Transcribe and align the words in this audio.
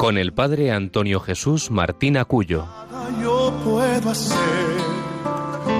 con 0.00 0.16
el 0.16 0.32
padre 0.32 0.72
Antonio 0.72 1.20
Jesús 1.20 1.70
Martín 1.70 2.16
Acuyo. 2.16 2.64
Yo 3.22 3.52
puedo 3.62 4.08
hacer, 4.08 4.78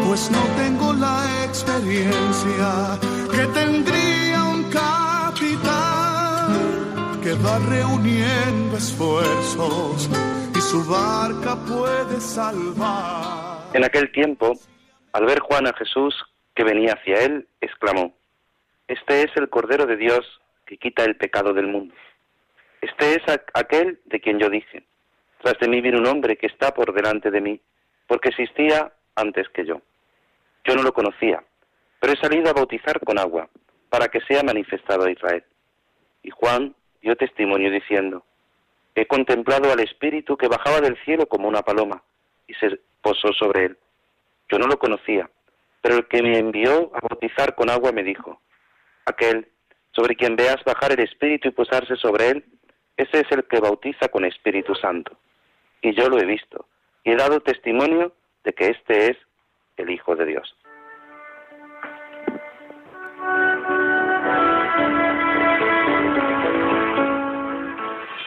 pues 0.06 0.30
no 0.30 0.42
tengo 0.58 0.92
la 0.92 1.24
experiencia 1.46 2.98
que 3.30 3.46
tendría 3.58 4.44
un 4.44 4.64
capitán 4.64 6.52
que 7.22 7.32
va 7.32 7.58
reuniendo 7.60 8.76
esfuerzos 8.76 10.10
y 10.54 10.60
su 10.60 10.84
barca 10.84 11.56
puede 11.56 12.20
salvar. 12.20 13.70
En 13.72 13.84
aquel 13.84 14.12
tiempo, 14.12 14.52
al 15.14 15.24
ver 15.24 15.38
Juan 15.38 15.66
a 15.66 15.72
Jesús 15.72 16.14
que 16.54 16.62
venía 16.62 16.92
hacia 16.92 17.24
él, 17.24 17.48
exclamó, 17.62 18.14
Este 18.86 19.22
es 19.22 19.30
el 19.36 19.48
Cordero 19.48 19.86
de 19.86 19.96
Dios 19.96 20.26
que 20.66 20.76
quita 20.76 21.04
el 21.04 21.16
pecado 21.16 21.54
del 21.54 21.68
mundo. 21.68 21.94
Este 22.80 23.14
es 23.14 23.22
aquel 23.54 24.00
de 24.06 24.20
quien 24.20 24.38
yo 24.38 24.48
dije, 24.48 24.84
tras 25.42 25.58
de 25.58 25.68
mí 25.68 25.80
viene 25.80 25.98
un 25.98 26.06
hombre 26.06 26.36
que 26.36 26.46
está 26.46 26.72
por 26.72 26.92
delante 26.94 27.30
de 27.30 27.40
mí, 27.40 27.60
porque 28.06 28.30
existía 28.30 28.92
antes 29.14 29.48
que 29.50 29.66
yo. 29.66 29.82
Yo 30.64 30.74
no 30.74 30.82
lo 30.82 30.92
conocía, 30.92 31.42
pero 31.98 32.12
he 32.12 32.16
salido 32.16 32.50
a 32.50 32.54
bautizar 32.54 33.00
con 33.00 33.18
agua, 33.18 33.48
para 33.88 34.08
que 34.08 34.20
sea 34.22 34.42
manifestado 34.42 35.04
a 35.04 35.10
Israel. 35.10 35.44
Y 36.22 36.30
Juan 36.30 36.74
dio 37.02 37.16
testimonio 37.16 37.70
diciendo, 37.70 38.24
he 38.94 39.06
contemplado 39.06 39.72
al 39.72 39.80
Espíritu 39.80 40.36
que 40.36 40.48
bajaba 40.48 40.80
del 40.80 40.96
cielo 41.04 41.26
como 41.26 41.48
una 41.48 41.62
paloma, 41.62 42.02
y 42.46 42.54
se 42.54 42.80
posó 43.02 43.32
sobre 43.32 43.66
él. 43.66 43.78
Yo 44.48 44.58
no 44.58 44.66
lo 44.66 44.78
conocía, 44.78 45.30
pero 45.80 45.96
el 45.96 46.08
que 46.08 46.22
me 46.22 46.38
envió 46.38 46.90
a 46.94 47.00
bautizar 47.00 47.54
con 47.54 47.70
agua 47.70 47.92
me 47.92 48.02
dijo, 48.02 48.40
aquel 49.06 49.48
sobre 49.92 50.16
quien 50.16 50.36
veas 50.36 50.62
bajar 50.64 50.92
el 50.92 51.00
Espíritu 51.00 51.48
y 51.48 51.52
posarse 51.52 51.96
sobre 51.96 52.30
él, 52.30 52.44
ese 53.00 53.20
es 53.20 53.32
el 53.32 53.44
que 53.44 53.60
bautiza 53.60 54.08
con 54.08 54.26
Espíritu 54.26 54.74
Santo. 54.74 55.16
Y 55.80 55.94
yo 55.94 56.08
lo 56.10 56.18
he 56.18 56.26
visto, 56.26 56.66
y 57.02 57.12
he 57.12 57.16
dado 57.16 57.40
testimonio 57.40 58.12
de 58.44 58.52
que 58.52 58.68
este 58.68 59.10
es 59.10 59.16
el 59.78 59.90
Hijo 59.90 60.14
de 60.16 60.26
Dios. 60.26 60.54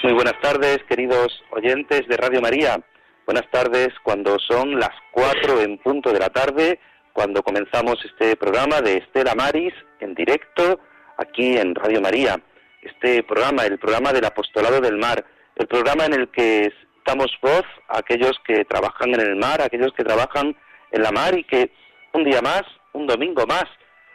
Muy 0.02 0.14
buenas 0.14 0.42
tardes, 0.42 0.80
queridos 0.90 1.44
oyentes 1.52 2.08
de 2.08 2.18
Radio 2.18 2.42
María. 2.42 2.84
Buenas 3.26 3.50
tardes 3.52 3.90
cuando 4.04 4.38
son 4.40 4.80
las 4.80 4.92
cuatro 5.12 5.62
en 5.62 5.78
punto 5.78 6.12
de 6.12 6.20
la 6.20 6.30
tarde, 6.30 6.80
cuando 7.14 7.44
comenzamos 7.44 8.04
este 8.04 8.36
programa 8.36 8.82
de 8.82 8.98
Estela 8.98 9.36
Maris 9.36 9.74
en 10.00 10.16
directo 10.16 10.80
aquí 11.18 11.58
en 11.58 11.76
Radio 11.76 12.02
María 12.02 12.42
este 12.84 13.24
programa, 13.24 13.66
el 13.66 13.80
programa 13.80 14.12
del 14.14 14.26
apostolado 14.26 14.82
del 14.82 14.98
mar, 14.98 15.26
el 15.56 15.68
programa 15.68 16.06
en 16.06 16.14
el 16.14 16.30
que 16.30 16.72
damos 17.06 17.32
voz 17.42 17.64
a 17.88 18.00
aquellos 18.00 18.34
que 18.46 18.66
trabajan 18.66 19.14
en 19.14 19.22
el 19.22 19.36
mar, 19.36 19.62
a 19.62 19.66
aquellos 19.66 19.94
que 19.94 20.04
trabajan 20.04 20.56
en 20.92 21.02
la 21.02 21.12
mar 21.12 21.38
y 21.38 21.44
que 21.44 21.72
un 22.14 22.24
día 22.24 22.42
más, 22.42 22.64
un 22.94 23.08
domingo 23.08 23.46
más, 23.48 23.66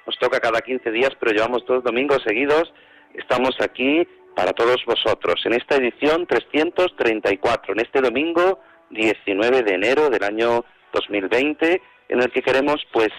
nos 0.07 0.19
toca 0.19 0.41
cada 0.41 0.61
15 0.61 0.91
días, 0.91 1.11
pero 1.21 1.33
llevamos 1.33 1.65
dos 1.67 1.85
domingos 1.85 2.23
seguidos, 2.27 2.73
estamos 3.15 3.57
aquí 3.61 4.07
para 4.35 4.53
todos 4.53 4.85
vosotros 4.87 5.35
en 5.45 5.55
esta 5.55 5.77
edición 5.77 6.27
334, 6.27 7.73
en 7.73 7.81
este 7.81 8.01
domingo 8.01 8.61
19 8.91 9.63
de 9.63 9.75
enero 9.75 10.09
del 10.09 10.23
año 10.23 10.65
2020, 10.93 11.83
en 12.09 12.23
el 12.23 12.31
que 12.31 12.43
queremos 12.43 12.77
pues 12.93 13.11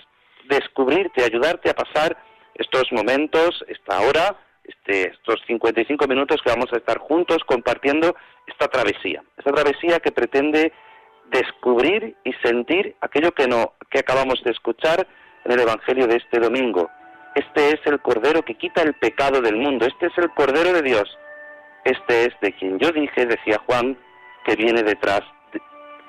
descubrirte, 0.48 1.24
ayudarte 1.24 1.70
a 1.70 1.76
pasar 1.76 2.18
estos 2.56 2.92
momentos, 2.92 3.64
esta 3.68 4.02
hora, 4.02 4.36
este, 4.70 5.10
estos 5.10 5.42
55 5.48 6.08
minutos 6.08 6.42
que 6.44 6.52
vamos 6.52 6.72
a 6.72 6.78
estar 6.78 7.00
juntos 7.00 7.44
compartiendo 7.46 8.16
esta 8.48 8.68
travesía, 8.68 9.24
esta 9.38 9.52
travesía 9.52 10.00
que 10.00 10.12
pretende 10.12 10.72
descubrir 11.32 12.16
y 12.24 12.34
sentir 12.44 12.96
aquello 13.02 13.32
que 13.32 13.48
no 13.48 13.74
que 13.90 14.00
acabamos 14.00 14.44
de 14.44 14.52
escuchar 14.52 15.08
en 15.46 15.52
el 15.52 15.60
evangelio 15.60 16.08
de 16.08 16.18
este 16.18 16.40
domingo. 16.40 16.90
Este 17.36 17.70
es 17.70 17.80
el 17.86 18.00
cordero 18.00 18.44
que 18.44 18.56
quita 18.56 18.82
el 18.82 18.94
pecado 18.94 19.42
del 19.42 19.56
mundo, 19.56 19.86
este 19.86 20.08
es 20.08 20.18
el 20.18 20.30
cordero 20.32 20.74
de 20.74 20.82
Dios. 20.82 21.18
Este 21.86 22.26
es 22.26 22.34
de 22.42 22.52
quien 22.54 22.78
yo 22.78 22.92
dije, 22.92 23.26
decía 23.26 23.62
Juan, 23.66 23.98
que 24.46 24.56
viene 24.56 24.84
detrás, 24.84 25.22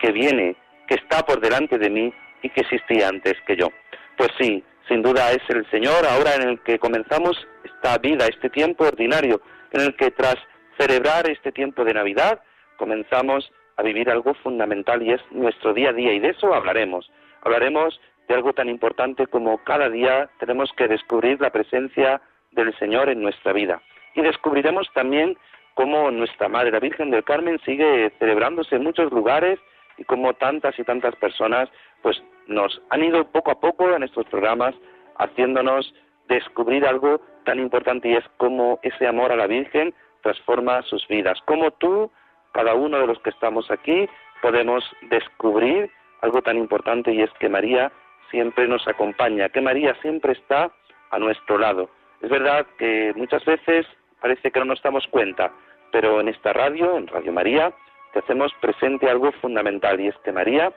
que 0.01 0.13
viene, 0.13 0.57
que 0.89 0.95
está 0.95 1.25
por 1.25 1.41
delante 1.41 1.79
de 1.79 1.91
mí 1.91 2.13
y 2.43 2.51
que 2.51 2.63
existía 2.63 3.09
antes 3.09 3.35
que 3.47 3.57
yo. 3.57 3.69
Pues 4.17 4.31
sí, 4.39 4.65
sin 4.89 5.03
duda 5.03 5.31
es 5.33 5.43
el 5.49 5.69
Señor 5.71 6.05
ahora 6.07 6.35
en 6.35 6.49
el 6.49 6.61
que 6.61 6.79
comenzamos 6.79 7.37
esta 7.65 7.99
vida, 7.99 8.27
este 8.27 8.51
tiempo 8.51 8.85
ordinario, 8.85 9.41
en 9.73 9.83
el 9.83 9.97
que 9.97 10.11
tras 10.11 10.37
celebrar 10.79 11.29
este 11.31 11.53
tiempo 11.53 11.85
de 11.85 11.95
Navidad 11.95 12.41
comenzamos 12.77 13.51
a 13.77 13.83
vivir 13.83 14.11
algo 14.11 14.35
fundamental 14.35 15.03
y 15.03 15.13
es 15.13 15.21
nuestro 15.31 15.73
día 15.75 15.91
a 15.91 15.93
día 15.93 16.13
y 16.13 16.21
de 16.21 16.31
eso 16.31 16.55
hablaremos. 16.55 17.11
Hablaremos 17.43 18.01
de 18.29 18.35
algo 18.35 18.53
tan 18.53 18.69
importante 18.69 19.27
como 19.27 19.59
cada 19.65 19.89
día 19.89 20.31
tenemos 20.39 20.71
que 20.77 20.89
descubrir 20.89 21.41
la 21.41 21.51
presencia 21.51 22.21
del 22.53 22.77
Señor 22.79 23.09
en 23.09 23.23
nuestra 23.23 23.53
vida. 23.53 23.83
Y 24.15 24.23
descubriremos 24.23 24.89
también 24.95 25.37
cómo 25.75 26.11
nuestra 26.11 26.49
Madre, 26.49 26.73
la 26.73 26.81
Virgen 26.81 27.11
del 27.11 27.25
Carmen, 27.25 27.59
sigue 27.65 28.13
celebrándose 28.19 28.77
en 28.77 28.85
muchos 28.85 29.11
lugares 29.13 29.59
y 29.99 30.05
cómo 30.05 30.35
tantas 30.35 30.79
y 30.79 30.85
tantas 30.85 31.15
personas 31.17 31.69
pues 32.03 32.23
nos 32.51 32.83
han 32.91 33.03
ido 33.03 33.25
poco 33.31 33.53
a 33.53 33.61
poco 33.61 33.89
en 33.95 34.03
estos 34.03 34.27
programas 34.27 34.75
haciéndonos 35.19 35.95
descubrir 36.29 36.85
algo 36.85 37.21
tan 37.45 37.59
importante 37.59 38.09
y 38.09 38.17
es 38.17 38.25
cómo 38.37 38.79
ese 38.83 39.07
amor 39.07 39.33
a 39.33 39.37
la 39.37 39.47
Virgen 39.47 39.95
transforma 40.23 40.83
sus 40.83 41.07
vidas. 41.09 41.39
Cómo 41.47 41.71
tú, 41.71 42.11
cada 42.53 42.75
uno 42.75 42.99
de 42.99 43.07
los 43.07 43.19
que 43.21 43.31
estamos 43.31 43.71
aquí, 43.71 44.09
podemos 44.43 44.85
descubrir 45.11 45.91
algo 46.23 46.43
tan 46.43 46.57
importante 46.57 47.13
y 47.13 47.23
es 47.23 47.31
que 47.39 47.49
María 47.49 47.93
siempre 48.31 48.69
nos 48.69 48.87
acompaña, 48.87 49.49
que 49.49 49.61
María 49.61 49.95
siempre 50.03 50.33
está 50.33 50.71
a 51.11 51.19
nuestro 51.19 51.57
lado. 51.57 51.89
Es 52.21 52.31
verdad 52.31 52.67
que 52.79 53.13
muchas 53.17 53.45
veces 53.45 53.87
parece 54.21 54.51
que 54.51 54.59
no 54.59 54.67
nos 54.67 54.83
damos 54.83 55.07
cuenta, 55.09 55.53
pero 55.93 56.21
en 56.21 56.29
esta 56.29 56.53
radio, 56.53 56.97
en 56.97 57.07
Radio 57.07 57.33
María, 57.33 57.73
te 58.13 58.19
hacemos 58.19 58.53
presente 58.61 59.09
algo 59.09 59.33
fundamental 59.41 60.01
y 60.01 60.09
es 60.09 60.17
que 60.19 60.33
María 60.33 60.73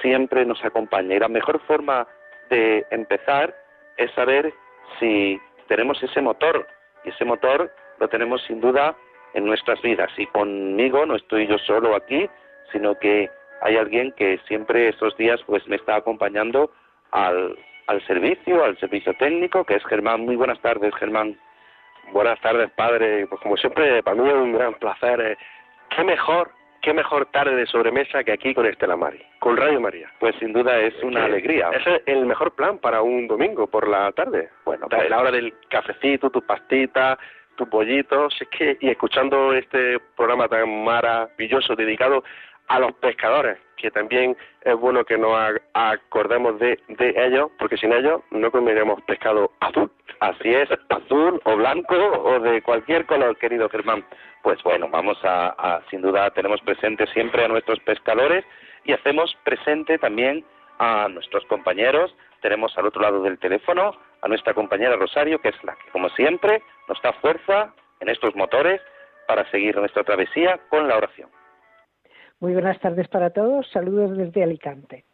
siempre 0.00 0.44
nos 0.44 0.64
acompaña. 0.64 1.16
Y 1.16 1.18
la 1.20 1.28
mejor 1.28 1.60
forma 1.66 2.06
de 2.48 2.84
empezar 2.90 3.54
es 3.96 4.10
saber 4.12 4.52
si 4.98 5.40
tenemos 5.68 6.02
ese 6.02 6.20
motor, 6.20 6.66
y 7.04 7.10
ese 7.10 7.24
motor 7.24 7.70
lo 7.98 8.08
tenemos 8.08 8.42
sin 8.44 8.60
duda 8.60 8.94
en 9.34 9.44
nuestras 9.44 9.80
vidas. 9.82 10.10
Y 10.16 10.26
conmigo 10.26 11.06
no 11.06 11.16
estoy 11.16 11.46
yo 11.46 11.58
solo 11.58 11.94
aquí, 11.94 12.28
sino 12.72 12.98
que 12.98 13.30
hay 13.62 13.76
alguien 13.76 14.12
que 14.12 14.38
siempre 14.48 14.88
estos 14.88 15.16
días 15.16 15.40
pues 15.46 15.66
me 15.68 15.76
está 15.76 15.96
acompañando 15.96 16.70
al, 17.12 17.56
al 17.86 18.06
servicio, 18.06 18.64
al 18.64 18.78
servicio 18.78 19.14
técnico, 19.14 19.64
que 19.64 19.76
es 19.76 19.84
Germán. 19.84 20.22
Muy 20.22 20.36
buenas 20.36 20.60
tardes, 20.60 20.94
Germán. 20.96 21.38
Buenas 22.12 22.40
tardes, 22.40 22.70
padre. 22.72 23.26
Pues 23.26 23.40
como 23.42 23.56
siempre, 23.56 24.02
para 24.02 24.20
mí 24.20 24.28
es 24.28 24.34
un 24.34 24.52
gran 24.52 24.74
placer. 24.74 25.20
Eh, 25.20 25.36
¿Qué 25.94 26.04
mejor 26.04 26.50
qué 26.82 26.92
mejor 26.92 27.26
tarde 27.26 27.54
de 27.54 27.66
sobremesa 27.66 28.24
que 28.24 28.32
aquí 28.32 28.54
con 28.54 28.66
Estela 28.66 28.96
Mari, 28.96 29.22
con 29.38 29.56
Radio 29.56 29.80
María. 29.80 30.10
Pues 30.18 30.34
sin 30.36 30.52
duda 30.52 30.78
es 30.78 30.94
una 31.02 31.24
alegría. 31.24 31.70
Ese 31.72 31.96
es 31.96 32.02
el 32.06 32.26
mejor 32.26 32.52
plan 32.52 32.78
para 32.78 33.02
un 33.02 33.26
domingo 33.26 33.66
por 33.66 33.88
la 33.88 34.10
tarde. 34.12 34.50
Bueno, 34.64 34.86
pues, 34.88 35.08
la 35.08 35.20
hora 35.20 35.30
del 35.30 35.54
cafecito, 35.68 36.30
tu 36.30 36.42
pastita, 36.42 37.18
tu 37.56 37.68
pollito, 37.68 38.28
es 38.28 38.48
que 38.48 38.78
y 38.80 38.88
escuchando 38.88 39.52
este 39.52 39.98
programa 40.16 40.48
tan 40.48 40.84
maravilloso 40.84 41.76
dedicado 41.76 42.24
a 42.70 42.78
los 42.78 42.92
pescadores, 42.92 43.58
que 43.76 43.90
también 43.90 44.36
es 44.62 44.76
bueno 44.76 45.04
que 45.04 45.18
nos 45.18 45.36
acordemos 45.74 46.56
de, 46.60 46.78
de 46.86 47.14
ellos, 47.16 47.50
porque 47.58 47.76
sin 47.76 47.92
ellos 47.92 48.22
no 48.30 48.48
comeremos 48.52 49.02
pescado 49.02 49.50
azul. 49.58 49.90
Así 50.20 50.54
es, 50.54 50.68
azul 50.88 51.40
o 51.44 51.56
blanco 51.56 51.96
o 51.96 52.38
de 52.38 52.62
cualquier 52.62 53.06
color, 53.06 53.36
querido 53.38 53.68
Germán. 53.68 54.04
Pues 54.44 54.62
bueno, 54.62 54.88
vamos 54.88 55.18
a, 55.24 55.82
sin 55.90 56.00
duda, 56.00 56.30
tenemos 56.30 56.60
presente 56.60 57.08
siempre 57.08 57.44
a 57.44 57.48
nuestros 57.48 57.80
pescadores 57.80 58.44
y 58.84 58.92
hacemos 58.92 59.36
presente 59.42 59.98
también 59.98 60.44
a 60.78 61.08
nuestros 61.08 61.44
compañeros. 61.46 62.14
Tenemos 62.40 62.78
al 62.78 62.86
otro 62.86 63.02
lado 63.02 63.20
del 63.24 63.40
teléfono 63.40 63.96
a 64.22 64.28
nuestra 64.28 64.54
compañera 64.54 64.94
Rosario, 64.94 65.40
que 65.40 65.48
es 65.48 65.64
la 65.64 65.74
que, 65.74 65.90
como 65.90 66.08
siempre, 66.10 66.62
nos 66.86 67.02
da 67.02 67.12
fuerza 67.14 67.74
en 67.98 68.10
estos 68.10 68.36
motores 68.36 68.80
para 69.26 69.50
seguir 69.50 69.76
nuestra 69.76 70.04
travesía 70.04 70.60
con 70.68 70.86
la 70.86 70.96
oración. 70.96 71.30
Muy 72.40 72.54
buenas 72.54 72.80
tardes 72.80 73.06
para 73.08 73.28
todos. 73.28 73.68
Saludos 73.70 74.16
desde 74.16 74.42
Alicante. 74.42 75.04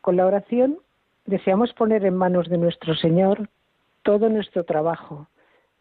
Con 0.00 0.16
la 0.16 0.26
oración 0.26 0.78
deseamos 1.26 1.72
poner 1.72 2.04
en 2.04 2.16
manos 2.16 2.48
de 2.48 2.56
nuestro 2.56 2.94
Señor 2.94 3.48
todo 4.04 4.28
nuestro 4.28 4.62
trabajo, 4.62 5.26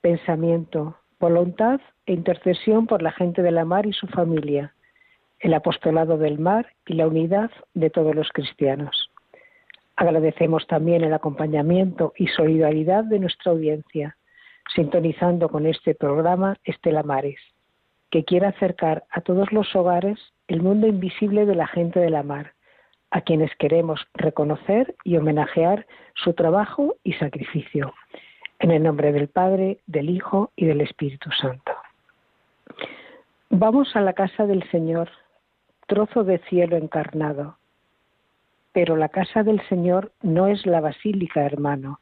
pensamiento, 0.01 0.97
voluntad 1.19 1.79
e 2.07 2.13
intercesión 2.13 2.87
por 2.87 3.03
la 3.03 3.11
gente 3.11 3.43
de 3.43 3.51
la 3.51 3.63
mar 3.63 3.85
y 3.85 3.93
su 3.93 4.07
familia, 4.07 4.73
el 5.39 5.53
apostolado 5.53 6.17
del 6.17 6.39
mar 6.39 6.65
y 6.87 6.93
la 6.93 7.05
unidad 7.05 7.51
de 7.75 7.91
todos 7.91 8.15
los 8.15 8.29
cristianos. 8.29 9.11
Agradecemos 9.95 10.65
también 10.65 11.03
el 11.03 11.13
acompañamiento 11.13 12.11
y 12.17 12.25
solidaridad 12.25 13.03
de 13.03 13.19
nuestra 13.19 13.51
audiencia, 13.51 14.17
sintonizando 14.73 15.49
con 15.49 15.67
este 15.67 15.93
programa 15.93 16.57
Estela 16.63 17.03
Mares, 17.03 17.39
que 18.13 18.23
quiere 18.23 18.45
acercar 18.45 19.05
a 19.09 19.21
todos 19.21 19.51
los 19.51 19.75
hogares 19.75 20.19
el 20.47 20.61
mundo 20.61 20.85
invisible 20.85 21.47
de 21.47 21.55
la 21.55 21.65
gente 21.65 21.99
de 21.99 22.11
la 22.11 22.21
mar, 22.21 22.53
a 23.09 23.21
quienes 23.21 23.49
queremos 23.55 24.05
reconocer 24.13 24.95
y 25.03 25.17
homenajear 25.17 25.87
su 26.13 26.33
trabajo 26.33 26.95
y 27.03 27.13
sacrificio. 27.13 27.91
En 28.59 28.69
el 28.69 28.83
nombre 28.83 29.13
del 29.13 29.29
Padre, 29.29 29.79
del 29.87 30.11
Hijo 30.11 30.51
y 30.55 30.67
del 30.67 30.81
Espíritu 30.81 31.31
Santo. 31.31 31.71
Vamos 33.49 33.95
a 33.95 34.01
la 34.01 34.13
casa 34.13 34.45
del 34.45 34.61
Señor, 34.69 35.09
trozo 35.87 36.23
de 36.23 36.37
cielo 36.49 36.77
encarnado. 36.77 37.57
Pero 38.73 38.95
la 38.95 39.09
casa 39.09 39.41
del 39.41 39.59
Señor 39.69 40.11
no 40.21 40.45
es 40.45 40.67
la 40.67 40.81
basílica, 40.81 41.43
hermano, 41.43 41.99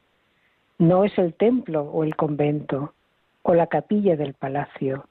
no 0.78 1.06
es 1.06 1.18
el 1.18 1.36
templo 1.36 1.84
o 1.84 2.04
el 2.04 2.18
convento 2.18 2.96
o 3.44 3.54
la 3.54 3.68
capilla 3.68 4.18
del 4.18 4.34
palacio, 4.34 5.06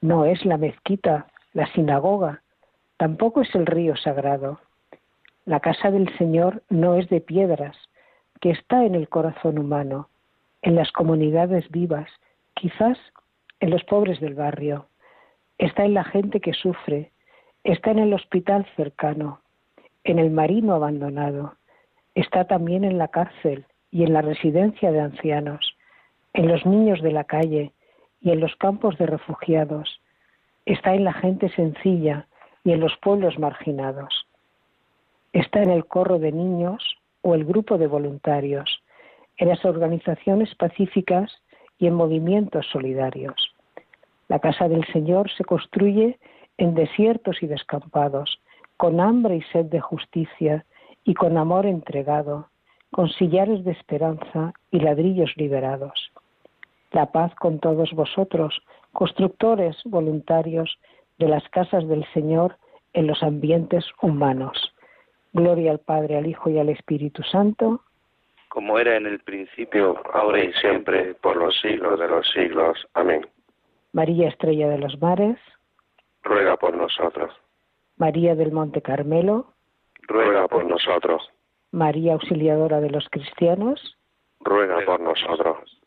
no 0.00 0.24
es 0.24 0.44
la 0.44 0.56
mezquita, 0.56 1.26
la 1.52 1.66
sinagoga, 1.72 2.42
tampoco 2.96 3.42
es 3.42 3.54
el 3.54 3.66
río 3.66 3.96
sagrado. 3.96 4.60
La 5.44 5.60
casa 5.60 5.90
del 5.90 6.16
Señor 6.18 6.62
no 6.68 6.94
es 6.94 7.08
de 7.08 7.20
piedras, 7.20 7.76
que 8.40 8.50
está 8.50 8.84
en 8.84 8.94
el 8.94 9.08
corazón 9.08 9.58
humano, 9.58 10.08
en 10.62 10.76
las 10.76 10.92
comunidades 10.92 11.68
vivas, 11.70 12.08
quizás 12.54 12.98
en 13.60 13.70
los 13.70 13.82
pobres 13.84 14.20
del 14.20 14.34
barrio. 14.34 14.86
Está 15.58 15.84
en 15.84 15.94
la 15.94 16.04
gente 16.04 16.40
que 16.40 16.52
sufre, 16.52 17.10
está 17.64 17.90
en 17.90 17.98
el 17.98 18.14
hospital 18.14 18.66
cercano, 18.76 19.40
en 20.04 20.18
el 20.18 20.30
marino 20.30 20.74
abandonado, 20.74 21.54
está 22.14 22.46
también 22.46 22.84
en 22.84 22.98
la 22.98 23.08
cárcel 23.08 23.66
y 23.90 24.04
en 24.04 24.12
la 24.12 24.22
residencia 24.22 24.92
de 24.92 25.00
ancianos, 25.00 25.76
en 26.34 26.48
los 26.48 26.64
niños 26.66 27.02
de 27.02 27.12
la 27.12 27.24
calle 27.24 27.72
y 28.20 28.30
en 28.30 28.40
los 28.40 28.54
campos 28.56 28.96
de 28.98 29.06
refugiados, 29.06 30.00
está 30.66 30.94
en 30.94 31.04
la 31.04 31.12
gente 31.12 31.48
sencilla 31.50 32.26
y 32.64 32.72
en 32.72 32.80
los 32.80 32.96
pueblos 32.98 33.38
marginados, 33.38 34.26
está 35.32 35.62
en 35.62 35.70
el 35.70 35.86
corro 35.86 36.18
de 36.18 36.32
niños 36.32 36.96
o 37.22 37.34
el 37.34 37.44
grupo 37.44 37.78
de 37.78 37.86
voluntarios, 37.86 38.82
en 39.36 39.48
las 39.48 39.64
organizaciones 39.64 40.54
pacíficas 40.54 41.32
y 41.78 41.86
en 41.86 41.94
movimientos 41.94 42.66
solidarios. 42.72 43.54
La 44.28 44.40
casa 44.40 44.68
del 44.68 44.84
Señor 44.92 45.30
se 45.30 45.44
construye 45.44 46.18
en 46.58 46.74
desiertos 46.74 47.42
y 47.42 47.46
descampados, 47.46 48.40
con 48.76 49.00
hambre 49.00 49.36
y 49.36 49.42
sed 49.52 49.66
de 49.66 49.80
justicia 49.80 50.64
y 51.04 51.14
con 51.14 51.38
amor 51.38 51.66
entregado, 51.66 52.48
con 52.90 53.08
sillares 53.08 53.64
de 53.64 53.72
esperanza 53.72 54.52
y 54.70 54.80
ladrillos 54.80 55.30
liberados. 55.36 56.07
La 56.92 57.12
paz 57.12 57.34
con 57.36 57.58
todos 57.58 57.92
vosotros, 57.92 58.62
constructores 58.92 59.76
voluntarios 59.84 60.78
de 61.18 61.28
las 61.28 61.46
casas 61.50 61.86
del 61.88 62.04
Señor 62.12 62.56
en 62.92 63.06
los 63.06 63.22
ambientes 63.22 63.84
humanos. 64.00 64.74
Gloria 65.32 65.72
al 65.72 65.80
Padre, 65.80 66.16
al 66.16 66.26
Hijo 66.26 66.48
y 66.50 66.58
al 66.58 66.68
Espíritu 66.68 67.22
Santo. 67.22 67.82
Como 68.48 68.78
era 68.78 68.96
en 68.96 69.06
el 69.06 69.20
principio, 69.20 70.00
ahora 70.14 70.42
y 70.42 70.52
siempre, 70.54 71.14
por 71.14 71.36
los 71.36 71.54
siglos 71.60 72.00
de 72.00 72.08
los 72.08 72.26
siglos. 72.30 72.78
Amén. 72.94 73.26
María 73.92 74.28
Estrella 74.28 74.68
de 74.68 74.78
los 74.78 74.98
Mares. 75.00 75.38
Ruega 76.22 76.56
por 76.56 76.74
nosotros. 76.74 77.32
María 77.96 78.34
del 78.34 78.52
Monte 78.52 78.80
Carmelo, 78.80 79.54
ruega 80.02 80.46
por 80.48 80.64
nosotros. 80.64 81.30
María 81.72 82.14
Auxiliadora 82.14 82.80
de 82.80 82.90
los 82.90 83.08
Cristianos, 83.10 83.98
ruega 84.40 84.78
por 84.86 85.00
nosotros. 85.00 85.80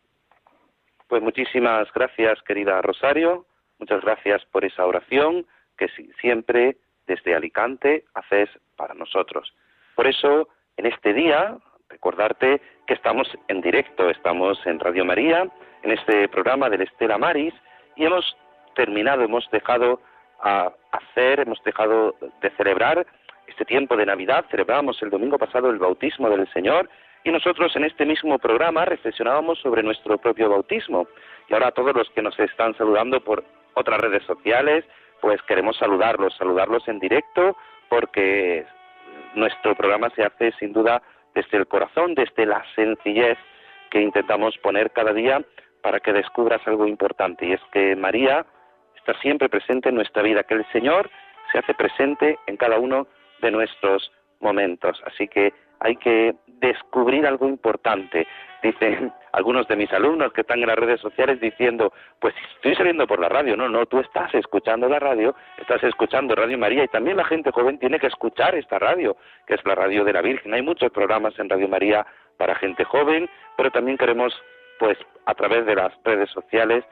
Pues 1.12 1.22
muchísimas 1.22 1.92
gracias, 1.92 2.42
querida 2.44 2.82
Rosario, 2.82 3.46
muchas 3.80 4.00
gracias 4.00 4.46
por 4.46 4.64
esa 4.64 4.86
oración 4.86 5.46
que 5.78 5.90
siempre 6.22 6.78
desde 7.06 7.36
Alicante 7.36 8.06
haces 8.14 8.50
para 8.78 8.94
nosotros. 8.94 9.54
Por 9.94 10.08
eso, 10.08 10.48
en 10.78 10.86
este 10.86 11.14
día, 11.14 11.58
recordarte 11.90 12.62
que 12.88 12.94
estamos 12.94 13.28
en 13.50 13.60
directo, 13.60 14.10
estamos 14.10 14.58
en 14.66 14.80
Radio 14.80 15.04
María, 15.04 15.52
en 15.84 15.92
este 15.92 16.30
programa 16.30 16.70
del 16.70 16.84
Estela 16.84 17.18
Maris, 17.18 17.54
y 17.98 18.06
hemos 18.06 18.38
terminado, 18.74 19.22
hemos 19.22 19.46
dejado 19.52 20.00
a 20.42 20.72
hacer, 20.94 21.42
hemos 21.42 21.62
dejado 21.66 22.16
de 22.42 22.50
celebrar 22.52 23.06
este 23.48 23.66
tiempo 23.66 23.98
de 23.98 24.06
Navidad, 24.06 24.46
celebramos 24.50 25.04
el 25.04 25.10
domingo 25.10 25.38
pasado 25.38 25.72
el 25.72 25.78
bautismo 25.78 26.30
del 26.30 26.48
Señor 26.54 26.90
y 27.24 27.32
nosotros 27.32 27.76
en 27.76 27.86
este 27.86 28.06
mismo 28.06 28.40
programa 28.40 28.86
reflexionábamos 28.86 29.60
sobre 29.60 29.84
nuestro 29.84 30.18
propio 30.18 30.50
bautismo. 30.50 31.08
Y 31.48 31.54
ahora 31.54 31.68
a 31.68 31.72
todos 31.72 31.96
los 31.96 32.10
que 32.12 32.22
nos 32.22 32.38
están 32.40 32.76
saludando 32.78 33.22
por 33.22 33.44
otras 33.76 34.00
redes 34.00 34.24
sociales, 34.24 34.86
pues 35.22 35.42
queremos 35.44 35.78
saludarlos, 35.78 36.36
saludarlos 36.38 36.88
en 36.88 37.00
directo 37.00 37.56
porque 37.90 38.66
nuestro 39.36 39.76
programa 39.76 40.10
se 40.16 40.24
hace 40.24 40.52
sin 40.54 40.74
duda 40.74 41.02
desde 41.36 41.58
el 41.58 41.68
corazón, 41.68 42.16
desde 42.16 42.46
la 42.46 42.64
sencillez 42.76 43.38
que 43.90 44.02
intentamos 44.02 44.58
poner 44.58 44.92
cada 44.92 45.14
día 45.14 45.42
para 45.82 46.00
que 46.00 46.14
descubras 46.14 46.62
algo 46.66 46.88
importante 46.88 47.46
y 47.46 47.54
es 47.54 47.62
que 47.72 47.96
María 47.96 48.46
está 48.96 49.20
siempre 49.22 49.50
presente 49.50 49.90
en 49.90 49.96
nuestra 49.96 50.24
vida, 50.24 50.44
que 50.44 50.56
el 50.56 50.66
Señor 50.72 51.10
se 51.52 51.60
hace 51.60 51.74
presente 51.74 52.40
en 52.48 52.58
cada 52.58 52.80
uno 52.80 53.08
de 53.42 53.52
nuestros 53.52 54.12
momentos. 54.40 55.02
Así 55.06 55.28
que 55.28 55.54
hay 55.82 55.96
que 55.98 56.36
descubrir 56.46 57.26
algo 57.26 57.48
importante. 57.48 58.28
Dicen 58.64 59.12
algunos 59.34 59.68
de 59.68 59.76
mis 59.76 59.92
alumnos 59.92 60.32
que 60.32 60.42
están 60.42 60.60
en 60.60 60.68
las 60.68 60.78
redes 60.78 61.02
sociales 61.02 61.42
diciendo, 61.42 61.92
pues 62.20 62.34
estoy 62.56 62.76
saliendo 62.76 63.08
por 63.08 63.20
la 63.20 63.30
radio. 63.30 63.58
No, 63.58 63.68
no, 63.68 63.86
tú 63.88 64.00
estás 64.00 64.34
escuchando 64.36 64.88
la 64.88 65.00
radio, 65.00 65.36
estás 65.58 65.84
escuchando 65.84 66.36
Radio 66.36 66.58
María 66.58 66.84
y 66.84 66.88
también 66.88 67.18
la 67.18 67.26
gente 67.26 67.52
joven 67.52 67.80
tiene 67.80 68.00
que 68.00 68.08
escuchar 68.08 68.56
esta 68.56 68.80
radio, 68.80 69.18
que 69.48 69.56
es 69.56 69.66
la 69.66 69.76
radio 69.76 70.04
de 70.04 70.14
la 70.14 70.22
Virgen. 70.22 70.54
Hay 70.54 70.62
muchos 70.62 70.92
programas 70.92 71.38
en 71.40 71.50
Radio 71.50 71.68
María 71.68 72.06
para 72.38 72.56
gente 72.56 72.84
joven, 72.84 73.30
pero 73.58 73.72
también 73.72 73.98
queremos, 73.98 74.34
pues 74.80 74.98
a 75.26 75.34
través 75.34 75.66
de 75.66 75.76
las 75.76 75.92
redes 76.04 76.30
sociales, 76.30 76.86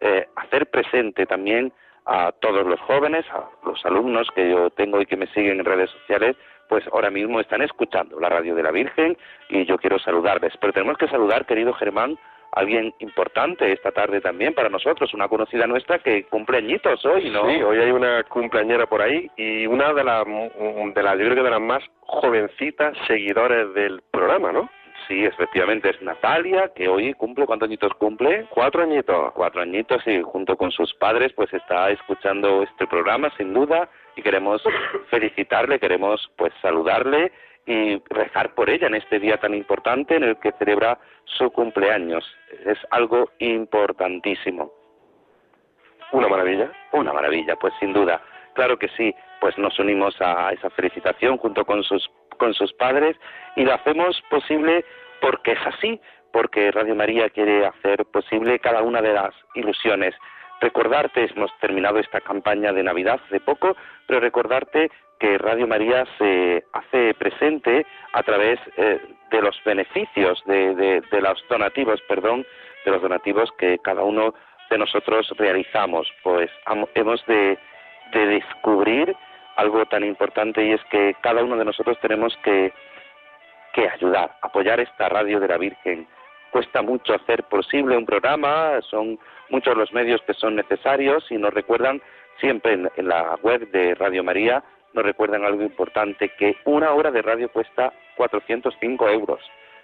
eh, 0.00 0.26
hacer 0.36 0.66
presente 0.70 1.26
también 1.26 1.72
a 2.04 2.30
todos 2.40 2.64
los 2.64 2.78
jóvenes, 2.80 3.26
a 3.30 3.48
los 3.64 3.84
alumnos 3.84 4.28
que 4.34 4.48
yo 4.48 4.70
tengo 4.70 5.00
y 5.00 5.06
que 5.06 5.16
me 5.16 5.26
siguen 5.28 5.58
en 5.58 5.64
redes 5.64 5.90
sociales, 5.90 6.36
pues 6.68 6.84
ahora 6.92 7.10
mismo 7.10 7.40
están 7.40 7.62
escuchando 7.62 8.18
la 8.20 8.28
radio 8.28 8.54
de 8.54 8.62
la 8.62 8.70
Virgen 8.70 9.16
y 9.48 9.64
yo 9.64 9.78
quiero 9.78 9.98
saludarles. 9.98 10.52
Pero 10.60 10.72
tenemos 10.72 10.96
que 10.98 11.08
saludar, 11.08 11.46
querido 11.46 11.72
Germán, 11.74 12.18
a 12.52 12.60
alguien 12.60 12.94
importante 13.00 13.72
esta 13.72 13.92
tarde 13.92 14.20
también 14.20 14.54
para 14.54 14.68
nosotros, 14.68 15.12
una 15.14 15.28
conocida 15.28 15.66
nuestra 15.66 15.98
que 15.98 16.24
cumple 16.24 16.58
añitos 16.58 17.04
hoy, 17.04 17.30
¿no? 17.30 17.48
Sí, 17.48 17.62
hoy 17.62 17.78
hay 17.78 17.90
una 17.90 18.24
cumpleañera 18.24 18.86
por 18.86 19.02
ahí 19.02 19.30
y 19.36 19.66
una 19.66 19.92
de 19.92 20.04
las, 20.04 20.24
de 20.26 21.02
las 21.02 21.18
yo 21.18 21.24
creo 21.24 21.34
que 21.34 21.42
de 21.42 21.50
las 21.50 21.60
más 21.60 21.82
jovencitas 22.00 22.96
seguidores 23.06 23.74
del 23.74 24.02
programa, 24.10 24.52
¿no? 24.52 24.70
Sí, 25.06 25.24
efectivamente 25.24 25.90
es 25.90 26.02
Natalia, 26.02 26.72
que 26.74 26.88
hoy 26.88 27.12
cumple, 27.14 27.46
¿cuántos 27.46 27.68
añitos 27.68 27.94
cumple? 27.94 28.46
Cuatro 28.50 28.82
añitos. 28.82 29.32
Cuatro 29.34 29.62
añitos 29.62 30.04
y 30.06 30.20
junto 30.22 30.56
con 30.56 30.72
sus 30.72 30.92
padres 30.94 31.32
pues 31.34 31.52
está 31.52 31.90
escuchando 31.90 32.62
este 32.62 32.86
programa 32.86 33.30
sin 33.36 33.54
duda 33.54 33.88
y 34.16 34.22
queremos 34.22 34.62
felicitarle, 35.10 35.78
queremos 35.78 36.28
pues 36.36 36.52
saludarle 36.60 37.30
y 37.66 38.00
rezar 38.08 38.54
por 38.54 38.70
ella 38.70 38.86
en 38.86 38.94
este 38.94 39.18
día 39.18 39.38
tan 39.38 39.54
importante 39.54 40.16
en 40.16 40.24
el 40.24 40.36
que 40.38 40.52
celebra 40.52 40.98
su 41.24 41.50
cumpleaños. 41.50 42.24
Es 42.64 42.78
algo 42.90 43.30
importantísimo. 43.38 44.72
Una 46.12 46.28
maravilla. 46.28 46.70
Una 46.92 47.12
maravilla, 47.12 47.56
pues 47.56 47.74
sin 47.80 47.92
duda. 47.92 48.22
Claro 48.54 48.78
que 48.78 48.88
sí, 48.96 49.14
pues 49.40 49.58
nos 49.58 49.78
unimos 49.78 50.16
a 50.20 50.50
esa 50.52 50.70
felicitación 50.70 51.36
junto 51.36 51.64
con 51.64 51.82
sus 51.82 52.08
con 52.38 52.54
sus 52.54 52.72
padres 52.74 53.16
y 53.56 53.64
lo 53.64 53.74
hacemos 53.74 54.22
posible 54.28 54.84
porque 55.20 55.52
es 55.52 55.66
así, 55.66 56.00
porque 56.32 56.70
Radio 56.70 56.94
María 56.94 57.30
quiere 57.30 57.66
hacer 57.66 58.04
posible 58.06 58.58
cada 58.58 58.82
una 58.82 59.00
de 59.00 59.12
las 59.12 59.34
ilusiones. 59.54 60.14
Recordarte, 60.60 61.28
hemos 61.34 61.50
terminado 61.60 61.98
esta 61.98 62.20
campaña 62.20 62.72
de 62.72 62.82
Navidad 62.82 63.20
hace 63.26 63.40
poco, 63.40 63.76
pero 64.06 64.20
recordarte 64.20 64.90
que 65.18 65.38
Radio 65.38 65.66
María 65.66 66.06
se 66.18 66.64
hace 66.72 67.14
presente 67.14 67.86
a 68.12 68.22
través 68.22 68.58
eh, 68.76 69.00
de 69.30 69.42
los 69.42 69.58
beneficios, 69.64 70.42
de, 70.46 70.74
de, 70.74 71.20
los 71.20 71.42
donativos, 71.48 72.00
perdón, 72.08 72.46
de 72.84 72.90
los 72.90 73.02
donativos 73.02 73.50
que 73.58 73.78
cada 73.78 74.02
uno 74.02 74.34
de 74.70 74.78
nosotros 74.78 75.28
realizamos? 75.36 76.08
Pues 76.22 76.50
hemos 76.94 77.24
de, 77.26 77.58
de 78.12 78.26
descubrir 78.26 79.14
algo 79.56 79.84
tan 79.86 80.04
importante 80.04 80.64
y 80.64 80.72
es 80.72 80.84
que 80.90 81.14
cada 81.22 81.42
uno 81.42 81.56
de 81.56 81.64
nosotros 81.64 81.98
tenemos 82.00 82.36
que, 82.42 82.72
que 83.72 83.88
ayudar, 83.88 84.36
apoyar 84.42 84.80
esta 84.80 85.08
radio 85.08 85.40
de 85.40 85.48
la 85.48 85.58
Virgen. 85.58 86.06
Cuesta 86.56 86.80
mucho 86.80 87.12
hacer 87.12 87.44
posible 87.44 87.98
un 87.98 88.06
programa, 88.06 88.80
son 88.88 89.18
muchos 89.50 89.76
los 89.76 89.92
medios 89.92 90.22
que 90.22 90.32
son 90.32 90.56
necesarios 90.56 91.30
y 91.30 91.36
nos 91.36 91.52
recuerdan 91.52 92.00
siempre 92.40 92.72
en, 92.72 93.06
la 93.06 93.34
web 93.42 93.70
de 93.72 93.94
Radio 93.94 94.24
María, 94.24 94.64
nos 94.94 95.04
recuerdan 95.04 95.44
algo 95.44 95.60
importante, 95.62 96.30
que 96.30 96.56
una 96.64 96.92
hora 96.92 97.10
de 97.10 97.20
radio 97.20 97.50
cuesta 97.50 97.92
405 98.16 99.06
euros. 99.10 99.42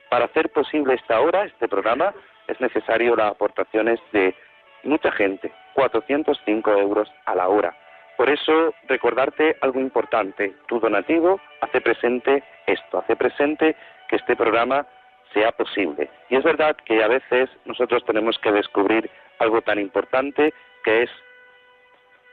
Para 0.08 0.24
hacer 0.24 0.48
posible 0.48 0.94
esta 0.94 1.20
hora, 1.20 1.44
este 1.44 1.68
programa, 1.68 2.14
es 2.48 2.58
necesario 2.58 3.16
las 3.16 3.32
aportaciones 3.32 4.00
de 4.12 4.34
mucha 4.82 5.12
gente, 5.12 5.52
405 5.74 6.70
euros 6.78 7.12
a 7.26 7.34
la 7.34 7.48
hora. 7.48 7.76
Por 8.16 8.30
eso, 8.30 8.72
recordarte 8.88 9.58
algo 9.60 9.78
importante, 9.78 10.54
tu 10.68 10.80
donativo 10.80 11.38
hace 11.60 11.82
presente 11.82 12.42
esto, 12.66 13.00
hace 13.00 13.14
presente 13.14 13.76
que 14.08 14.16
este 14.16 14.36
programa 14.36 14.86
sea 15.32 15.52
posible. 15.52 16.10
Y 16.28 16.36
es 16.36 16.44
verdad 16.44 16.76
que 16.84 17.02
a 17.02 17.08
veces 17.08 17.50
nosotros 17.64 18.04
tenemos 18.04 18.38
que 18.38 18.52
descubrir 18.52 19.10
algo 19.38 19.62
tan 19.62 19.78
importante 19.78 20.52
que 20.84 21.02
es 21.04 21.10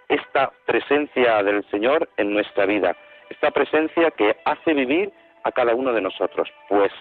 esta 0.08 0.52
presencia 0.66 1.42
del 1.44 1.64
Señor 1.70 2.10
en 2.18 2.34
nuestra 2.34 2.66
vida, 2.66 2.96
esta 3.30 3.52
presencia 3.52 4.12
que 4.12 4.36
hace 4.46 4.74
vivir 4.74 5.12
a 5.44 5.52
cada 5.52 5.76
uno 5.76 5.94
de 5.94 6.02
nosotros. 6.02 6.50
Pues 6.68 6.92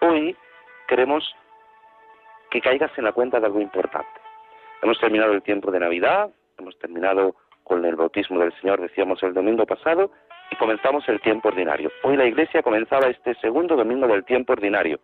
hoy 0.00 0.36
queremos 0.88 1.34
que 2.50 2.60
caigas 2.60 2.90
en 2.96 3.04
la 3.04 3.12
cuenta 3.12 3.40
de 3.40 3.46
algo 3.46 3.60
importante. 3.60 4.08
Hemos 4.82 4.98
terminado 5.00 5.32
el 5.32 5.42
tiempo 5.42 5.70
de 5.70 5.80
Navidad, 5.80 6.30
hemos 6.58 6.78
terminado 6.78 7.34
con 7.64 7.84
el 7.84 7.96
bautismo 7.96 8.40
del 8.40 8.52
Señor, 8.60 8.80
decíamos 8.80 9.22
el 9.22 9.34
domingo 9.34 9.64
pasado, 9.66 10.10
y 10.50 10.56
comenzamos 10.56 11.08
el 11.08 11.20
tiempo 11.20 11.48
ordinario. 11.48 11.90
Hoy 12.02 12.16
la 12.16 12.26
Iglesia 12.26 12.62
comenzaba 12.62 13.06
este 13.06 13.34
segundo 13.36 13.76
domingo 13.76 14.06
del 14.06 14.24
tiempo 14.24 14.52
ordinario, 14.52 15.00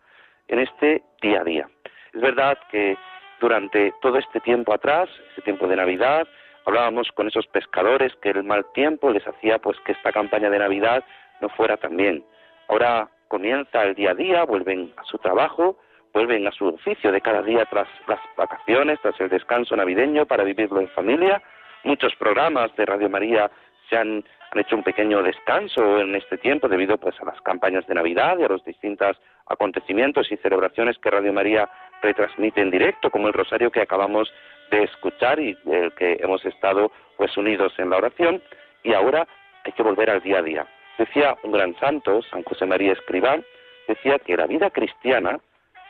en 0.48 0.60
este 0.60 1.02
día 1.22 1.40
a 1.40 1.44
día. 1.44 1.68
Es 2.12 2.20
verdad 2.20 2.58
que 2.70 2.96
durante 3.40 3.92
todo 4.00 4.18
este 4.18 4.40
tiempo 4.40 4.72
atrás, 4.72 5.08
este 5.30 5.42
tiempo 5.42 5.68
de 5.68 5.76
Navidad, 5.76 6.26
hablábamos 6.66 7.10
con 7.12 7.28
esos 7.28 7.46
pescadores 7.46 8.12
que 8.16 8.30
el 8.30 8.44
mal 8.44 8.64
tiempo 8.72 9.10
les 9.10 9.26
hacía 9.26 9.58
pues 9.58 9.78
que 9.86 9.92
esta 9.92 10.12
campaña 10.12 10.50
de 10.50 10.58
Navidad 10.58 11.04
no 11.40 11.48
fuera 11.50 11.76
tan 11.76 11.96
bien. 11.96 12.24
Ahora 12.68 13.08
comienza 13.28 13.84
el 13.84 13.94
día 13.94 14.10
a 14.10 14.14
día, 14.14 14.44
vuelven 14.44 14.92
a 14.96 15.04
su 15.04 15.18
trabajo, 15.18 15.78
vuelven 16.12 16.46
a 16.46 16.52
su 16.52 16.66
oficio 16.66 17.12
de 17.12 17.20
cada 17.20 17.42
día 17.42 17.64
tras 17.66 17.88
las 18.06 18.20
vacaciones, 18.36 18.98
tras 19.00 19.18
el 19.20 19.28
descanso 19.28 19.76
navideño 19.76 20.26
para 20.26 20.44
vivirlo 20.44 20.80
en 20.80 20.88
familia. 20.88 21.42
Muchos 21.84 22.14
programas 22.16 22.74
de 22.76 22.86
Radio 22.86 23.08
María 23.08 23.50
se 23.88 23.96
han, 23.96 24.24
hecho 24.54 24.76
un 24.76 24.82
pequeño 24.82 25.22
descanso 25.22 26.00
en 26.00 26.14
este 26.14 26.38
tiempo 26.38 26.68
debido 26.68 26.96
pues 26.96 27.14
a 27.20 27.24
las 27.26 27.40
campañas 27.42 27.86
de 27.86 27.94
Navidad 27.94 28.38
y 28.38 28.44
a 28.44 28.48
los 28.48 28.64
distintos 28.64 29.20
acontecimientos 29.48 30.30
y 30.30 30.36
celebraciones 30.36 30.98
que 30.98 31.10
Radio 31.10 31.32
María 31.32 31.68
retransmite 32.02 32.60
en 32.60 32.70
directo, 32.70 33.10
como 33.10 33.28
el 33.28 33.34
rosario 33.34 33.70
que 33.70 33.80
acabamos 33.80 34.32
de 34.70 34.84
escuchar 34.84 35.40
y 35.40 35.56
el 35.66 35.92
que 35.94 36.18
hemos 36.20 36.44
estado 36.44 36.92
pues 37.16 37.36
unidos 37.36 37.72
en 37.78 37.90
la 37.90 37.96
oración 37.96 38.42
y 38.82 38.92
ahora 38.92 39.26
hay 39.64 39.72
que 39.72 39.82
volver 39.82 40.10
al 40.10 40.22
día 40.22 40.38
a 40.38 40.42
día. 40.42 40.66
Decía 40.98 41.36
un 41.42 41.52
gran 41.52 41.74
santo, 41.78 42.22
San 42.22 42.42
José 42.42 42.66
María 42.66 42.92
Escribán, 42.92 43.44
decía 43.86 44.18
que 44.18 44.36
la 44.36 44.46
vida 44.46 44.70
cristiana 44.70 45.38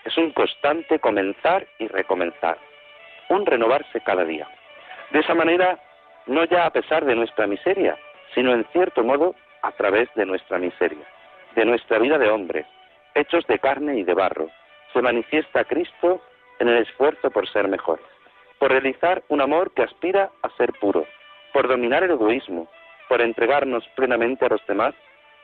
es 0.05 0.17
un 0.17 0.31
constante 0.33 0.99
comenzar 0.99 1.67
y 1.79 1.89
recomenzar, 1.89 2.59
un 3.29 3.45
renovarse 3.45 4.01
cada 4.01 4.25
día. 4.25 4.49
De 5.11 5.21
esa 5.21 5.35
manera, 5.35 5.79
no 6.27 6.45
ya 6.45 6.67
a 6.67 6.71
pesar 6.71 7.05
de 7.05 7.15
nuestra 7.15 7.47
miseria, 7.47 7.97
sino 8.35 8.53
en 8.53 8.65
cierto 8.73 9.03
modo 9.03 9.35
a 9.63 9.73
través 9.73 10.09
de 10.15 10.27
nuestra 10.27 10.59
miseria, 10.59 11.05
de 11.55 11.65
nuestra 11.65 11.99
vida 11.99 12.19
de 12.19 12.29
hombre, 12.29 12.67
hechos 13.19 13.47
de 13.47 13.59
carne 13.59 13.99
y 13.99 14.05
de 14.05 14.15
barro, 14.15 14.49
se 14.93 15.03
manifiesta 15.03 15.65
Cristo 15.65 16.23
en 16.59 16.69
el 16.69 16.79
esfuerzo 16.79 17.31
por 17.31 17.49
ser 17.49 17.69
mejores, 17.69 18.05
por 18.59 18.71
realizar 18.71 19.23
un 19.29 19.41
amor 19.41 19.73
que 19.73 19.83
aspira 19.83 20.31
a 20.43 20.51
ser 20.57 20.73
puro, 20.75 21.07
por 21.53 21.69
dominar 21.69 22.03
el 22.03 22.13
egoísmo, 22.13 22.69
por 23.09 23.21
entregarnos 23.21 23.87
plenamente 23.97 24.45
a 24.45 24.49
los 24.49 24.65
demás, 24.67 24.95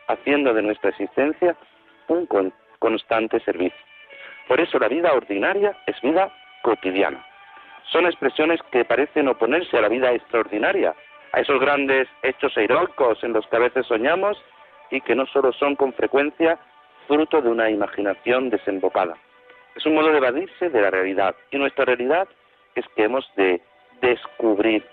haciendo 0.09 0.53
de 0.53 0.63
nuestra 0.63 0.91
existencia 0.91 1.57
un 2.09 2.29
constante 2.79 3.41
servicio. 3.41 3.79
Por 4.49 4.61
eso 4.61 4.79
la 4.79 4.89
vida 4.89 5.13
ordinaria 5.13 5.77
es 5.87 5.99
vida 6.03 6.33
cotidiana. 6.63 7.25
Son 7.91 8.07
expresiones 8.07 8.61
que 8.71 8.85
parecen 8.85 9.29
oponerse 9.29 9.77
a 9.79 9.81
la 9.81 9.89
vida 9.89 10.13
extraordinaria, 10.13 10.95
a 11.33 11.41
esos 11.41 11.61
grandes 11.61 12.09
hechos 12.23 12.57
heroicos 12.57 13.23
en 13.25 13.33
los 13.33 13.47
que 13.47 13.57
a 13.57 13.61
veces 13.61 13.87
soñamos 13.87 14.43
y 14.91 15.01
que 15.01 15.15
no 15.15 15.27
solo 15.27 15.53
son 15.53 15.77
con 15.77 15.93
frecuencia 15.93 16.59
fruto 17.07 17.41
de 17.41 17.49
una 17.49 17.71
imaginación 17.71 18.51
desembocada. 18.51 19.17
Es 19.75 19.85
un 19.87 19.95
modo 19.95 20.11
de 20.11 20.19
evadirse 20.19 20.71
de 20.71 20.81
la 20.81 20.91
realidad 20.91 21.35
y 21.51 21.59
nuestra 21.59 21.85
realidad 21.85 22.29
es 22.75 22.85
que 22.95 23.05
hemos 23.05 23.29
de 23.37 23.61
descubrir 24.01 24.85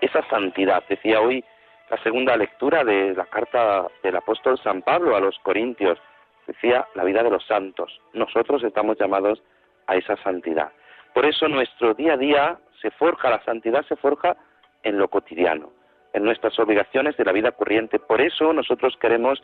esa 0.00 0.22
santidad. 0.28 0.82
Decía 0.88 1.20
hoy 1.20 1.44
la 1.90 2.02
segunda 2.02 2.36
lectura 2.36 2.84
de 2.84 3.14
la 3.14 3.26
carta 3.26 3.86
del 4.02 4.16
apóstol 4.16 4.58
San 4.62 4.82
Pablo 4.82 5.16
a 5.16 5.20
los 5.20 5.38
Corintios. 5.40 5.98
Decía 6.46 6.86
la 6.94 7.04
vida 7.04 7.22
de 7.22 7.30
los 7.30 7.44
santos. 7.46 8.00
Nosotros 8.12 8.62
estamos 8.64 8.98
llamados 8.98 9.42
a 9.86 9.96
esa 9.96 10.16
santidad. 10.18 10.72
Por 11.14 11.24
eso 11.24 11.48
nuestro 11.48 11.94
día 11.94 12.14
a 12.14 12.16
día 12.16 12.58
se 12.82 12.90
forja, 12.90 13.30
la 13.30 13.42
santidad 13.44 13.84
se 13.86 13.96
forja 13.96 14.36
en 14.82 14.98
lo 14.98 15.08
cotidiano, 15.08 15.72
en 16.12 16.24
nuestras 16.24 16.58
obligaciones 16.58 17.16
de 17.16 17.24
la 17.24 17.32
vida 17.32 17.52
corriente. 17.52 17.98
Por 17.98 18.20
eso 18.20 18.52
nosotros 18.52 18.96
queremos 19.00 19.42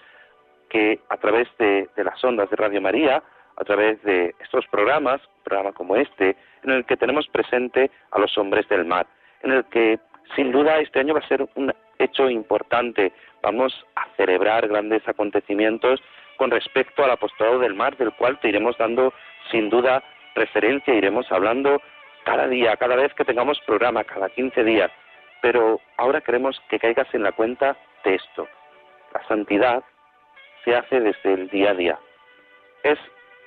que 0.72 1.00
a 1.10 1.18
través 1.18 1.46
de, 1.58 1.86
las 1.96 2.24
ondas 2.24 2.48
de 2.48 2.56
Radio 2.56 2.80
María, 2.80 3.22
a 3.58 3.64
través 3.64 4.02
de 4.04 4.34
estos 4.40 4.66
programas, 4.68 5.20
un 5.20 5.44
programa 5.44 5.72
como 5.72 5.96
este, 5.96 6.34
en 6.64 6.70
el 6.70 6.86
que 6.86 6.96
tenemos 6.96 7.28
presente 7.28 7.90
a 8.10 8.18
los 8.18 8.36
hombres 8.38 8.66
del 8.70 8.86
mar, 8.86 9.06
en 9.42 9.52
el 9.52 9.64
que 9.66 10.00
sin 10.34 10.50
duda 10.50 10.78
este 10.78 11.00
año 11.00 11.12
va 11.12 11.20
a 11.20 11.28
ser 11.28 11.46
un 11.56 11.74
hecho 11.98 12.30
importante. 12.30 13.12
Vamos 13.42 13.84
a 13.96 14.06
celebrar 14.16 14.66
grandes 14.66 15.06
acontecimientos 15.06 16.00
con 16.38 16.50
respecto 16.50 17.04
al 17.04 17.10
apostolado 17.10 17.58
del 17.58 17.74
mar, 17.74 17.94
del 17.98 18.12
cual 18.14 18.40
te 18.40 18.48
iremos 18.48 18.76
dando 18.78 19.12
sin 19.50 19.68
duda 19.68 20.02
referencia, 20.34 20.94
iremos 20.94 21.30
hablando 21.30 21.82
cada 22.24 22.48
día, 22.48 22.78
cada 22.78 22.96
vez 22.96 23.12
que 23.12 23.26
tengamos 23.26 23.60
programa, 23.66 24.04
cada 24.04 24.30
15 24.30 24.64
días. 24.64 24.90
Pero 25.42 25.80
ahora 25.98 26.22
queremos 26.22 26.58
que 26.70 26.78
caigas 26.78 27.12
en 27.12 27.24
la 27.24 27.32
cuenta 27.32 27.76
de 28.04 28.14
esto. 28.14 28.48
La 29.12 29.22
santidad 29.28 29.84
se 30.64 30.74
hace 30.74 31.00
desde 31.00 31.34
el 31.34 31.48
día 31.48 31.70
a 31.70 31.74
día. 31.74 31.98
Es 32.82 32.98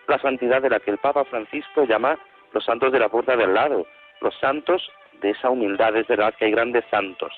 la 0.07 0.19
santidad 0.19 0.61
de 0.61 0.69
la 0.69 0.79
que 0.79 0.91
el 0.91 0.97
Papa 0.97 1.23
Francisco 1.25 1.85
llama 1.85 2.17
los 2.53 2.63
santos 2.63 2.91
de 2.91 2.99
la 2.99 3.09
puerta 3.09 3.35
del 3.35 3.53
lado, 3.53 3.85
los 4.21 4.35
santos 4.39 4.89
de 5.21 5.31
esa 5.31 5.49
humildad. 5.49 5.95
Es 5.95 6.07
verdad 6.07 6.33
que 6.37 6.45
hay 6.45 6.51
grandes 6.51 6.85
santos, 6.89 7.33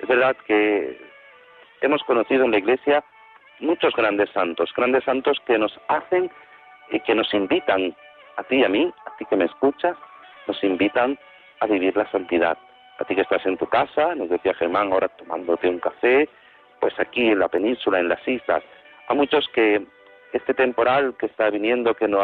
es 0.00 0.08
verdad 0.08 0.36
que 0.46 0.96
hemos 1.80 2.02
conocido 2.04 2.44
en 2.44 2.52
la 2.52 2.58
Iglesia 2.58 3.04
muchos 3.60 3.94
grandes 3.94 4.30
santos, 4.30 4.72
grandes 4.76 5.04
santos 5.04 5.38
que 5.46 5.58
nos 5.58 5.78
hacen 5.88 6.30
y 6.90 7.00
que 7.00 7.14
nos 7.14 7.32
invitan, 7.34 7.94
a 8.36 8.44
ti 8.44 8.56
y 8.56 8.64
a 8.64 8.68
mí, 8.68 8.92
a 9.06 9.16
ti 9.16 9.24
que 9.24 9.36
me 9.36 9.46
escuchas, 9.46 9.96
nos 10.46 10.62
invitan 10.62 11.18
a 11.60 11.66
vivir 11.66 11.96
la 11.96 12.08
santidad. 12.10 12.56
A 12.98 13.04
ti 13.04 13.14
que 13.14 13.22
estás 13.22 13.44
en 13.46 13.56
tu 13.56 13.66
casa, 13.66 14.14
nos 14.14 14.28
decía 14.28 14.54
Germán 14.54 14.92
ahora 14.92 15.08
tomándote 15.08 15.68
un 15.68 15.80
café, 15.80 16.28
pues 16.80 16.98
aquí 17.00 17.28
en 17.28 17.40
la 17.40 17.48
península, 17.48 17.98
en 17.98 18.08
las 18.08 18.26
islas, 18.26 18.62
a 19.08 19.14
muchos 19.14 19.48
que 19.54 19.84
este 20.32 20.54
temporal 20.54 21.16
que 21.18 21.26
está 21.26 21.50
viniendo, 21.50 21.94
que 21.94 22.06
no, 22.06 22.20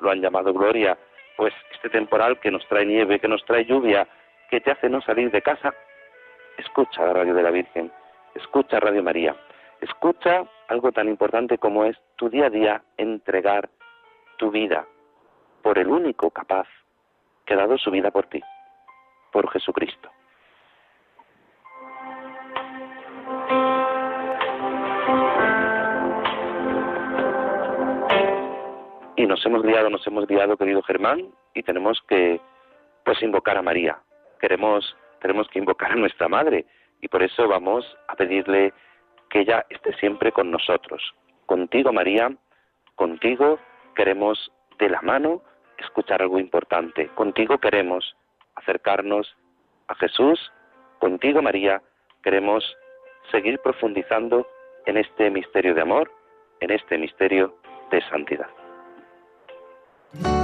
lo 0.00 0.10
han 0.10 0.20
llamado 0.20 0.52
gloria, 0.52 0.98
pues 1.36 1.52
este 1.72 1.90
temporal 1.90 2.40
que 2.40 2.50
nos 2.50 2.66
trae 2.68 2.86
nieve, 2.86 3.20
que 3.20 3.28
nos 3.28 3.44
trae 3.44 3.66
lluvia, 3.66 4.08
que 4.50 4.60
te 4.60 4.70
hace 4.70 4.88
no 4.88 5.00
salir 5.02 5.30
de 5.30 5.42
casa, 5.42 5.74
escucha 6.56 7.04
la 7.04 7.12
radio 7.12 7.34
de 7.34 7.42
la 7.42 7.50
Virgen, 7.50 7.92
escucha 8.34 8.80
Radio 8.80 9.02
María, 9.02 9.36
escucha 9.80 10.44
algo 10.68 10.92
tan 10.92 11.08
importante 11.08 11.58
como 11.58 11.84
es 11.84 11.96
tu 12.16 12.30
día 12.30 12.46
a 12.46 12.50
día 12.50 12.82
entregar 12.96 13.68
tu 14.38 14.50
vida 14.50 14.86
por 15.62 15.78
el 15.78 15.88
único 15.88 16.30
capaz 16.30 16.66
que 17.44 17.54
ha 17.54 17.58
dado 17.58 17.76
su 17.76 17.90
vida 17.90 18.10
por 18.10 18.26
ti, 18.26 18.40
por 19.30 19.50
Jesucristo. 19.50 20.10
Y 29.24 29.26
nos 29.26 29.42
hemos 29.46 29.62
guiado, 29.62 29.88
nos 29.88 30.06
hemos 30.06 30.26
guiado, 30.26 30.58
querido 30.58 30.82
Germán, 30.82 31.30
y 31.54 31.62
tenemos 31.62 31.98
que 32.08 32.38
pues 33.06 33.22
invocar 33.22 33.56
a 33.56 33.62
María. 33.62 33.96
Queremos 34.38 34.94
tenemos 35.22 35.48
que 35.48 35.60
invocar 35.60 35.92
a 35.92 35.96
nuestra 35.96 36.28
madre 36.28 36.66
y 37.00 37.08
por 37.08 37.22
eso 37.22 37.48
vamos 37.48 37.86
a 38.08 38.16
pedirle 38.16 38.74
que 39.30 39.40
ella 39.40 39.64
esté 39.70 39.94
siempre 39.94 40.30
con 40.30 40.50
nosotros. 40.50 41.14
Contigo, 41.46 41.90
María, 41.90 42.36
contigo 42.96 43.58
queremos 43.96 44.52
de 44.78 44.90
la 44.90 45.00
mano 45.00 45.40
escuchar 45.78 46.20
algo 46.20 46.38
importante. 46.38 47.08
Contigo 47.14 47.56
queremos 47.56 48.14
acercarnos 48.56 49.34
a 49.88 49.94
Jesús. 49.94 50.52
Contigo, 50.98 51.40
María, 51.40 51.80
queremos 52.22 52.76
seguir 53.30 53.58
profundizando 53.60 54.46
en 54.84 54.98
este 54.98 55.30
misterio 55.30 55.74
de 55.74 55.80
amor, 55.80 56.12
en 56.60 56.72
este 56.72 56.98
misterio 56.98 57.56
de 57.90 58.02
santidad. 58.10 58.63
Señor, 60.22 60.43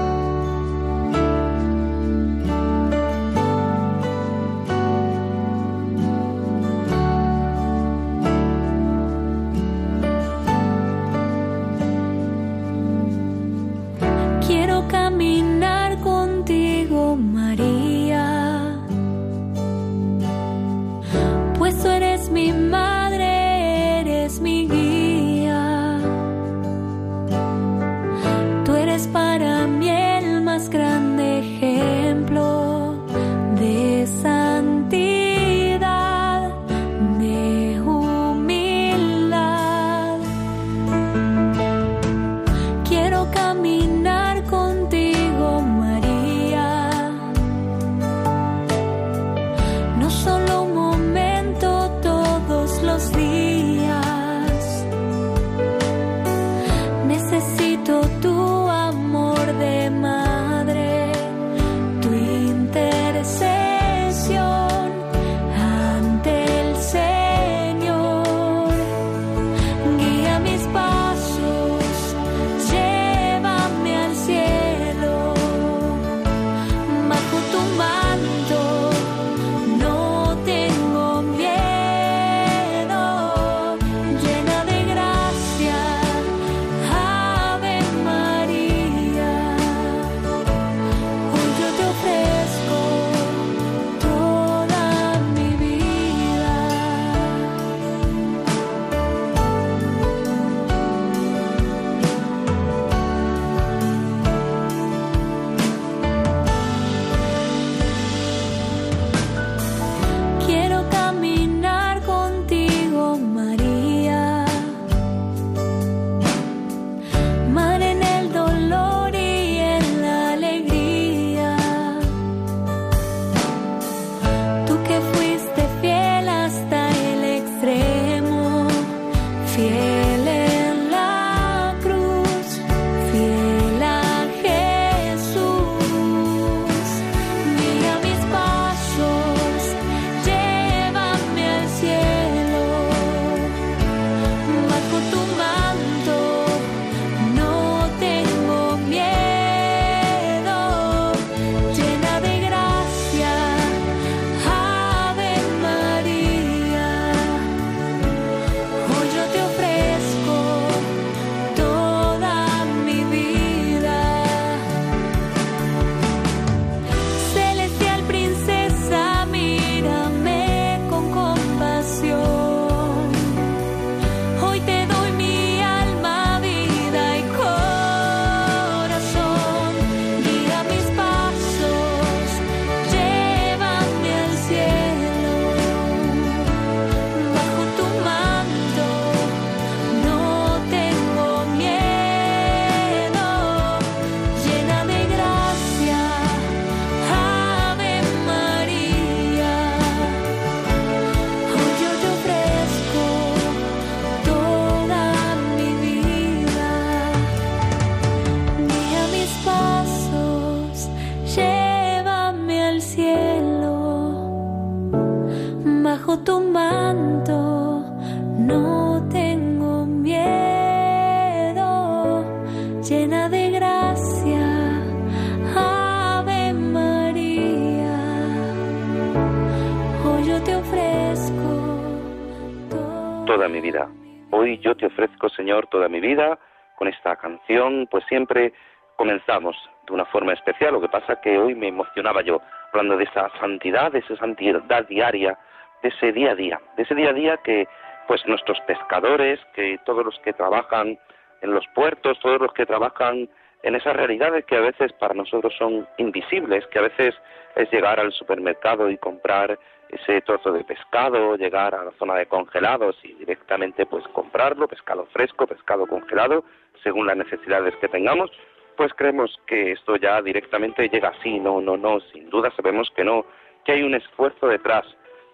toda 235.80 235.88
mi 235.88 236.00
vida. 236.00 236.38
Con 236.76 236.88
esta 236.88 237.16
canción, 237.16 237.88
pues 237.90 238.04
siempre 238.06 238.52
comenzamos 238.97 239.56
de 239.86 239.95
una 239.95 240.04
forma 240.04 240.34
especial. 240.34 240.75
Lo 240.75 240.80
que 240.80 240.88
pasa 240.88 241.21
que 241.23 241.38
hoy 241.38 241.54
me 241.54 241.69
emocionaba 241.69 242.21
yo 242.21 242.43
hablando 242.71 242.99
de 242.99 243.04
esa 243.04 243.30
santidad, 243.40 243.90
de 243.93 244.00
esa 244.00 244.16
santidad 244.16 244.62
diaria, 244.88 245.38
de 245.82 245.88
ese 245.88 246.12
día 246.12 246.32
a 246.32 246.34
día, 246.34 246.60
de 246.76 246.82
ese 246.82 246.95
día 246.95 247.10
a 247.10 247.12
día 247.14 247.36
que 247.38 247.66
pues 248.06 248.26
nuestros 248.26 248.60
pescadores, 248.66 249.40
que 249.54 249.78
todos 249.86 250.04
los 250.04 250.19
que 250.19 250.34
trabajan 250.34 250.99
en 251.40 251.54
los 251.54 251.66
puertos, 251.69 252.21
todos 252.21 252.40
los 252.40 252.52
que 252.52 252.66
trabajan 252.66 253.30
en 253.62 253.75
esas 253.75 253.97
realidades 253.97 254.45
que 254.45 254.56
a 254.56 254.60
veces 254.60 254.93
para 254.95 255.14
nosotros 255.14 255.54
son 255.56 255.88
invisibles, 255.97 256.66
que 256.66 256.78
a 256.78 256.82
veces 256.82 257.14
es 257.56 257.71
llegar 257.73 258.00
al 258.00 258.12
supermercado 258.12 258.90
y 258.90 258.99
comprar 258.99 259.58
ese 259.93 260.21
trozo 260.23 260.53
de 260.53 260.65
pescado, 260.65 261.37
llegar 261.37 261.75
a 261.75 261.85
la 261.85 261.93
zona 261.93 262.15
de 262.15 262.26
congelados 262.26 262.97
y 263.03 263.15
directamente 263.15 263.87
pues 263.87 264.05
comprarlo, 264.09 264.69
pescado 264.69 265.07
fresco, 265.07 265.47
pescado 265.47 265.87
congelado, 265.87 266.45
según 266.83 267.07
las 267.07 267.17
necesidades 267.17 267.75
que 267.76 267.89
tengamos, 267.89 268.31
pues 268.76 268.93
creemos 268.95 269.37
que 269.47 269.73
esto 269.73 269.97
ya 269.97 270.23
directamente 270.23 270.89
llega 270.89 271.09
así, 271.09 271.39
no, 271.39 271.61
no, 271.61 271.76
no, 271.76 272.00
sin 272.13 272.31
duda 272.31 272.50
sabemos 272.57 272.91
que 272.95 273.05
no, 273.05 273.26
que 273.65 273.73
hay 273.73 273.83
un 273.83 273.95
esfuerzo 273.95 274.47
detrás, 274.47 274.87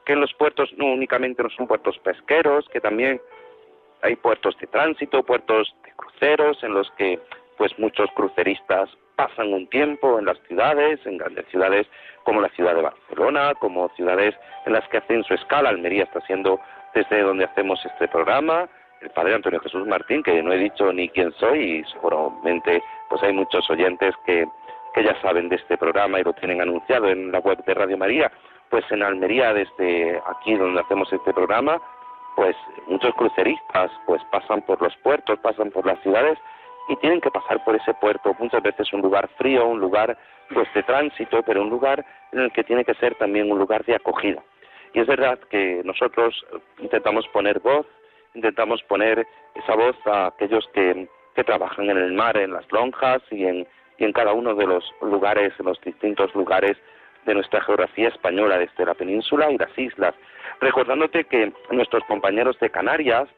que 0.04 0.14
en 0.14 0.20
los 0.20 0.32
puertos 0.34 0.72
no 0.76 0.86
únicamente 0.86 1.42
no 1.42 1.50
son 1.50 1.66
puertos 1.66 1.98
pesqueros, 1.98 2.68
que 2.70 2.80
también 2.80 3.20
hay 4.02 4.16
puertos 4.16 4.56
de 4.58 4.66
tránsito, 4.66 5.22
puertos 5.22 5.74
de 5.84 5.92
cruceros 5.92 6.62
en 6.62 6.74
los 6.74 6.90
que 6.92 7.20
pues 7.56 7.78
muchos 7.78 8.10
cruceristas 8.14 8.90
pasan 9.16 9.52
un 9.52 9.66
tiempo 9.68 10.18
en 10.18 10.26
las 10.26 10.38
ciudades, 10.46 11.00
en 11.06 11.16
grandes 11.16 11.46
ciudades 11.48 11.86
como 12.24 12.40
la 12.40 12.48
ciudad 12.50 12.74
de 12.74 12.82
Barcelona, 12.82 13.54
como 13.54 13.88
ciudades 13.96 14.34
en 14.66 14.74
las 14.74 14.86
que 14.88 14.98
hacen 14.98 15.24
su 15.24 15.34
escala. 15.34 15.70
Almería 15.70 16.04
está 16.04 16.20
siendo 16.22 16.60
desde 16.94 17.22
donde 17.22 17.44
hacemos 17.44 17.84
este 17.84 18.08
programa, 18.08 18.68
el 19.00 19.10
padre 19.10 19.34
Antonio 19.34 19.60
Jesús 19.60 19.86
Martín, 19.86 20.22
que 20.22 20.42
no 20.42 20.52
he 20.52 20.58
dicho 20.58 20.92
ni 20.92 21.08
quién 21.08 21.32
soy 21.32 21.58
y 21.58 21.84
seguramente 21.92 22.82
pues 23.08 23.22
hay 23.22 23.32
muchos 23.32 23.68
oyentes 23.70 24.14
que, 24.26 24.46
que 24.94 25.04
ya 25.04 25.20
saben 25.22 25.48
de 25.48 25.56
este 25.56 25.76
programa 25.78 26.20
y 26.20 26.24
lo 26.24 26.32
tienen 26.34 26.60
anunciado 26.60 27.08
en 27.08 27.32
la 27.32 27.38
web 27.40 27.62
de 27.64 27.74
Radio 27.74 27.98
María. 27.98 28.30
Pues 28.70 28.84
en 28.90 29.02
Almería, 29.02 29.54
desde 29.54 30.20
aquí 30.26 30.54
donde 30.56 30.80
hacemos 30.80 31.10
este 31.12 31.32
programa, 31.32 31.80
pues 32.34 32.56
muchos 32.86 33.14
cruceristas 33.14 33.90
pues 34.06 34.22
pasan 34.30 34.62
por 34.62 34.82
los 34.82 34.94
puertos, 34.96 35.38
pasan 35.38 35.70
por 35.70 35.86
las 35.86 36.00
ciudades 36.00 36.38
y 36.88 36.96
tienen 36.96 37.20
que 37.20 37.30
pasar 37.30 37.64
por 37.64 37.76
ese 37.76 37.94
puerto, 37.94 38.34
muchas 38.38 38.62
veces 38.62 38.92
un 38.92 39.00
lugar 39.00 39.28
frío, 39.36 39.66
un 39.66 39.80
lugar 39.80 40.16
pues 40.52 40.68
de 40.74 40.82
tránsito, 40.82 41.42
pero 41.42 41.62
un 41.62 41.70
lugar 41.70 42.04
en 42.32 42.40
el 42.40 42.52
que 42.52 42.64
tiene 42.64 42.84
que 42.84 42.94
ser 42.94 43.14
también 43.16 43.50
un 43.50 43.58
lugar 43.58 43.84
de 43.84 43.96
acogida. 43.96 44.42
Y 44.94 45.00
es 45.00 45.06
verdad 45.06 45.38
que 45.50 45.82
nosotros 45.84 46.46
intentamos 46.78 47.26
poner 47.28 47.60
voz 47.60 47.86
intentamos 48.36 48.82
poner 48.84 49.26
esa 49.54 49.74
voz 49.74 49.96
a 50.06 50.26
aquellos 50.26 50.68
que, 50.72 51.08
que 51.34 51.44
trabajan 51.44 51.90
en 51.90 51.96
el 51.96 52.12
mar, 52.12 52.36
en 52.36 52.52
las 52.52 52.70
lonjas 52.70 53.22
y 53.30 53.44
en, 53.44 53.66
y 53.98 54.04
en 54.04 54.12
cada 54.12 54.32
uno 54.32 54.54
de 54.54 54.66
los 54.66 54.84
lugares, 55.00 55.52
en 55.58 55.66
los 55.66 55.80
distintos 55.80 56.32
lugares 56.34 56.76
de 57.24 57.34
nuestra 57.34 57.60
geografía 57.62 58.08
española, 58.08 58.58
desde 58.58 58.84
la 58.84 58.94
península 58.94 59.50
y 59.50 59.58
las 59.58 59.76
islas. 59.76 60.14
Recordándote 60.60 61.24
que 61.24 61.52
nuestros 61.70 62.04
compañeros 62.04 62.58
de 62.60 62.70
Canarias, 62.70 63.28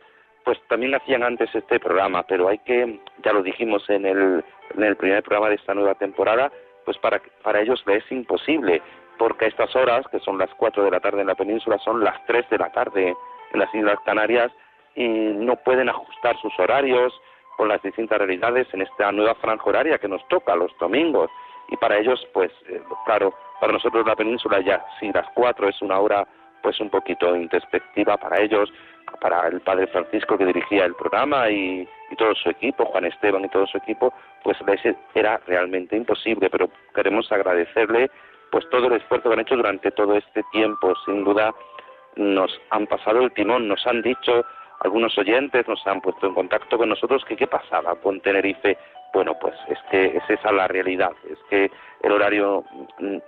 pues 0.49 0.67
también 0.67 0.95
hacían 0.95 1.23
antes 1.23 1.55
este 1.55 1.79
programa, 1.79 2.23
pero 2.23 2.49
hay 2.49 2.57
que, 2.61 3.01
ya 3.23 3.35
lo 3.35 3.43
dijimos 3.43 3.85
en 3.91 4.07
el, 4.07 4.43
en 4.75 4.83
el 4.83 4.97
primer 4.97 5.23
programa 5.23 5.51
de 5.51 5.57
esta 5.57 5.75
nueva 5.75 5.95
temporada, 5.97 6.51
pues 6.87 6.97
para, 6.97 7.21
para 7.43 7.61
ellos 7.61 7.85
es 7.87 8.11
imposible, 8.11 8.81
porque 9.19 9.45
a 9.45 9.49
estas 9.49 9.77
horas, 9.77 10.07
que 10.11 10.19
son 10.21 10.39
las 10.39 10.49
4 10.55 10.85
de 10.85 10.91
la 10.91 11.01
tarde 11.01 11.21
en 11.21 11.27
la 11.27 11.35
península, 11.35 11.77
son 11.81 12.03
las 12.03 12.17
3 12.25 12.49
de 12.49 12.57
la 12.57 12.73
tarde 12.73 13.15
en 13.53 13.61
las 13.61 13.75
Islas 13.75 13.99
Canarias, 14.07 14.51
y 14.95 15.07
no 15.07 15.57
pueden 15.57 15.91
ajustar 15.91 16.35
sus 16.41 16.59
horarios 16.59 17.13
con 17.59 17.69
las 17.69 17.83
distintas 17.83 18.17
realidades 18.17 18.73
en 18.73 18.81
esta 18.81 19.13
nueva 19.13 19.35
franja 19.35 19.69
horaria 19.69 19.99
que 19.99 20.09
nos 20.09 20.27
toca 20.29 20.57
los 20.57 20.75
domingos. 20.79 21.31
Y 21.69 21.77
para 21.77 21.99
ellos, 21.99 22.27
pues, 22.33 22.51
eh, 22.71 22.81
claro, 23.05 23.35
para 23.61 23.75
nosotros 23.75 24.07
la 24.07 24.17
península 24.17 24.63
ya, 24.63 24.83
si 24.99 25.13
las 25.13 25.29
cuatro 25.35 25.69
es 25.69 25.83
una 25.83 25.99
hora, 25.99 26.27
pues 26.63 26.81
un 26.81 26.89
poquito 26.89 27.37
introspectiva 27.37 28.17
para 28.17 28.41
ellos, 28.41 28.73
para 29.21 29.49
el 29.49 29.61
padre 29.61 29.87
Francisco 29.89 30.37
que 30.39 30.47
dirigía 30.47 30.85
el 30.85 30.95
programa 30.95 31.51
y, 31.51 31.89
y 32.11 32.17
todo 32.17 32.35
su 32.35 32.51
equipo, 32.51 32.85
Juan 32.87 33.07
Esteban 33.07 33.45
y 33.45 33.49
todo 33.49 33.67
su 33.67 33.79
equipo, 33.79 34.13
pues 34.43 34.57
era 35.15 35.41
realmente 35.47 35.97
imposible, 35.97 36.51
pero 36.51 36.71
queremos 36.95 37.31
agradecerle 37.33 38.11
pues 38.51 38.69
todo 38.71 38.87
el 38.87 38.95
esfuerzo 38.95 39.29
que 39.29 39.35
han 39.35 39.41
hecho 39.41 39.57
durante 39.57 39.91
todo 39.91 40.15
este 40.15 40.43
tiempo, 40.53 40.95
sin 41.05 41.25
duda 41.25 41.55
nos 42.17 42.51
han 42.71 42.87
pasado 42.87 43.23
el 43.23 43.33
timón, 43.33 43.69
nos 43.69 43.87
han 43.87 44.03
dicho 44.03 44.45
algunos 44.81 45.17
oyentes 45.19 45.67
nos 45.67 45.85
han 45.87 46.01
puesto 46.01 46.27
en 46.27 46.35
contacto 46.35 46.79
con 46.79 46.89
nosotros 46.89 47.25
que 47.25 47.37
qué 47.37 47.47
pasaba 47.47 47.97
con 47.97 48.21
Tenerife. 48.21 48.79
Bueno, 49.13 49.37
pues 49.41 49.55
es 49.69 49.79
que 49.91 50.17
es 50.17 50.23
esa 50.29 50.53
la 50.53 50.69
realidad, 50.69 51.13
es 51.29 51.39
que 51.49 51.71
el 52.03 52.13
horario 52.13 52.65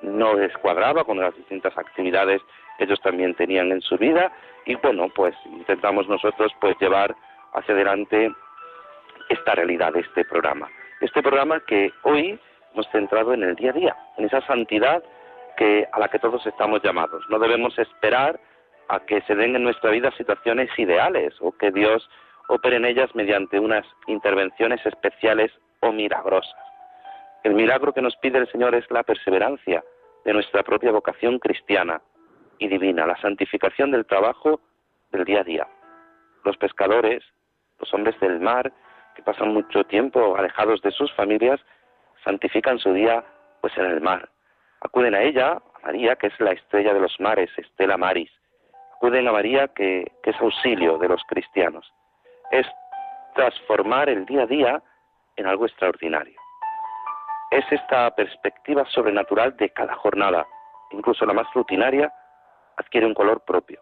no 0.02 0.36
descuadraba 0.36 1.04
con 1.04 1.18
las 1.18 1.34
distintas 1.34 1.76
actividades 1.76 2.40
ellos 2.80 3.00
también 3.00 3.34
tenían 3.34 3.72
en 3.72 3.80
su 3.80 3.96
vida 3.96 4.32
y 4.66 4.74
bueno, 4.76 5.08
pues 5.14 5.34
intentamos 5.46 6.08
nosotros 6.08 6.52
pues 6.60 6.76
llevar 6.80 7.14
hacia 7.54 7.74
adelante 7.74 8.30
esta 9.28 9.54
realidad 9.54 9.96
este 9.96 10.24
programa. 10.24 10.68
Este 11.00 11.22
programa 11.22 11.60
que 11.66 11.92
hoy 12.02 12.38
hemos 12.72 12.86
centrado 12.90 13.32
en 13.32 13.42
el 13.42 13.54
día 13.54 13.70
a 13.70 13.74
día, 13.74 13.96
en 14.18 14.26
esa 14.26 14.40
santidad 14.46 15.02
que 15.56 15.86
a 15.92 15.98
la 15.98 16.08
que 16.08 16.18
todos 16.18 16.44
estamos 16.46 16.82
llamados. 16.82 17.24
No 17.28 17.38
debemos 17.38 17.78
esperar 17.78 18.40
a 18.88 19.00
que 19.00 19.20
se 19.22 19.34
den 19.34 19.56
en 19.56 19.62
nuestra 19.62 19.90
vida 19.90 20.10
situaciones 20.12 20.70
ideales 20.78 21.34
o 21.40 21.52
que 21.52 21.70
Dios 21.70 22.08
opere 22.48 22.76
en 22.76 22.84
ellas 22.84 23.14
mediante 23.14 23.60
unas 23.60 23.86
intervenciones 24.06 24.84
especiales 24.84 25.52
o 25.80 25.92
milagrosas. 25.92 26.54
El 27.44 27.54
milagro 27.54 27.92
que 27.92 28.02
nos 28.02 28.16
pide 28.16 28.38
el 28.38 28.50
Señor 28.50 28.74
es 28.74 28.84
la 28.90 29.02
perseverancia 29.02 29.82
de 30.24 30.32
nuestra 30.32 30.62
propia 30.62 30.92
vocación 30.92 31.38
cristiana 31.38 32.02
y 32.60 32.68
divina, 32.68 33.06
la 33.06 33.20
santificación 33.20 33.90
del 33.90 34.06
trabajo 34.06 34.60
del 35.10 35.24
día 35.24 35.40
a 35.40 35.44
día. 35.44 35.66
Los 36.44 36.56
pescadores, 36.56 37.24
los 37.80 37.92
hombres 37.92 38.18
del 38.20 38.38
mar, 38.38 38.72
que 39.16 39.22
pasan 39.22 39.52
mucho 39.52 39.82
tiempo 39.84 40.36
alejados 40.36 40.80
de 40.82 40.92
sus 40.92 41.12
familias, 41.14 41.60
santifican 42.22 42.78
su 42.78 42.92
día 42.92 43.24
pues 43.60 43.76
en 43.76 43.86
el 43.86 44.00
mar. 44.00 44.28
Acuden 44.82 45.14
a 45.14 45.22
ella, 45.22 45.52
a 45.52 45.86
María, 45.86 46.16
que 46.16 46.28
es 46.28 46.38
la 46.38 46.52
estrella 46.52 46.94
de 46.94 47.00
los 47.00 47.18
mares, 47.18 47.50
Estela 47.56 47.96
Maris, 47.96 48.30
acuden 49.00 49.26
a 49.28 49.32
María 49.32 49.68
que, 49.68 50.12
es 50.22 50.40
auxilio 50.40 50.98
de 50.98 51.08
los 51.08 51.22
cristianos. 51.24 51.90
Es 52.50 52.66
transformar 53.34 54.10
el 54.10 54.26
día 54.26 54.42
a 54.42 54.46
día 54.46 54.82
en 55.36 55.46
algo 55.46 55.64
extraordinario. 55.64 56.38
Es 57.50 57.64
esta 57.70 58.14
perspectiva 58.14 58.84
sobrenatural 58.84 59.56
de 59.56 59.70
cada 59.70 59.94
jornada, 59.94 60.46
incluso 60.90 61.24
la 61.24 61.32
más 61.32 61.46
rutinaria, 61.54 62.12
adquiere 62.80 63.06
un 63.06 63.14
color 63.14 63.42
propio. 63.44 63.78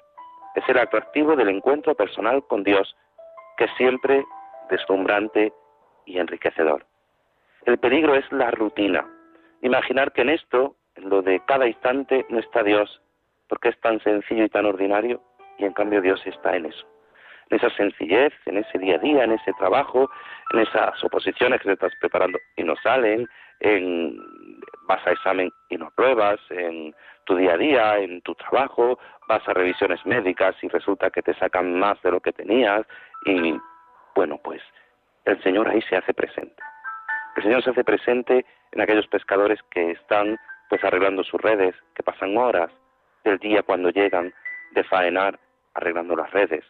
Es 0.54 0.64
el 0.68 0.78
atractivo 0.78 1.36
del 1.36 1.48
encuentro 1.48 1.94
personal 1.94 2.44
con 2.46 2.62
Dios, 2.62 2.96
que 3.56 3.64
es 3.64 3.70
siempre 3.76 4.24
deslumbrante 4.70 5.52
y 6.04 6.18
enriquecedor. 6.18 6.84
El 7.64 7.78
peligro 7.78 8.14
es 8.14 8.30
la 8.32 8.50
rutina. 8.50 9.06
Imaginar 9.62 10.12
que 10.12 10.22
en 10.22 10.30
esto, 10.30 10.76
en 10.94 11.08
lo 11.08 11.22
de 11.22 11.40
cada 11.46 11.66
instante, 11.66 12.26
no 12.28 12.38
está 12.38 12.62
Dios, 12.62 13.00
porque 13.48 13.70
es 13.70 13.80
tan 13.80 14.00
sencillo 14.00 14.44
y 14.44 14.48
tan 14.48 14.66
ordinario, 14.66 15.20
y 15.58 15.64
en 15.64 15.72
cambio 15.72 16.00
Dios 16.00 16.20
está 16.26 16.56
en 16.56 16.66
eso. 16.66 16.86
En 17.50 17.58
esa 17.58 17.70
sencillez, 17.76 18.32
en 18.46 18.58
ese 18.58 18.78
día 18.78 18.96
a 18.96 18.98
día, 18.98 19.24
en 19.24 19.32
ese 19.32 19.52
trabajo, 19.54 20.10
en 20.52 20.60
esas 20.60 21.02
oposiciones 21.02 21.60
que 21.60 21.68
te 21.68 21.74
estás 21.74 21.92
preparando 22.00 22.38
y 22.56 22.62
no 22.62 22.76
salen, 22.76 23.26
en 23.60 24.16
vas 24.88 25.06
a 25.06 25.12
examen 25.12 25.52
y 25.68 25.76
no 25.76 25.90
pruebas, 25.90 26.40
en 26.50 26.94
tu 27.24 27.36
día 27.36 27.52
a 27.52 27.56
día, 27.58 27.98
en 27.98 28.22
tu 28.22 28.34
trabajo, 28.34 28.98
vas 29.28 29.46
a 29.46 29.52
revisiones 29.52 30.04
médicas 30.06 30.56
y 30.62 30.68
resulta 30.68 31.10
que 31.10 31.22
te 31.22 31.34
sacan 31.34 31.78
más 31.78 32.00
de 32.02 32.10
lo 32.10 32.20
que 32.20 32.32
tenías 32.32 32.86
y 33.26 33.54
bueno, 34.16 34.40
pues 34.42 34.60
el 35.26 35.40
Señor 35.42 35.68
ahí 35.68 35.82
se 35.82 35.96
hace 35.96 36.14
presente. 36.14 36.60
El 37.36 37.42
Señor 37.42 37.62
se 37.62 37.70
hace 37.70 37.84
presente 37.84 38.46
en 38.72 38.80
aquellos 38.80 39.06
pescadores 39.06 39.60
que 39.70 39.92
están 39.92 40.38
pues 40.70 40.82
arreglando 40.82 41.22
sus 41.22 41.40
redes, 41.40 41.74
que 41.94 42.02
pasan 42.02 42.36
horas, 42.36 42.70
del 43.24 43.38
día 43.38 43.62
cuando 43.62 43.90
llegan 43.90 44.32
de 44.72 44.84
faenar, 44.84 45.38
arreglando 45.74 46.16
las 46.16 46.30
redes, 46.30 46.64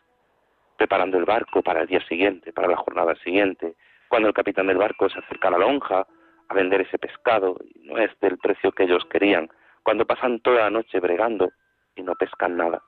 preparando 0.77 1.19
el 1.19 1.25
barco 1.25 1.63
para 1.63 1.83
el 1.83 1.87
día 1.87 2.01
siguiente, 2.07 2.53
para 2.53 2.69
la 2.69 2.77
jornada 2.77 3.15
siguiente, 3.17 3.75
cuando 4.09 4.29
el 4.29 4.35
capitán 4.35 4.67
del 4.67 4.79
barco 4.79 5.09
se 5.09 5.19
acerca 5.19 5.49
a 5.49 5.53
la 5.53 5.59
lonja 5.59 6.07
a 6.49 6.55
vender 6.55 6.83
ese 6.83 6.99
pescado 6.99 7.57
y 7.65 7.89
no 7.89 7.99
es 7.99 8.11
del 8.21 8.39
precio 8.39 8.73
que 8.73 8.85
ellos 8.85 9.05
querían, 9.11 9.49
cuando 9.83 10.07
pasan 10.07 10.41
toda 10.41 10.63
la 10.63 10.71
noche 10.71 11.01
bregando 11.01 11.51
y 11.95 12.03
no 12.03 12.15
pescan 12.15 12.57
nada. 12.57 12.83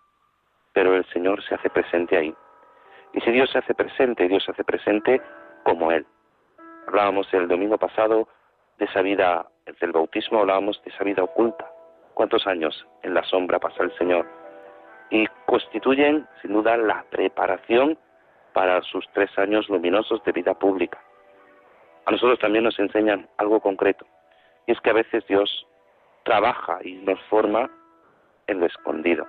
Pero 0.73 0.95
el 0.95 1.05
Señor 1.07 1.43
se 1.45 1.55
hace 1.55 1.71
presente 1.71 2.17
ahí. 2.17 2.35
Y 3.13 3.21
si 3.21 3.31
Dios 3.31 3.51
se 3.51 3.59
hace 3.59 3.75
presente, 3.75 4.29
Dios 4.29 4.45
se 4.45 4.53
hace 4.53 4.65
presente 4.65 5.21
como 5.65 5.91
Él. 5.91 6.07
Hablábamos 6.87 7.33
el 7.35 7.49
domingo 7.49 7.77
pasado 7.79 8.29
de 8.79 8.85
esa 8.85 9.03
vida, 9.03 9.47
del 9.81 9.93
bautismo 9.93 10.41
hablábamos 10.41 10.83
de 10.85 10.91
esa 10.91 11.05
vida 11.05 11.23
oculta, 11.23 11.71
cuántos 12.15 12.47
años 12.47 12.87
en 13.03 13.15
la 13.15 13.23
sombra 13.25 13.59
pasa 13.59 13.83
el 13.83 13.97
Señor 13.97 14.27
y 15.11 15.27
constituyen 15.47 16.27
sin 16.41 16.53
duda 16.53 16.77
la 16.77 17.05
preparación 17.11 17.99
para 18.53 18.81
sus 18.83 19.07
tres 19.13 19.31
años 19.39 19.69
luminosos 19.69 20.23
de 20.25 20.33
vida 20.33 20.55
pública. 20.55 20.99
A 22.07 22.11
nosotros 22.11 22.39
también 22.39 22.65
nos 22.65 22.79
enseñan 22.79 23.29
algo 23.37 23.61
concreto 23.61 24.07
y 24.67 24.73
es 24.73 24.81
que 24.81 24.91
a 24.91 24.95
veces 24.95 25.27
Dios 25.27 25.67
trabaja 26.25 26.79
y 26.83 26.95
nos 26.95 27.21
forma 27.25 27.71
en 28.47 28.61
lo 28.61 28.67
escondido. 28.67 29.27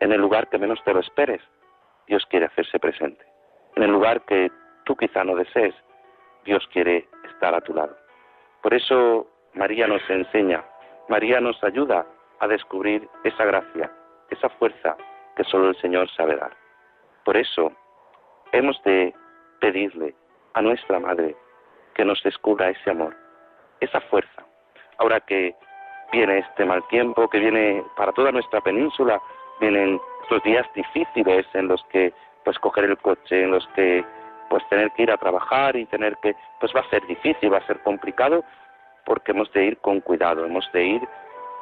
En 0.00 0.12
el 0.12 0.20
lugar 0.20 0.48
que 0.48 0.58
menos 0.58 0.82
te 0.84 0.92
lo 0.92 1.00
esperes, 1.00 1.40
Dios 2.06 2.26
quiere 2.26 2.46
hacerse 2.46 2.78
presente. 2.78 3.24
En 3.76 3.84
el 3.84 3.90
lugar 3.90 4.22
que 4.22 4.50
tú 4.84 4.96
quizá 4.96 5.24
no 5.24 5.36
desees, 5.36 5.74
Dios 6.44 6.66
quiere 6.72 7.08
estar 7.30 7.54
a 7.54 7.60
tu 7.60 7.74
lado. 7.74 7.96
Por 8.62 8.74
eso 8.74 9.28
María 9.54 9.86
nos 9.86 10.02
enseña 10.10 10.64
María 11.08 11.40
nos 11.40 11.62
ayuda 11.62 12.06
a 12.40 12.48
descubrir 12.48 13.08
esa 13.24 13.44
gracia, 13.44 13.90
esa 14.30 14.48
fuerza 14.50 14.96
que 15.36 15.44
solo 15.44 15.68
el 15.68 15.76
Señor 15.76 16.08
sabe 16.10 16.36
dar. 16.36 16.56
Por 17.24 17.36
eso 17.36 17.72
hemos 18.52 18.82
de 18.84 19.14
pedirle 19.60 20.14
a 20.54 20.62
nuestra 20.62 21.00
Madre 21.00 21.36
que 21.92 22.04
nos 22.04 22.22
descubra 22.22 22.70
ese 22.70 22.90
amor, 22.90 23.16
esa 23.80 24.00
fuerza. 24.02 24.44
Ahora 24.98 25.20
que 25.20 25.54
viene 26.12 26.38
este 26.38 26.64
mal 26.64 26.86
tiempo, 26.88 27.28
que 27.28 27.38
viene 27.38 27.82
para 27.96 28.12
toda 28.12 28.32
nuestra 28.32 28.60
península, 28.60 29.20
vienen 29.60 30.00
estos 30.22 30.42
días 30.42 30.66
difíciles 30.74 31.46
en 31.54 31.68
los 31.68 31.82
que 31.84 32.12
pues 32.44 32.58
coger 32.58 32.84
el 32.84 32.98
coche, 32.98 33.44
en 33.44 33.50
los 33.52 33.66
que 33.68 34.04
pues 34.50 34.62
tener 34.68 34.90
que 34.92 35.04
ir 35.04 35.10
a 35.10 35.16
trabajar 35.16 35.76
y 35.76 35.86
tener 35.86 36.16
que 36.18 36.34
pues 36.60 36.72
va 36.76 36.80
a 36.80 36.90
ser 36.90 37.06
difícil, 37.06 37.52
va 37.52 37.58
a 37.58 37.66
ser 37.66 37.80
complicado, 37.80 38.44
porque 39.06 39.32
hemos 39.32 39.50
de 39.52 39.64
ir 39.64 39.78
con 39.78 40.00
cuidado, 40.00 40.44
hemos 40.44 40.70
de 40.72 40.84
ir 40.84 41.08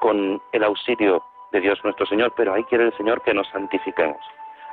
con 0.01 0.43
el 0.53 0.65
auxilio 0.65 1.23
de 1.53 1.61
Dios 1.61 1.79
nuestro 1.85 2.07
Señor, 2.07 2.33
pero 2.37 2.53
ahí 2.53 2.65
quiere 2.65 2.85
el 2.85 2.97
Señor 2.97 3.23
que 3.23 3.35
nos 3.35 3.49
santifiquemos. 3.49 4.21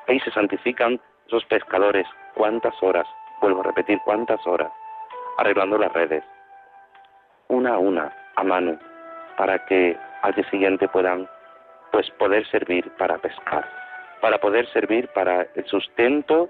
Ahí 0.07 0.19
se 0.21 0.31
santifican 0.31 0.99
esos 1.27 1.45
pescadores, 1.45 2.07
cuántas 2.33 2.73
horas, 2.81 3.07
vuelvo 3.41 3.59
a 3.59 3.65
repetir, 3.65 3.99
cuántas 4.05 4.45
horas, 4.47 4.71
arreglando 5.37 5.77
las 5.77 5.91
redes, 5.93 6.23
una 7.47 7.75
a 7.75 7.77
una, 7.77 8.13
a 8.35 8.43
mano, 8.43 8.77
para 9.37 9.65
que 9.65 9.97
al 10.21 10.33
día 10.33 10.49
siguiente 10.49 10.87
puedan 10.87 11.29
pues 11.91 12.09
poder 12.11 12.45
servir 12.47 12.89
para 12.97 13.17
pescar, 13.17 13.65
para 14.21 14.37
poder 14.39 14.67
servir 14.73 15.07
para 15.09 15.47
el 15.55 15.65
sustento 15.65 16.49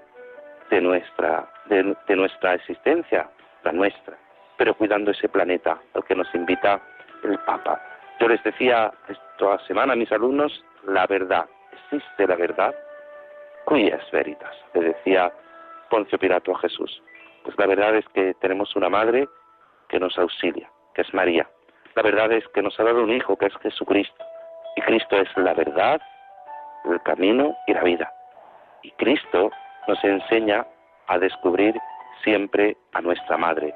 de 0.70 0.80
nuestra, 0.80 1.48
de, 1.66 2.16
nuestra 2.16 2.54
existencia, 2.54 3.28
la 3.62 3.72
nuestra, 3.72 4.16
pero 4.56 4.74
cuidando 4.74 5.10
ese 5.10 5.28
planeta 5.28 5.78
al 5.94 6.04
que 6.04 6.14
nos 6.14 6.32
invita 6.34 6.80
el 7.24 7.38
Papa. 7.40 7.80
Yo 8.20 8.28
les 8.28 8.42
decía 8.42 8.92
esta 9.08 9.58
semana 9.66 9.92
a 9.92 9.96
mis 9.96 10.10
alumnos, 10.10 10.64
la 10.86 11.06
verdad, 11.06 11.46
existe 11.72 12.26
la 12.26 12.36
verdad, 12.36 12.74
es 13.70 14.10
veritas, 14.10 14.54
le 14.74 14.80
decía 14.80 15.30
Poncio 15.90 16.18
Pilato 16.18 16.54
a 16.54 16.58
Jesús. 16.60 17.02
Pues 17.48 17.58
la 17.58 17.66
verdad 17.66 17.96
es 17.96 18.06
que 18.10 18.34
tenemos 18.42 18.76
una 18.76 18.90
madre 18.90 19.26
que 19.88 19.98
nos 19.98 20.18
auxilia, 20.18 20.70
que 20.94 21.00
es 21.00 21.14
María. 21.14 21.48
La 21.94 22.02
verdad 22.02 22.30
es 22.30 22.46
que 22.48 22.60
nos 22.60 22.78
ha 22.78 22.84
dado 22.84 23.02
un 23.02 23.10
hijo, 23.10 23.38
que 23.38 23.46
es 23.46 23.56
Jesucristo. 23.62 24.22
Y 24.76 24.82
Cristo 24.82 25.16
es 25.16 25.34
la 25.34 25.54
verdad, 25.54 25.98
el 26.84 27.00
camino 27.04 27.56
y 27.66 27.72
la 27.72 27.84
vida. 27.84 28.12
Y 28.82 28.90
Cristo 28.90 29.50
nos 29.86 30.04
enseña 30.04 30.66
a 31.06 31.18
descubrir 31.18 31.74
siempre 32.22 32.76
a 32.92 33.00
nuestra 33.00 33.38
Madre, 33.38 33.74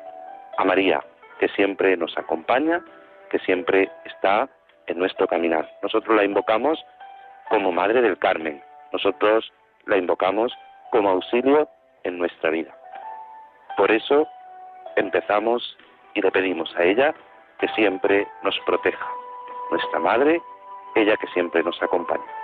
a 0.58 0.64
María, 0.66 1.02
que 1.40 1.48
siempre 1.48 1.96
nos 1.96 2.14
acompaña, 2.18 2.84
que 3.30 3.38
siempre 3.38 3.90
está 4.04 4.50
en 4.86 4.98
nuestro 4.98 5.26
caminar. 5.26 5.66
Nosotros 5.82 6.14
la 6.14 6.24
invocamos 6.24 6.78
como 7.48 7.72
Madre 7.72 8.02
del 8.02 8.18
Carmen, 8.18 8.62
nosotros 8.92 9.50
la 9.86 9.96
invocamos 9.96 10.52
como 10.90 11.08
auxilio 11.08 11.70
en 12.04 12.18
nuestra 12.18 12.50
vida. 12.50 12.76
Por 13.82 13.90
eso 13.90 14.28
empezamos 14.94 15.76
y 16.14 16.20
le 16.20 16.30
pedimos 16.30 16.72
a 16.76 16.84
ella 16.84 17.12
que 17.58 17.66
siempre 17.70 18.28
nos 18.44 18.56
proteja, 18.60 19.08
nuestra 19.72 19.98
Madre, 19.98 20.40
ella 20.94 21.16
que 21.16 21.26
siempre 21.34 21.64
nos 21.64 21.82
acompaña. 21.82 22.41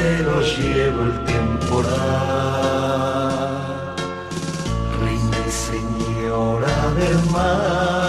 se 0.00 0.22
los 0.22 0.56
lleva 0.56 1.02
el 1.04 1.24
temporal. 1.24 1.90
Reina 5.00 5.44
señora 5.50 6.74
del 6.98 7.30
mar. 7.30 7.99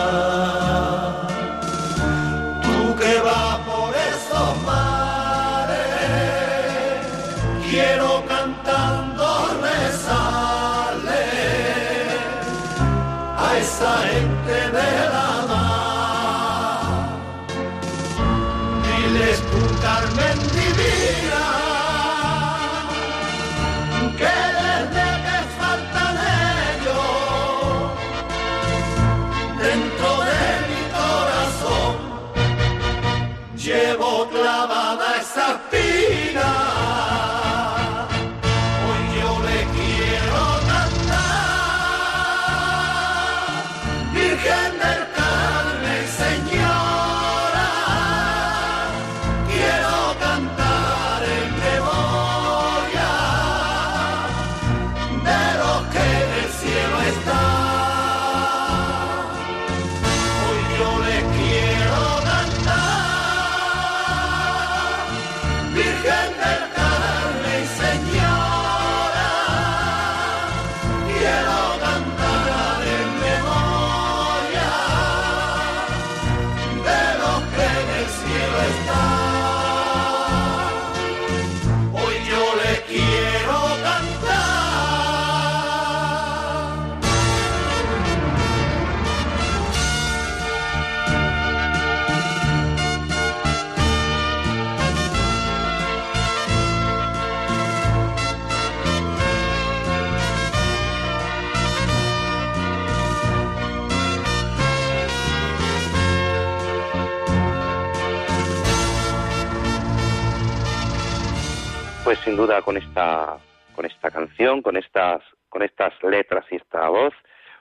Sin 112.19 112.35
duda 112.35 112.61
con 112.61 112.77
esta 112.77 113.37
con 113.73 113.85
esta 113.85 114.11
canción, 114.11 114.61
con 114.61 114.75
estas 114.75 115.21
con 115.49 115.61
estas 115.63 115.93
letras 116.03 116.45
y 116.51 116.55
esta 116.55 116.89
voz, 116.89 117.13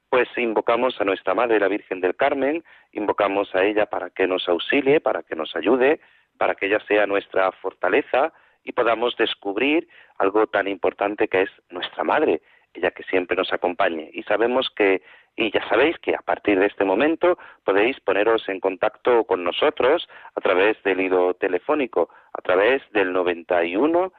pues 0.09 0.29
invocamos 0.37 1.01
a 1.01 1.05
nuestra 1.05 1.35
Madre 1.35 1.61
la 1.61 1.69
Virgen 1.69 2.01
del 2.01 2.17
Carmen, 2.17 2.65
invocamos 2.93 3.55
a 3.55 3.65
ella 3.65 3.87
para 3.87 4.11
que 4.11 4.27
nos 4.27 4.49
auxilie, 4.49 5.01
para 5.01 5.23
que 5.23 5.37
nos 5.37 5.55
ayude, 5.55 6.01
para 6.37 6.55
que 6.55 6.67
ella 6.67 6.81
sea 6.89 7.07
nuestra 7.07 7.53
fortaleza 7.53 8.33
y 8.65 8.73
podamos 8.73 9.17
descubrir 9.17 9.89
algo 10.19 10.47
tan 10.47 10.67
importante 10.69 11.29
que 11.29 11.43
es 11.43 11.51
nuestra 11.71 12.03
Madre, 12.03 12.43
ella 12.75 12.91
que 12.91 13.05
siempre 13.05 13.37
nos 13.37 13.53
acompañe. 13.53 14.11
Y 14.13 14.23
sabemos 14.25 14.69
que, 14.75 15.03
y 15.37 15.51
ya 15.53 15.67
sabéis 15.69 15.99
que 15.99 16.15
a 16.15 16.23
partir 16.23 16.59
de 16.59 16.67
este 16.67 16.85
momento 16.85 17.39
podéis 17.65 18.01
poneros 18.01 18.49
en 18.49 18.59
contacto 18.59 19.25
con 19.25 19.45
nosotros 19.45 20.09
a 20.35 20.41
través 20.41 20.83
del 20.83 21.01
hilo 21.01 21.35
telefónico, 21.35 22.11
a 22.33 22.43
través 22.43 22.83
del 22.93 23.13
91 23.13 24.13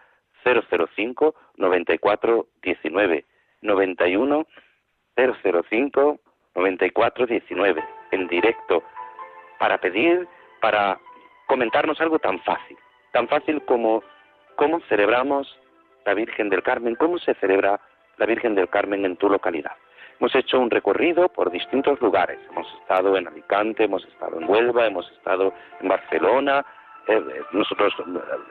005 0.43 1.35
94 1.57 2.47
19. 2.61 3.25
91 3.61 4.47
005 5.15 6.19
94 6.55 7.25
19 7.25 7.83
en 8.11 8.27
directo 8.27 8.83
para 9.59 9.77
pedir, 9.77 10.27
para 10.59 10.99
comentarnos 11.47 11.99
algo 12.01 12.19
tan 12.19 12.39
fácil, 12.39 12.77
tan 13.11 13.27
fácil 13.27 13.61
como 13.65 14.03
cómo 14.55 14.79
celebramos 14.89 15.57
la 16.05 16.13
Virgen 16.13 16.49
del 16.49 16.63
Carmen, 16.63 16.95
cómo 16.95 17.19
se 17.19 17.33
celebra 17.35 17.79
la 18.17 18.25
Virgen 18.25 18.55
del 18.55 18.69
Carmen 18.69 19.05
en 19.05 19.17
tu 19.17 19.29
localidad. 19.29 19.73
Hemos 20.19 20.35
hecho 20.35 20.59
un 20.59 20.69
recorrido 20.69 21.29
por 21.29 21.51
distintos 21.51 21.99
lugares. 21.99 22.39
Hemos 22.51 22.67
estado 22.81 23.17
en 23.17 23.27
Alicante, 23.27 23.85
hemos 23.85 24.05
estado 24.05 24.39
en 24.39 24.47
Huelva, 24.47 24.85
hemos 24.85 25.09
estado 25.11 25.53
en 25.79 25.87
Barcelona. 25.87 26.65
Eh, 27.07 27.41
nosotros 27.53 27.93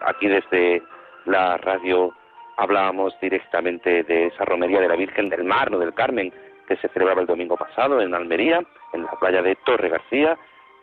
aquí 0.03 0.26
desde 0.26 0.83
la 1.26 1.56
radio. 1.59 2.12
Hablábamos 2.56 3.18
directamente 3.20 4.02
de 4.02 4.26
esa 4.26 4.44
romería 4.44 4.80
de 4.80 4.88
la 4.88 4.96
Virgen 4.96 5.28
del 5.28 5.44
Mar, 5.44 5.70
no 5.70 5.78
del 5.78 5.94
Carmen, 5.94 6.33
que 6.68 6.76
se 6.76 6.88
celebraba 6.88 7.22
el 7.22 7.26
domingo 7.26 7.56
pasado 7.56 8.00
en 8.00 8.14
Almería, 8.14 8.62
en 8.92 9.04
la 9.04 9.12
playa 9.12 9.42
de 9.42 9.56
Torre 9.56 9.88
García, 9.88 10.37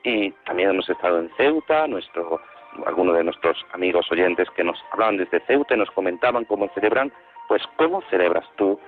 y 0.03 0.31
también 0.45 0.69
hemos 0.69 0.89
estado 0.89 1.19
en 1.19 1.29
Ceuta, 1.37 1.87
nuestro, 1.87 2.41
algunos 2.85 3.15
de 3.15 3.23
nuestros 3.23 3.57
amigos 3.73 4.11
oyentes 4.11 4.49
que 4.51 4.63
nos 4.63 4.77
hablaban 4.91 5.17
desde 5.17 5.39
Ceuta 5.41 5.75
nos 5.75 5.91
comentaban 5.91 6.45
cómo 6.45 6.69
celebran, 6.73 7.11
pues 7.47 7.61
cómo 7.77 8.01
celebras 8.09 8.45
tú 8.55 8.79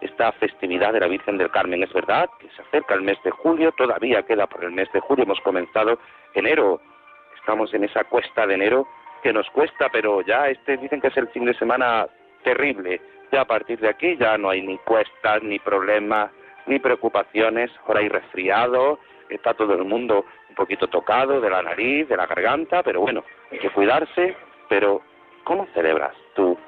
esta 0.00 0.32
festividad 0.32 0.92
de 0.92 1.00
la 1.00 1.06
Virgen 1.06 1.38
del 1.38 1.50
Carmen. 1.50 1.82
Es 1.82 1.92
verdad 1.92 2.28
que 2.38 2.48
se 2.50 2.62
acerca 2.62 2.94
el 2.94 3.02
mes 3.02 3.18
de 3.24 3.30
julio, 3.30 3.72
todavía 3.72 4.22
queda 4.22 4.46
por 4.46 4.64
el 4.64 4.72
mes 4.72 4.90
de 4.92 5.00
julio, 5.00 5.24
hemos 5.24 5.40
comenzado 5.40 5.98
enero, 6.34 6.80
estamos 7.38 7.72
en 7.74 7.84
esa 7.84 8.04
cuesta 8.04 8.46
de 8.46 8.54
enero 8.54 8.86
que 9.24 9.32
nos 9.32 9.48
cuesta, 9.50 9.88
pero 9.90 10.20
ya 10.20 10.50
este 10.50 10.76
dicen 10.76 11.00
que 11.00 11.08
es 11.08 11.16
el 11.16 11.28
fin 11.28 11.46
de 11.46 11.54
semana 11.54 12.06
terrible. 12.42 13.00
Ya 13.32 13.40
a 13.40 13.46
partir 13.46 13.80
de 13.80 13.88
aquí 13.88 14.18
ya 14.18 14.36
no 14.36 14.50
hay 14.50 14.60
ni 14.60 14.76
cuestas, 14.76 15.42
ni 15.42 15.58
problemas, 15.58 16.30
ni 16.66 16.78
preocupaciones, 16.78 17.70
ahora 17.86 18.00
hay 18.00 18.10
resfriado, 18.10 18.98
está 19.30 19.54
todo 19.54 19.72
el 19.76 19.84
mundo 19.86 20.26
un 20.50 20.54
poquito 20.54 20.88
tocado 20.88 21.40
de 21.40 21.48
la 21.48 21.62
nariz, 21.62 22.06
de 22.06 22.18
la 22.18 22.26
garganta, 22.26 22.82
pero 22.82 23.00
bueno, 23.00 23.24
hay 23.50 23.58
que 23.58 23.70
cuidarse, 23.70 24.36
pero 24.68 25.00
¿cómo 25.44 25.66
celebras 25.72 26.14
tú 26.34 26.58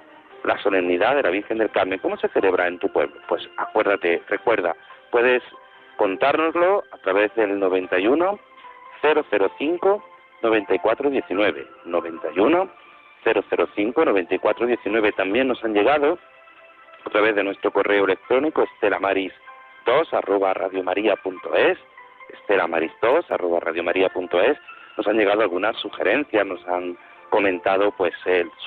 la 0.45 0.57
solemnidad 0.63 1.15
de 1.15 1.25
la 1.25 1.31
Virgen 1.31 1.59
del 1.59 1.71
Carmen? 1.71 1.99
¿Cómo 1.99 2.17
se 2.17 2.29
celebra 2.29 2.69
en 2.69 2.79
tu 2.79 2.91
pueblo? 2.91 3.21
Pues 3.29 3.47
acuérdate, 3.59 4.23
recuerda, 4.29 4.75
puedes 5.11 5.43
contárnoslo 5.99 6.85
a 6.91 6.97
través 6.99 7.35
del 7.35 7.59
91 7.59 8.39
005 9.03 10.16
9419 10.43 11.67
91 11.85 12.69
005 13.25 14.05
9419 14.05 15.13
también 15.13 15.49
nos 15.49 15.63
han 15.65 15.75
llegado 15.75 16.19
a 17.05 17.11
través 17.11 17.35
de 17.35 17.45
nuestro 17.45 17.71
correo 17.71 18.05
electrónico 18.05 18.63
estelamaris 18.63 19.33
2 19.87 20.13
arroba 20.15 20.53
radiomaria.es, 20.55 21.79
estelamaris 22.31 22.93
2 23.01 23.31
arroba 23.31 23.61
radiomaria.es, 23.61 24.59
nos 24.97 25.07
han 25.07 25.17
llegado 25.17 25.43
algunas 25.43 25.77
sugerencias, 25.77 26.45
nos 26.45 26.67
han 26.67 26.99
comentado 27.31 27.93
pues 27.93 28.13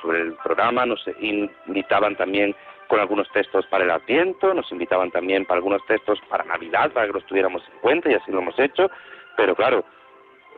sobre 0.01 0.21
el 0.21 0.33
programa, 0.43 0.85
nos 0.85 1.03
invitaban 1.19 2.15
también 2.15 2.55
con 2.87 2.99
algunos 2.99 3.29
textos 3.31 3.65
para 3.67 3.83
el 3.83 3.91
Adviento, 3.91 4.53
nos 4.53 4.71
invitaban 4.71 5.11
también 5.11 5.45
para 5.45 5.57
algunos 5.57 5.85
textos 5.85 6.19
para 6.29 6.43
Navidad, 6.43 6.91
para 6.91 7.07
que 7.07 7.13
los 7.13 7.25
tuviéramos 7.25 7.63
en 7.71 7.79
cuenta 7.79 8.09
y 8.09 8.15
así 8.15 8.31
lo 8.31 8.39
hemos 8.39 8.57
hecho, 8.57 8.89
pero 9.37 9.55
claro, 9.55 9.85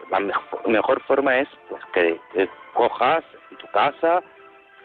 la 0.09 0.19
mejor, 0.19 1.01
forma 1.03 1.39
es 1.39 1.47
pues 1.69 1.83
que 1.93 2.19
cojas 2.73 3.23
en 3.49 3.57
tu 3.57 3.67
casa, 3.67 4.21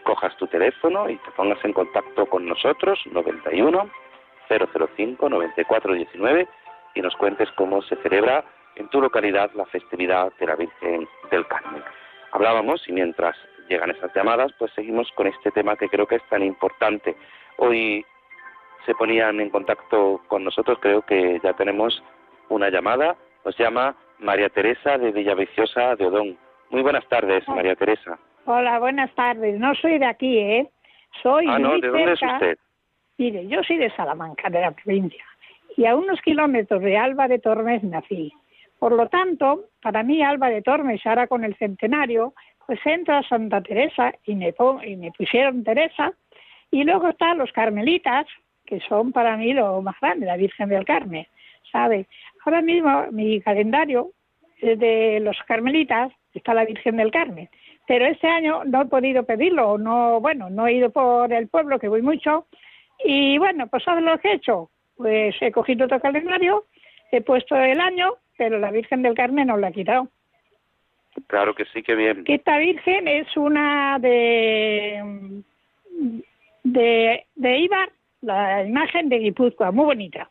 cojas 0.03 0.35
tu 0.37 0.47
teléfono 0.47 1.09
y 1.09 1.17
te 1.17 1.31
pongas 1.31 1.63
en 1.63 1.73
contacto 1.73 2.25
con 2.25 2.47
nosotros, 2.47 2.99
91 3.11 3.89
005 4.49 5.29
9419 5.29 6.47
y 6.95 7.01
nos 7.01 7.15
cuentes 7.15 7.49
cómo 7.55 7.81
se 7.81 7.95
celebra 7.97 8.43
en 8.75 8.87
tu 8.89 9.01
localidad 9.01 9.51
la 9.53 9.65
festividad 9.65 10.31
de 10.39 10.45
la 10.45 10.55
Virgen 10.55 11.07
del 11.31 11.45
Carmen. 11.47 11.83
Hablábamos 12.31 12.87
y 12.87 12.91
mientras 12.91 13.35
llegan 13.69 13.91
esas 13.91 14.13
llamadas, 14.13 14.51
pues 14.57 14.71
seguimos 14.73 15.11
con 15.13 15.27
este 15.27 15.51
tema 15.51 15.75
que 15.75 15.89
creo 15.89 16.07
que 16.07 16.15
es 16.15 16.29
tan 16.29 16.43
importante. 16.43 17.15
Hoy 17.57 18.05
se 18.85 18.95
ponían 18.95 19.41
en 19.41 19.49
contacto 19.49 20.21
con 20.27 20.43
nosotros, 20.43 20.77
creo 20.81 21.01
que 21.01 21.39
ya 21.43 21.53
tenemos 21.53 22.01
una 22.49 22.69
llamada, 22.69 23.15
nos 23.43 23.57
llama 23.57 23.95
María 24.19 24.49
Teresa 24.49 24.97
de 24.97 25.11
Villaviciosa 25.11 25.95
de 25.95 26.05
Odón. 26.05 26.37
Muy 26.69 26.81
buenas 26.81 27.07
tardes, 27.07 27.47
María 27.47 27.75
Teresa. 27.75 28.17
Hola, 28.45 28.79
buenas 28.79 29.13
tardes. 29.15 29.59
No 29.59 29.75
soy 29.75 29.99
de 29.99 30.05
aquí, 30.05 30.37
¿eh? 30.37 30.69
Soy 31.21 31.45
ah, 31.49 31.59
no, 31.59 31.79
¿de 31.79 31.87
dónde 31.87 32.13
es 32.13 32.21
usted? 32.21 32.57
Mire, 33.17 33.47
yo 33.47 33.63
soy 33.63 33.77
de 33.77 33.89
Salamanca, 33.95 34.49
de 34.49 34.61
la 34.61 34.71
provincia, 34.71 35.25
y 35.75 35.85
a 35.85 35.95
unos 35.95 36.21
kilómetros 36.21 36.81
de 36.81 36.97
Alba 36.97 37.27
de 37.27 37.39
Tormes 37.39 37.83
nací. 37.83 38.31
Por 38.77 38.91
lo 38.91 39.07
tanto, 39.09 39.65
para 39.81 40.03
mí 40.03 40.21
Alba 40.21 40.49
de 40.49 40.61
Tormes, 40.61 41.03
ahora 41.05 41.27
con 41.27 41.43
el 41.43 41.55
centenario, 41.55 42.33
pues 42.65 42.79
entra 42.85 43.19
a 43.19 43.23
Santa 43.23 43.61
Teresa 43.61 44.13
y 44.25 44.35
me, 44.35 44.53
y 44.85 44.95
me 44.97 45.11
pusieron 45.11 45.63
Teresa, 45.63 46.13
y 46.69 46.83
luego 46.83 47.09
están 47.09 47.39
los 47.39 47.51
carmelitas, 47.51 48.27
que 48.65 48.79
son 48.81 49.11
para 49.11 49.35
mí 49.37 49.53
lo 49.53 49.81
más 49.81 49.95
grande, 49.99 50.25
la 50.25 50.37
Virgen 50.37 50.69
del 50.69 50.85
Carmen, 50.85 51.25
¿sabe? 51.71 52.07
Ahora 52.47 52.61
mismo 52.61 53.07
mi 53.11 53.41
calendario 53.41 54.11
de 54.61 55.19
los 55.19 55.35
carmelitas 55.45 56.13
está 56.33 56.53
la 56.53 56.63
Virgen 56.63 56.95
del 56.95 57.11
Carmen, 57.11 57.49
pero 57.85 58.05
este 58.05 58.27
año 58.27 58.63
no 58.63 58.83
he 58.83 58.85
podido 58.85 59.23
pedirlo, 59.23 59.77
no, 59.77 60.21
bueno, 60.21 60.49
no 60.49 60.65
he 60.65 60.75
ido 60.75 60.89
por 60.89 61.33
el 61.33 61.49
pueblo, 61.49 61.77
que 61.77 61.89
voy 61.89 62.01
mucho, 62.01 62.47
y 63.03 63.37
bueno, 63.37 63.67
pues 63.67 63.83
¿sabes 63.83 64.01
lo 64.01 64.17
que 64.19 64.29
he 64.29 64.35
hecho? 64.35 64.69
Pues 64.95 65.35
he 65.41 65.51
cogido 65.51 65.87
otro 65.87 65.99
calendario, 65.99 66.63
he 67.11 67.19
puesto 67.19 67.53
el 67.57 67.81
año, 67.81 68.13
pero 68.37 68.59
la 68.59 68.71
Virgen 68.71 69.01
del 69.01 69.13
Carmen 69.13 69.47
no 69.47 69.57
la 69.57 69.67
he 69.67 69.73
quitado. 69.73 70.07
Claro 71.27 71.53
que 71.53 71.65
sí, 71.65 71.83
que 71.83 71.95
bien. 71.95 72.23
esta 72.27 72.59
Virgen 72.59 73.09
es 73.09 73.35
una 73.35 73.99
de, 73.99 75.43
de, 76.63 77.25
de 77.35 77.57
Ibar, 77.59 77.89
la 78.21 78.63
imagen 78.63 79.09
de 79.09 79.19
Guipúzcoa, 79.19 79.71
muy 79.71 79.83
bonita. 79.83 80.29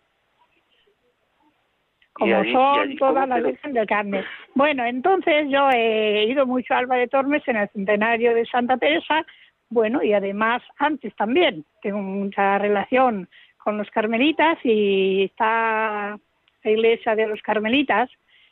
Como 2.19 2.45
son 2.45 2.97
todas 2.97 3.29
las 3.29 3.43
Virgen 3.43 3.75
del 3.75 3.87
Carmen. 3.87 4.25
Bueno, 4.55 4.85
entonces 4.87 5.49
yo 5.51 5.69
he 5.71 6.25
ido 6.25 6.47
mucho 6.47 6.73
a 6.73 6.79
Alba 6.79 6.97
de 6.97 7.09
Tormes 7.09 7.47
en 7.47 7.57
el 7.57 7.69
centenario 7.69 8.35
de 8.35 8.47
Santa 8.47 8.79
Teresa, 8.79 9.25
bueno, 9.69 10.03
y 10.03 10.13
además 10.15 10.63
antes 10.79 11.15
también 11.17 11.65
tengo 11.83 11.99
mucha 11.99 12.59
relación 12.59 13.29
con 13.59 13.77
los 13.77 13.91
carmelitas 13.91 14.59
y 14.65 15.25
está 15.25 16.19
la 16.63 16.71
iglesia 16.71 17.15
de 17.15 17.27
los 17.27 17.43
carmelitas, 17.43 18.09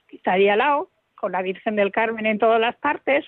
que 0.09 0.17
está 0.17 0.33
ahí 0.33 0.49
al 0.49 0.59
lado, 0.59 0.91
con 1.15 1.33
la 1.33 1.41
Virgen 1.41 1.77
del 1.77 1.91
Carmen 1.91 2.27
en 2.27 2.39
todas 2.39 2.61
las 2.61 2.77
partes. 2.77 3.25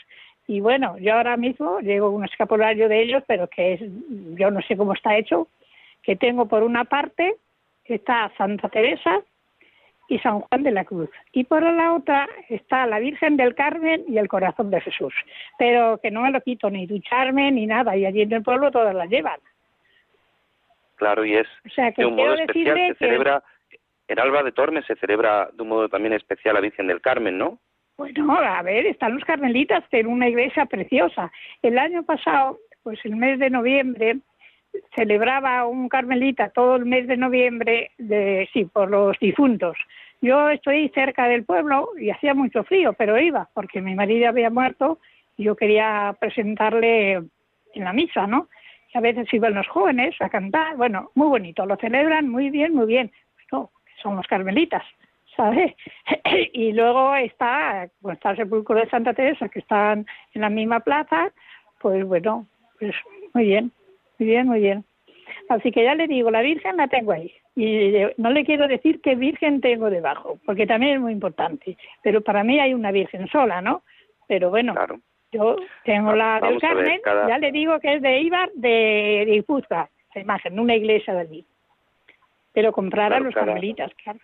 Y 0.47 0.61
bueno, 0.61 0.99
yo 0.99 1.15
ahora 1.15 1.37
mismo 1.37 1.81
llevo 1.81 2.11
un 2.11 2.25
escapulario 2.25 2.89
de 2.89 3.03
ellos, 3.03 3.23
pero 3.27 3.49
que 3.49 3.75
es, 3.75 3.81
yo 4.35 4.51
no 4.51 4.61
sé 4.63 4.77
cómo 4.77 4.93
está 4.93 5.17
hecho, 5.17 5.49
que 6.03 6.15
tengo 6.15 6.47
por 6.47 6.63
una 6.63 6.85
parte, 6.85 7.37
está 7.85 8.31
Santa 8.37 8.69
Teresa, 8.69 9.23
y 10.09 10.19
San 10.19 10.41
Juan 10.41 10.63
de 10.63 10.71
la 10.71 10.85
Cruz. 10.85 11.11
Y 11.33 11.45
por 11.45 11.63
la 11.63 11.95
otra 11.95 12.29
está 12.49 12.87
la 12.87 12.99
Virgen 12.99 13.37
del 13.37 13.55
Carmen 13.55 14.05
y 14.09 14.19
el 14.19 14.29
Corazón 14.29 14.71
de 14.71 14.81
Jesús. 14.81 15.15
Pero 15.59 15.99
que 16.03 16.11
no 16.11 16.23
me 16.23 16.31
lo 16.31 16.41
quito 16.41 16.71
ni 16.71 16.87
ducharme 16.87 17.51
ni 17.51 17.67
nada, 17.67 17.97
y 17.97 18.07
allí 18.07 18.23
en 18.23 18.33
el 18.33 18.43
pueblo 18.43 18.71
todas 18.71 18.95
las 18.95 19.09
llevan. 19.09 19.41
Claro, 20.97 21.25
y 21.25 21.37
es 21.37 21.47
de 21.97 22.07
un 22.07 22.17
modo 22.17 22.35
especial, 22.35 22.77
se 22.89 22.95
celebra, 22.95 23.43
en 24.09 24.19
Alba 24.19 24.43
de 24.43 24.53
Tormes 24.53 24.87
se 24.87 24.97
celebra 24.97 25.51
de 25.53 25.63
un 25.63 25.69
modo 25.69 25.89
también 25.89 26.15
especial 26.15 26.55
la 26.55 26.61
Virgen 26.61 26.87
del 26.87 27.03
Carmen, 27.03 27.37
¿no? 27.37 27.59
Bueno, 27.99 28.39
a 28.39 28.63
ver, 28.63 28.87
están 28.87 29.15
los 29.15 29.25
carmelitas 29.25 29.85
en 29.91 30.07
una 30.07 30.29
iglesia 30.29 30.67
preciosa. 30.67 31.33
El 31.63 31.79
año 31.79 32.03
pasado, 32.03 32.59
pues 32.83 32.99
el 33.05 33.17
mes 33.17 33.39
de 33.39 33.51
noviembre, 33.51 34.19
celebraba 34.95 35.67
un 35.67 35.89
carmelita 35.89 36.51
todo 36.51 36.77
el 36.77 36.85
mes 36.85 37.07
de 37.07 37.17
noviembre, 37.17 37.91
de, 37.99 38.49
sí, 38.53 38.65
por 38.65 38.91
los 38.91 39.19
difuntos. 39.19 39.77
Yo 40.23 40.49
estoy 40.49 40.89
cerca 40.91 41.29
del 41.29 41.45
pueblo 41.45 41.91
y 41.99 42.11
hacía 42.11 42.35
mucho 42.35 42.65
frío, 42.65 42.93
pero 42.95 43.19
iba 43.19 43.49
porque 43.55 43.81
mi 43.81 43.95
marido 43.95 44.29
había 44.29 44.51
muerto 44.51 44.99
y 45.37 45.45
yo 45.45 45.57
quería 45.57 46.17
presentarle 46.19 47.13
en 47.13 47.85
la 47.85 47.93
misa, 47.93 48.27
¿no? 48.27 48.49
Y 48.93 48.99
a 48.99 49.01
veces 49.01 49.33
iban 49.33 49.55
los 49.55 49.69
jóvenes 49.69 50.15
a 50.21 50.31
cantar, 50.31 50.77
bueno, 50.77 51.11
muy 51.15 51.29
bonito, 51.29 51.67
lo 51.67 51.77
celebran 51.77 52.29
muy 52.29 52.51
bien, 52.51 52.75
muy 52.75 52.87
bien. 52.87 53.13
Son 54.03 54.17
los 54.17 54.27
carmelitas, 54.27 54.85
¿sabes? 55.37 55.75
y 56.53 56.73
luego 56.73 57.15
está, 57.17 57.89
pues 58.01 58.17
está 58.17 58.31
el 58.31 58.37
sepulcro 58.37 58.77
de 58.77 58.89
Santa 58.89 59.15
Teresa, 59.15 59.49
que 59.49 59.61
están 59.61 60.07
en 60.35 60.41
la 60.41 60.51
misma 60.51 60.81
plaza, 60.81 61.33
pues 61.81 62.05
bueno, 62.05 62.47
pues 62.79 62.95
muy 63.35 63.45
bien. 63.45 63.73
Muy 64.19 64.29
bien, 64.29 64.47
muy 64.47 64.61
bien. 64.61 64.85
Así 65.49 65.71
que 65.71 65.85
ya 65.85 65.95
le 65.95 66.07
digo, 66.07 66.31
la 66.31 66.43
Virgen 66.43 66.77
la 66.77 66.89
tengo 66.89 67.13
ahí. 67.13 67.33
Y 67.55 67.93
no 68.19 68.31
le 68.31 68.45
quiero 68.45 68.69
decir 68.69 69.01
qué 69.01 69.15
Virgen 69.15 69.61
tengo 69.61 69.89
debajo, 69.89 70.39
porque 70.45 70.67
también 70.67 70.97
es 70.97 71.01
muy 71.01 71.13
importante. 71.13 71.77
Pero 72.03 72.21
para 72.21 72.45
mí 72.45 72.59
hay 72.61 72.75
una 72.75 72.91
Virgen 72.91 73.29
sola, 73.29 73.63
¿no? 73.63 73.83
Pero 74.29 74.51
bueno, 74.51 74.75
yo 75.33 75.57
tengo 75.85 76.13
la 76.13 76.41
del 76.41 76.61
Carmen, 76.61 77.01
ya 77.05 77.39
le 77.39 77.53
digo 77.53 77.79
que 77.81 77.95
es 77.95 78.03
de 78.03 78.21
Ibar, 78.21 78.51
de, 78.55 79.25
de 79.27 79.35
Ipuzca, 79.37 79.89
esa 80.11 80.21
imagen, 80.21 80.59
una 80.59 80.75
iglesia 80.75 81.15
de 81.15 81.21
allí. 81.21 81.47
Pero 82.53 82.73
comprar 82.73 83.13
a 83.13 83.21
los 83.21 83.35
carmelitas, 83.35 83.93
claro 84.03 84.19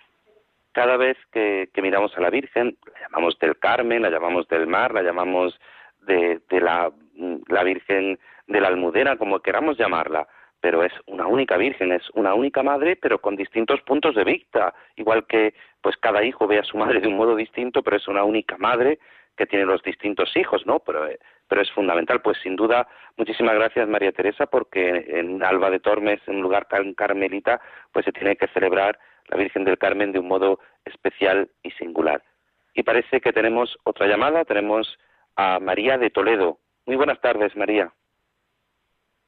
cada 0.72 0.96
vez 0.96 1.16
que, 1.30 1.68
miramos 1.82 2.16
a 2.16 2.20
la 2.20 2.30
Virgen, 2.30 2.76
la 2.86 3.00
llamamos 3.02 3.38
del 3.38 3.58
Carmen, 3.58 4.02
la 4.02 4.10
llamamos 4.10 4.48
del 4.48 4.66
Mar, 4.66 4.92
la 4.92 5.02
llamamos 5.02 5.58
de, 6.00 6.40
la, 6.50 6.90
la, 7.48 7.62
Virgen 7.62 8.18
de 8.52 8.60
la 8.60 8.68
Almudena, 8.68 9.16
como 9.16 9.40
queramos 9.40 9.76
llamarla, 9.76 10.28
pero 10.60 10.84
es 10.84 10.92
una 11.06 11.26
única 11.26 11.56
Virgen, 11.56 11.90
es 11.92 12.08
una 12.14 12.34
única 12.34 12.62
madre, 12.62 12.94
pero 12.94 13.20
con 13.20 13.34
distintos 13.34 13.80
puntos 13.82 14.14
de 14.14 14.24
vista, 14.24 14.72
igual 14.96 15.26
que 15.26 15.54
pues 15.80 15.96
cada 15.96 16.22
hijo 16.22 16.46
ve 16.46 16.60
a 16.60 16.64
su 16.64 16.76
madre 16.76 17.00
de 17.00 17.08
un 17.08 17.16
modo 17.16 17.34
distinto, 17.34 17.82
pero 17.82 17.96
es 17.96 18.06
una 18.06 18.22
única 18.22 18.56
madre 18.58 19.00
que 19.36 19.46
tiene 19.46 19.64
los 19.64 19.82
distintos 19.82 20.36
hijos, 20.36 20.64
¿no? 20.66 20.78
Pero, 20.78 21.08
pero 21.48 21.62
es 21.62 21.70
fundamental, 21.72 22.22
pues 22.22 22.38
sin 22.42 22.54
duda, 22.54 22.86
muchísimas 23.16 23.54
gracias 23.54 23.88
María 23.88 24.12
Teresa, 24.12 24.46
porque 24.46 25.04
en 25.08 25.42
Alba 25.42 25.70
de 25.70 25.80
Tormes, 25.80 26.20
en 26.28 26.36
un 26.36 26.42
lugar 26.42 26.66
tan 26.66 26.94
carmelita, 26.94 27.60
pues 27.92 28.04
se 28.04 28.12
tiene 28.12 28.36
que 28.36 28.46
celebrar 28.48 28.98
la 29.28 29.38
Virgen 29.38 29.64
del 29.64 29.78
Carmen 29.78 30.12
de 30.12 30.20
un 30.20 30.28
modo 30.28 30.60
especial 30.84 31.48
y 31.62 31.70
singular. 31.72 32.22
Y 32.74 32.82
parece 32.84 33.20
que 33.20 33.32
tenemos 33.32 33.76
otra 33.84 34.06
llamada, 34.06 34.44
tenemos 34.44 34.98
a 35.36 35.58
María 35.58 35.98
de 35.98 36.10
Toledo. 36.10 36.58
Muy 36.86 36.96
buenas 36.96 37.20
tardes, 37.20 37.56
María. 37.56 37.92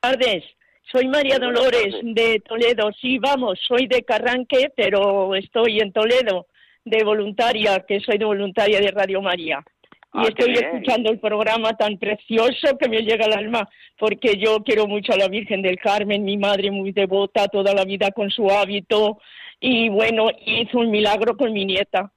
Buenas 0.04 0.18
tardes. 0.18 0.44
Soy 0.92 1.08
María 1.08 1.38
Dolores 1.38 1.94
de 2.02 2.38
Toledo. 2.40 2.90
Sí, 3.00 3.18
vamos, 3.18 3.58
soy 3.66 3.86
de 3.86 4.02
Carranque, 4.02 4.70
pero 4.76 5.34
estoy 5.34 5.80
en 5.80 5.92
Toledo 5.92 6.46
de 6.84 7.02
voluntaria, 7.02 7.82
que 7.88 8.00
soy 8.00 8.18
de 8.18 8.26
voluntaria 8.26 8.80
de 8.80 8.90
Radio 8.90 9.22
María. 9.22 9.64
Y 10.12 10.18
ah, 10.18 10.24
estoy 10.28 10.52
escuchando 10.52 11.10
el 11.10 11.18
programa 11.20 11.74
tan 11.78 11.96
precioso 11.96 12.76
que 12.78 12.90
me 12.90 13.00
llega 13.00 13.24
al 13.24 13.32
alma, 13.32 13.66
porque 13.98 14.36
yo 14.36 14.58
quiero 14.62 14.86
mucho 14.86 15.14
a 15.14 15.16
la 15.16 15.28
Virgen 15.28 15.62
del 15.62 15.78
Carmen, 15.78 16.22
mi 16.22 16.36
madre 16.36 16.70
muy 16.70 16.92
devota 16.92 17.48
toda 17.48 17.72
la 17.72 17.86
vida 17.86 18.10
con 18.10 18.30
su 18.30 18.50
hábito, 18.50 19.18
y 19.58 19.88
bueno, 19.88 20.28
hizo 20.44 20.80
un 20.80 20.90
milagro 20.90 21.34
con 21.34 21.50
mi 21.50 21.64
nieta. 21.64 22.12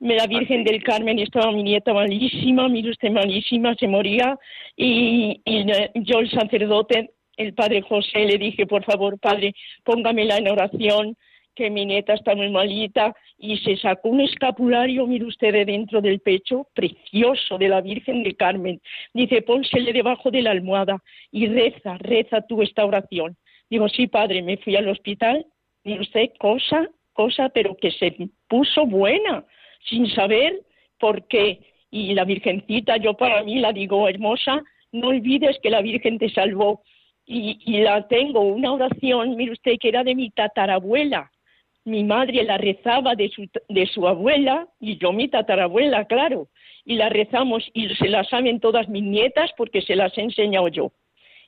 La 0.00 0.26
Virgen 0.26 0.62
del 0.62 0.82
Carmen 0.82 1.18
estaba 1.18 1.50
mi 1.50 1.64
nieta 1.64 1.92
malísima, 1.92 2.68
mire 2.68 2.90
usted 2.90 3.10
malísima, 3.10 3.74
se 3.74 3.88
moría, 3.88 4.38
y, 4.76 5.40
y 5.44 5.66
yo 6.04 6.20
el 6.20 6.30
sacerdote, 6.30 7.10
el 7.36 7.54
padre 7.54 7.82
José, 7.82 8.26
le 8.26 8.38
dije, 8.38 8.66
por 8.66 8.84
favor, 8.84 9.18
padre, 9.18 9.54
póngamela 9.84 10.36
en 10.36 10.48
oración, 10.48 11.16
que 11.58 11.70
mi 11.70 11.84
nieta 11.84 12.14
está 12.14 12.36
muy 12.36 12.50
malita 12.50 13.12
y 13.36 13.58
se 13.58 13.76
sacó 13.78 14.10
un 14.10 14.20
escapulario, 14.20 15.08
mire 15.08 15.24
usted, 15.24 15.52
de 15.52 15.64
dentro 15.64 16.00
del 16.00 16.20
pecho, 16.20 16.68
precioso, 16.72 17.58
de 17.58 17.68
la 17.68 17.80
Virgen 17.80 18.22
de 18.22 18.36
Carmen. 18.36 18.80
Dice, 19.12 19.42
pónsele 19.42 19.92
debajo 19.92 20.30
de 20.30 20.42
la 20.42 20.52
almohada 20.52 21.02
y 21.32 21.48
reza, 21.48 21.98
reza 21.98 22.42
tú 22.42 22.62
esta 22.62 22.84
oración. 22.84 23.36
Digo, 23.68 23.88
sí, 23.88 24.06
padre, 24.06 24.40
me 24.40 24.58
fui 24.58 24.76
al 24.76 24.88
hospital, 24.88 25.44
mire 25.82 26.00
usted, 26.00 26.30
cosa, 26.38 26.88
cosa, 27.12 27.48
pero 27.48 27.76
que 27.76 27.90
se 27.90 28.14
puso 28.46 28.86
buena, 28.86 29.44
sin 29.88 30.08
saber 30.10 30.60
por 30.98 31.26
qué. 31.28 31.60
Y 31.90 32.14
la 32.14 32.24
Virgencita, 32.24 32.96
yo 32.96 33.14
para 33.14 33.42
mí 33.42 33.58
la 33.58 33.72
digo 33.72 34.08
hermosa, 34.08 34.62
no 34.92 35.08
olvides 35.08 35.58
que 35.62 35.70
la 35.70 35.80
Virgen 35.80 36.18
te 36.18 36.30
salvó. 36.30 36.82
Y, 37.26 37.58
y 37.66 37.80
la 37.82 38.08
tengo, 38.08 38.40
una 38.40 38.72
oración, 38.72 39.36
mire 39.36 39.52
usted, 39.52 39.76
que 39.78 39.88
era 39.88 40.02
de 40.02 40.14
mi 40.14 40.30
tatarabuela, 40.30 41.30
mi 41.88 42.04
madre 42.04 42.44
la 42.44 42.58
rezaba 42.58 43.14
de 43.14 43.28
su, 43.30 43.48
de 43.68 43.86
su 43.86 44.06
abuela 44.06 44.68
y 44.78 44.98
yo 44.98 45.12
mi 45.12 45.28
tatarabuela, 45.28 46.04
claro, 46.04 46.48
y 46.84 46.94
la 46.94 47.08
rezamos 47.08 47.68
y 47.72 47.88
se 47.96 48.08
la 48.08 48.24
saben 48.24 48.60
todas 48.60 48.88
mis 48.88 49.02
nietas 49.02 49.50
porque 49.56 49.82
se 49.82 49.96
las 49.96 50.16
he 50.16 50.22
enseñado 50.22 50.68
yo. 50.68 50.92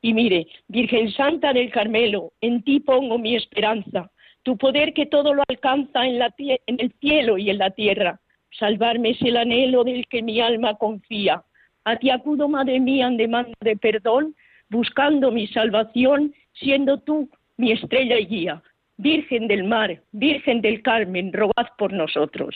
Y 0.02 0.14
mire, 0.14 0.46
Virgen 0.68 1.12
Santa 1.12 1.52
del 1.52 1.70
Carmelo, 1.70 2.32
en 2.40 2.62
ti 2.62 2.80
pongo 2.80 3.18
mi 3.18 3.36
esperanza, 3.36 4.10
tu 4.42 4.56
poder 4.56 4.92
que 4.94 5.06
todo 5.06 5.34
lo 5.34 5.42
alcanza 5.48 6.06
en, 6.06 6.18
la 6.18 6.34
en 6.38 6.80
el 6.80 6.92
cielo 7.00 7.38
y 7.38 7.50
en 7.50 7.58
la 7.58 7.70
tierra. 7.70 8.20
Salvarme 8.58 9.10
es 9.10 9.22
el 9.22 9.36
anhelo 9.36 9.84
del 9.84 10.06
que 10.08 10.22
mi 10.22 10.40
alma 10.40 10.74
confía. 10.74 11.42
A 11.84 11.96
ti 11.96 12.10
acudo, 12.10 12.48
Madre 12.48 12.80
mía, 12.80 13.06
en 13.06 13.16
demanda 13.16 13.56
de 13.60 13.76
perdón, 13.76 14.34
buscando 14.68 15.30
mi 15.30 15.46
salvación, 15.48 16.34
siendo 16.54 16.98
tú 16.98 17.28
mi 17.56 17.72
estrella 17.72 18.18
y 18.18 18.26
guía. 18.26 18.62
Virgen 18.96 19.48
del 19.48 19.64
Mar, 19.64 20.02
Virgen 20.12 20.60
del 20.60 20.82
Carmen, 20.82 21.32
rogad 21.32 21.68
por 21.78 21.92
nosotros. 21.92 22.54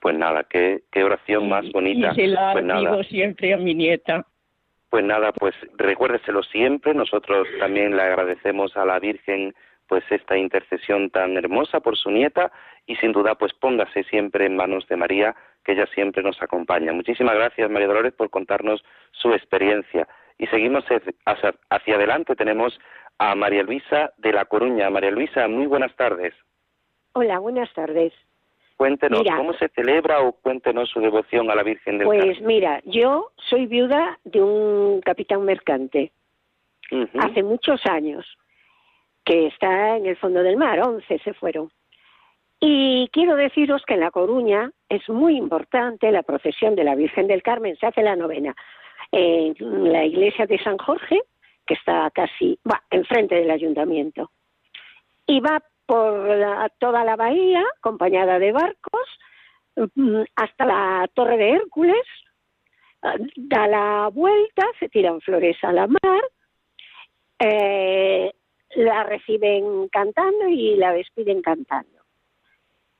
Pues 0.00 0.16
nada, 0.16 0.44
qué, 0.44 0.82
oración 1.02 1.48
más 1.48 1.70
bonita. 1.72 2.10
Y 2.12 2.14
se 2.14 2.26
la 2.26 2.52
pues 2.52 2.64
digo 2.64 3.02
siempre 3.04 3.54
a 3.54 3.56
mi 3.58 3.74
nieta. 3.74 4.26
Pues 4.88 5.04
nada, 5.04 5.32
pues 5.32 5.54
recuérdeselo 5.76 6.42
siempre. 6.42 6.94
Nosotros 6.94 7.46
también 7.58 7.96
le 7.96 8.02
agradecemos 8.02 8.76
a 8.76 8.84
la 8.84 8.98
Virgen 8.98 9.54
pues 9.86 10.04
esta 10.10 10.36
intercesión 10.36 11.10
tan 11.10 11.36
hermosa 11.36 11.80
por 11.80 11.96
su 11.96 12.10
nieta 12.10 12.50
y 12.86 12.96
sin 12.96 13.12
duda 13.12 13.34
pues 13.34 13.52
póngase 13.52 14.04
siempre 14.04 14.46
en 14.46 14.56
manos 14.56 14.86
de 14.88 14.96
María, 14.96 15.34
que 15.64 15.72
ella 15.72 15.86
siempre 15.94 16.22
nos 16.22 16.40
acompaña. 16.42 16.92
Muchísimas 16.92 17.34
gracias 17.34 17.70
María 17.70 17.88
Dolores 17.88 18.12
por 18.12 18.30
contarnos 18.30 18.84
su 19.12 19.32
experiencia. 19.32 20.08
Y 20.38 20.46
seguimos 20.46 20.84
hacia 21.24 21.94
adelante. 21.94 22.34
Tenemos 22.34 22.78
a 23.18 23.34
María 23.34 23.62
Luisa 23.62 24.12
de 24.16 24.32
La 24.32 24.44
Coruña. 24.46 24.90
María 24.90 25.10
Luisa, 25.10 25.46
muy 25.46 25.66
buenas 25.66 25.94
tardes. 25.94 26.34
Hola, 27.12 27.38
buenas 27.38 27.72
tardes. 27.74 28.12
Cuéntenos, 28.76 29.22
¿cómo 29.36 29.52
se 29.54 29.68
celebra 29.68 30.22
o 30.22 30.32
cuéntenos 30.32 30.90
su 30.90 31.00
devoción 31.00 31.50
a 31.50 31.54
la 31.54 31.62
Virgen 31.62 31.98
del 31.98 32.06
Pues 32.06 32.40
mira, 32.40 32.80
yo 32.84 33.30
soy 33.36 33.66
viuda 33.66 34.18
de 34.24 34.42
un 34.42 35.00
capitán 35.02 35.44
mercante 35.44 36.10
hace 37.20 37.42
muchos 37.42 37.80
años, 37.86 38.26
que 39.24 39.46
está 39.46 39.96
en 39.96 40.06
el 40.06 40.16
fondo 40.16 40.42
del 40.42 40.56
mar, 40.56 40.80
once 40.80 41.18
se 41.18 41.34
fueron. 41.34 41.70
Y 42.60 43.08
quiero 43.12 43.34
deciros 43.34 43.82
que 43.86 43.94
en 43.94 44.00
La 44.00 44.10
Coruña 44.10 44.70
es 44.88 45.08
muy 45.08 45.36
importante 45.36 46.12
la 46.12 46.22
procesión 46.22 46.76
de 46.76 46.84
la 46.84 46.94
Virgen 46.94 47.26
del 47.26 47.42
Carmen, 47.42 47.76
se 47.76 47.86
hace 47.86 48.02
la 48.02 48.14
novena 48.14 48.54
en 49.10 49.92
la 49.92 50.04
iglesia 50.04 50.46
de 50.46 50.62
San 50.62 50.78
Jorge, 50.78 51.20
que 51.66 51.74
está 51.74 52.10
casi, 52.14 52.58
va, 52.70 52.82
enfrente 52.90 53.34
del 53.34 53.50
ayuntamiento. 53.50 54.30
Y 55.26 55.40
va 55.40 55.62
por 55.86 56.70
toda 56.78 57.04
la 57.04 57.16
bahía, 57.16 57.64
acompañada 57.78 58.38
de 58.38 58.52
barcos, 58.52 59.08
mm, 59.94 60.22
hasta 60.36 60.64
la 60.64 61.10
Torre 61.14 61.36
de 61.36 61.50
Hércules, 61.50 62.06
da 63.36 63.66
la 63.66 64.08
vuelta, 64.12 64.64
se 64.78 64.88
tiran 64.88 65.20
flores 65.20 65.56
a 65.62 65.72
la 65.72 65.86
mar, 65.86 66.22
eh, 67.40 68.32
la 68.76 69.04
reciben 69.04 69.88
cantando 69.88 70.48
y 70.48 70.76
la 70.76 70.92
despiden 70.92 71.42
cantando. 71.42 71.98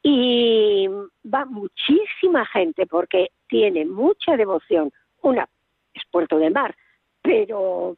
Y 0.02 0.88
va 1.24 1.44
muchísima 1.44 2.44
gente 2.46 2.86
porque 2.86 3.30
tiene 3.48 3.84
mucha 3.84 4.36
devoción. 4.36 4.92
Una 5.22 5.48
es 5.94 6.02
Puerto 6.10 6.38
de 6.38 6.50
Mar, 6.50 6.74
pero 7.22 7.96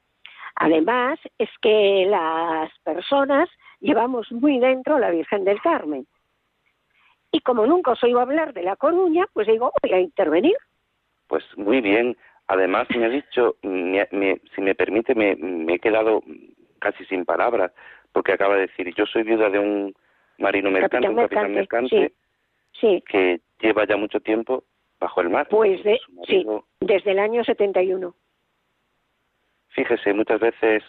Además, 0.56 1.18
es 1.38 1.50
que 1.60 2.06
las 2.08 2.70
personas 2.80 3.48
llevamos 3.80 4.30
muy 4.30 4.60
dentro 4.60 4.98
la 4.98 5.10
Virgen 5.10 5.44
del 5.44 5.60
Carmen. 5.60 6.06
Y 7.32 7.40
como 7.40 7.66
nunca 7.66 7.92
os 7.92 8.04
oigo 8.04 8.20
hablar 8.20 8.54
de 8.54 8.62
La 8.62 8.76
Coruña, 8.76 9.26
pues 9.32 9.48
digo, 9.48 9.72
voy 9.82 9.92
a 9.92 10.00
intervenir. 10.00 10.56
Pues 11.26 11.44
muy 11.56 11.80
bien. 11.80 12.16
Además, 12.46 12.86
me 12.96 13.06
ha 13.06 13.08
dicho, 13.08 13.56
si 13.62 14.60
me 14.60 14.74
permite, 14.76 15.14
me, 15.14 15.74
he 15.74 15.78
quedado 15.80 16.22
casi 16.84 17.04
sin 17.06 17.24
palabras, 17.24 17.72
porque 18.12 18.32
acaba 18.32 18.54
de 18.54 18.62
decir, 18.68 18.94
yo 18.94 19.06
soy 19.06 19.22
viuda 19.22 19.48
de 19.48 19.58
un 19.58 19.94
marino 20.38 20.70
mercante, 20.70 21.08
un 21.08 21.16
capitán 21.16 21.54
mercante, 21.54 22.12
sí, 22.78 23.02
que 23.08 23.40
lleva 23.60 23.86
ya 23.86 23.96
mucho 23.96 24.20
tiempo 24.20 24.64
bajo 25.00 25.22
el 25.22 25.30
mar. 25.30 25.48
Pues 25.48 25.80
sí, 26.26 26.46
desde 26.80 27.10
el 27.12 27.18
año 27.18 27.42
71. 27.42 28.14
Fíjese, 29.70 30.12
muchas 30.12 30.40
veces 30.40 30.84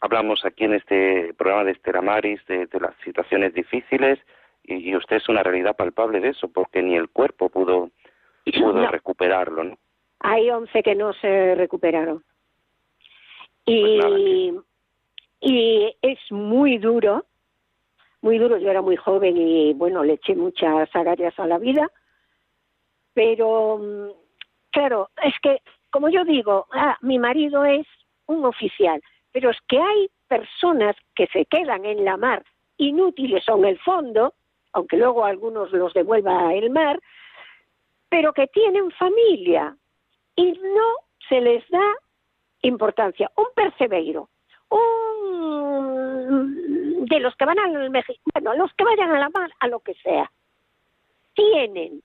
hablamos 0.00 0.44
aquí 0.44 0.64
en 0.64 0.74
este 0.74 1.34
programa 1.34 1.64
de 1.64 1.72
Estela 1.72 2.00
Maris 2.00 2.44
de, 2.46 2.68
las 2.80 2.94
situaciones 3.04 3.52
difíciles 3.54 4.18
y, 4.64 4.96
usted 4.96 5.16
es 5.16 5.28
una 5.28 5.42
realidad 5.42 5.76
palpable 5.76 6.20
de 6.20 6.30
eso, 6.30 6.48
porque 6.48 6.82
ni 6.82 6.96
el 6.96 7.10
cuerpo 7.10 7.50
pudo, 7.50 7.90
pudo 8.44 8.86
recuperarlo, 8.86 9.64
¿no? 9.64 9.78
Hay 10.20 10.48
once 10.50 10.82
que 10.82 10.94
no 10.94 11.12
se 11.12 11.54
recuperaron. 11.54 12.24
Y, 13.66 14.00
pues 14.52 14.64
y 15.44 15.94
es 16.00 16.18
muy 16.30 16.78
duro, 16.78 17.26
muy 18.22 18.38
duro. 18.38 18.56
Yo 18.56 18.70
era 18.70 18.80
muy 18.80 18.96
joven 18.96 19.36
y, 19.36 19.74
bueno, 19.74 20.02
le 20.02 20.14
eché 20.14 20.34
muchas 20.34 20.88
agallas 20.96 21.38
a 21.38 21.46
la 21.46 21.58
vida, 21.58 21.90
pero, 23.12 23.78
mm, 23.78 24.08
claro, 24.70 25.10
es 25.22 25.34
que, 25.42 25.60
como 25.90 26.08
yo 26.08 26.24
digo, 26.24 26.66
ah, 26.72 26.96
mi 27.02 27.18
marido 27.18 27.64
es 27.64 27.86
un 28.26 28.44
oficial, 28.46 29.00
pero 29.32 29.50
es 29.50 29.58
que 29.68 29.78
hay 29.78 30.08
personas 30.28 30.96
que 31.14 31.26
se 31.26 31.44
quedan 31.44 31.84
en 31.84 32.04
la 32.04 32.16
mar 32.16 32.42
inútiles 32.78 33.44
en 33.46 33.64
el 33.66 33.78
fondo, 33.80 34.32
aunque 34.72 34.96
luego 34.96 35.24
algunos 35.24 35.70
los 35.72 35.92
devuelva 35.92 36.54
el 36.54 36.70
mar, 36.70 36.98
pero 38.08 38.32
que 38.32 38.46
tienen 38.46 38.90
familia 38.92 39.76
y 40.34 40.52
no 40.52 40.86
se 41.28 41.40
les 41.40 41.68
da 41.68 41.94
importancia. 42.62 43.30
Un 43.36 43.46
percebeiro, 43.54 44.28
un 44.70 46.54
de 47.06 47.20
los 47.20 47.34
que 47.36 47.44
van 47.44 47.58
al 47.58 47.90
bueno, 48.32 48.54
los 48.54 48.72
que 48.74 48.84
vayan 48.84 49.10
a 49.10 49.18
la 49.18 49.28
mar, 49.28 49.50
a 49.60 49.68
lo 49.68 49.80
que 49.80 49.94
sea, 49.94 50.30
tienen 51.34 52.02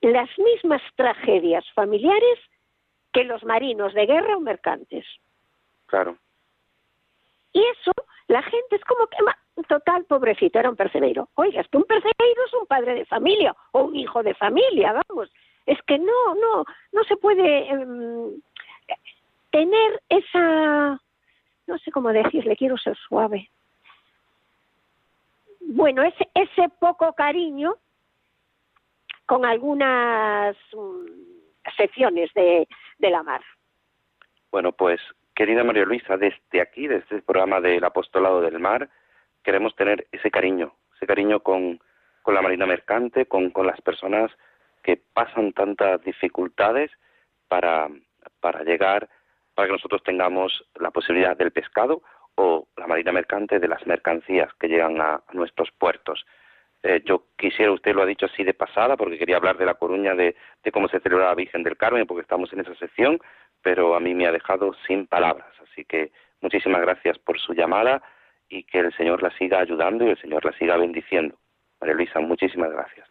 las 0.00 0.28
mismas 0.38 0.82
tragedias 0.94 1.64
familiares 1.74 2.38
que 3.12 3.24
los 3.24 3.42
marinos 3.44 3.94
de 3.94 4.06
guerra 4.06 4.36
o 4.36 4.40
mercantes. 4.40 5.04
Claro. 5.86 6.16
Y 7.52 7.60
eso, 7.60 7.92
la 8.28 8.42
gente 8.42 8.76
es 8.76 8.84
como 8.84 9.06
que, 9.06 9.16
total, 9.66 10.04
pobrecito, 10.04 10.58
era 10.58 10.70
un 10.70 10.76
percebeiro. 10.76 11.28
Oiga, 11.34 11.60
es 11.60 11.68
que 11.68 11.78
un 11.78 11.84
percebeiro 11.84 12.46
es 12.46 12.54
un 12.54 12.66
padre 12.66 12.94
de 12.94 13.06
familia 13.06 13.56
o 13.72 13.84
un 13.84 13.96
hijo 13.96 14.22
de 14.22 14.34
familia, 14.34 15.02
vamos. 15.08 15.30
Es 15.66 15.80
que 15.82 15.98
no, 15.98 16.34
no, 16.34 16.64
no 16.92 17.04
se 17.04 17.16
puede 17.16 17.68
em, 17.68 18.40
tener 19.50 20.02
esa, 20.08 21.00
no 21.68 21.78
sé 21.78 21.92
cómo 21.92 22.12
decirle, 22.12 22.56
quiero 22.56 22.76
ser 22.78 22.96
suave. 22.96 23.48
Bueno, 25.60 26.02
ese, 26.02 26.28
ese 26.34 26.68
poco 26.80 27.12
cariño 27.12 27.76
con 29.26 29.44
algunas 29.44 30.56
mm, 30.72 32.30
de, 32.34 32.66
de 32.98 33.10
la 33.10 33.22
mar. 33.22 33.42
Bueno, 34.50 34.72
pues 34.72 34.98
querida 35.34 35.62
María 35.62 35.84
Luisa, 35.84 36.16
desde 36.16 36.60
aquí, 36.60 36.88
desde 36.88 37.16
el 37.16 37.22
programa 37.22 37.60
del 37.60 37.84
Apostolado 37.84 38.40
del 38.40 38.58
Mar, 38.58 38.88
queremos 39.44 39.76
tener 39.76 40.06
ese 40.10 40.30
cariño, 40.30 40.72
ese 40.96 41.06
cariño 41.06 41.40
con, 41.40 41.78
con 42.22 42.34
la 42.34 42.42
marina 42.42 42.64
mercante, 42.64 43.26
con, 43.26 43.50
con 43.50 43.66
las 43.66 43.80
personas 43.82 44.30
que 44.82 44.96
pasan 44.96 45.52
tantas 45.52 46.02
dificultades 46.02 46.90
para, 47.46 47.88
para 48.40 48.64
llegar, 48.64 49.08
para 49.58 49.66
que 49.66 49.72
nosotros 49.72 50.04
tengamos 50.04 50.64
la 50.78 50.92
posibilidad 50.92 51.36
del 51.36 51.50
pescado 51.50 52.00
o 52.36 52.68
la 52.76 52.86
marina 52.86 53.10
mercante 53.10 53.58
de 53.58 53.66
las 53.66 53.84
mercancías 53.88 54.54
que 54.54 54.68
llegan 54.68 55.00
a 55.00 55.20
nuestros 55.32 55.72
puertos. 55.72 56.24
Eh, 56.84 57.02
yo 57.04 57.24
quisiera, 57.36 57.72
usted 57.72 57.92
lo 57.92 58.02
ha 58.02 58.06
dicho 58.06 58.26
así 58.26 58.44
de 58.44 58.54
pasada, 58.54 58.96
porque 58.96 59.18
quería 59.18 59.36
hablar 59.36 59.58
de 59.58 59.66
La 59.66 59.74
Coruña, 59.74 60.14
de, 60.14 60.36
cómo 60.72 60.86
se 60.86 61.00
celebra 61.00 61.30
la 61.30 61.34
Virgen 61.34 61.64
del 61.64 61.76
Carmen, 61.76 62.06
porque 62.06 62.22
estamos 62.22 62.52
en 62.52 62.60
esa 62.60 62.72
sección, 62.76 63.18
pero 63.60 63.96
a 63.96 63.98
mí 63.98 64.14
me 64.14 64.28
ha 64.28 64.30
dejado 64.30 64.76
sin 64.86 65.08
palabras. 65.08 65.48
Así 65.60 65.84
que 65.84 66.12
muchísimas 66.40 66.80
gracias 66.80 67.18
por 67.18 67.40
su 67.40 67.52
llamada 67.52 68.00
y 68.48 68.62
que 68.62 68.78
el 68.78 68.96
Señor 68.96 69.24
la 69.24 69.36
siga 69.38 69.58
ayudando 69.58 70.04
y 70.04 70.10
el 70.10 70.20
Señor 70.20 70.44
la 70.44 70.52
siga 70.52 70.76
bendiciendo. 70.76 71.34
María 71.80 71.96
Luisa, 71.96 72.20
muchísimas 72.20 72.70
gracias. 72.70 73.08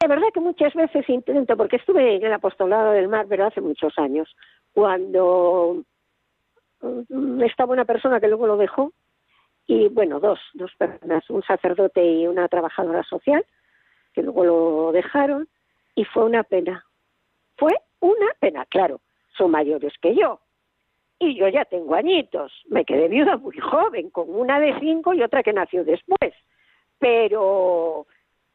De 0.00 0.08
verdad 0.08 0.26
que 0.34 0.40
muchas 0.40 0.74
veces 0.74 1.08
intento, 1.08 1.56
porque 1.56 1.76
estuve 1.76 2.16
en 2.16 2.24
el 2.24 2.32
apostolado 2.32 2.90
del 2.90 3.06
mar, 3.06 3.26
pero 3.28 3.46
hace 3.46 3.60
muchos 3.60 3.96
años, 4.00 4.34
cuando 4.72 5.84
mm, 6.80 7.42
estaba 7.42 7.72
una 7.72 7.84
persona 7.84 8.20
que 8.20 8.28
luego 8.28 8.46
lo 8.46 8.56
dejó, 8.56 8.92
y 9.66 9.88
bueno, 9.88 10.20
dos, 10.20 10.40
dos 10.54 10.72
personas, 10.76 11.28
un 11.30 11.42
sacerdote 11.42 12.04
y 12.04 12.26
una 12.26 12.48
trabajadora 12.48 13.02
social, 13.04 13.44
que 14.12 14.22
luego 14.22 14.44
lo 14.44 14.92
dejaron 14.92 15.48
y 15.94 16.04
fue 16.04 16.24
una 16.24 16.42
pena. 16.42 16.84
Fue 17.56 17.72
una 18.00 18.26
pena, 18.40 18.66
claro, 18.66 19.00
son 19.36 19.50
mayores 19.50 19.92
que 20.00 20.14
yo. 20.14 20.40
Y 21.18 21.36
yo 21.36 21.48
ya 21.48 21.64
tengo 21.64 21.94
añitos, 21.94 22.52
me 22.68 22.84
quedé 22.84 23.08
viuda 23.08 23.36
muy 23.36 23.56
joven, 23.58 24.10
con 24.10 24.28
una 24.28 24.58
de 24.58 24.78
cinco 24.80 25.14
y 25.14 25.22
otra 25.22 25.42
que 25.42 25.52
nació 25.52 25.84
después. 25.84 26.34
Pero 26.98 28.06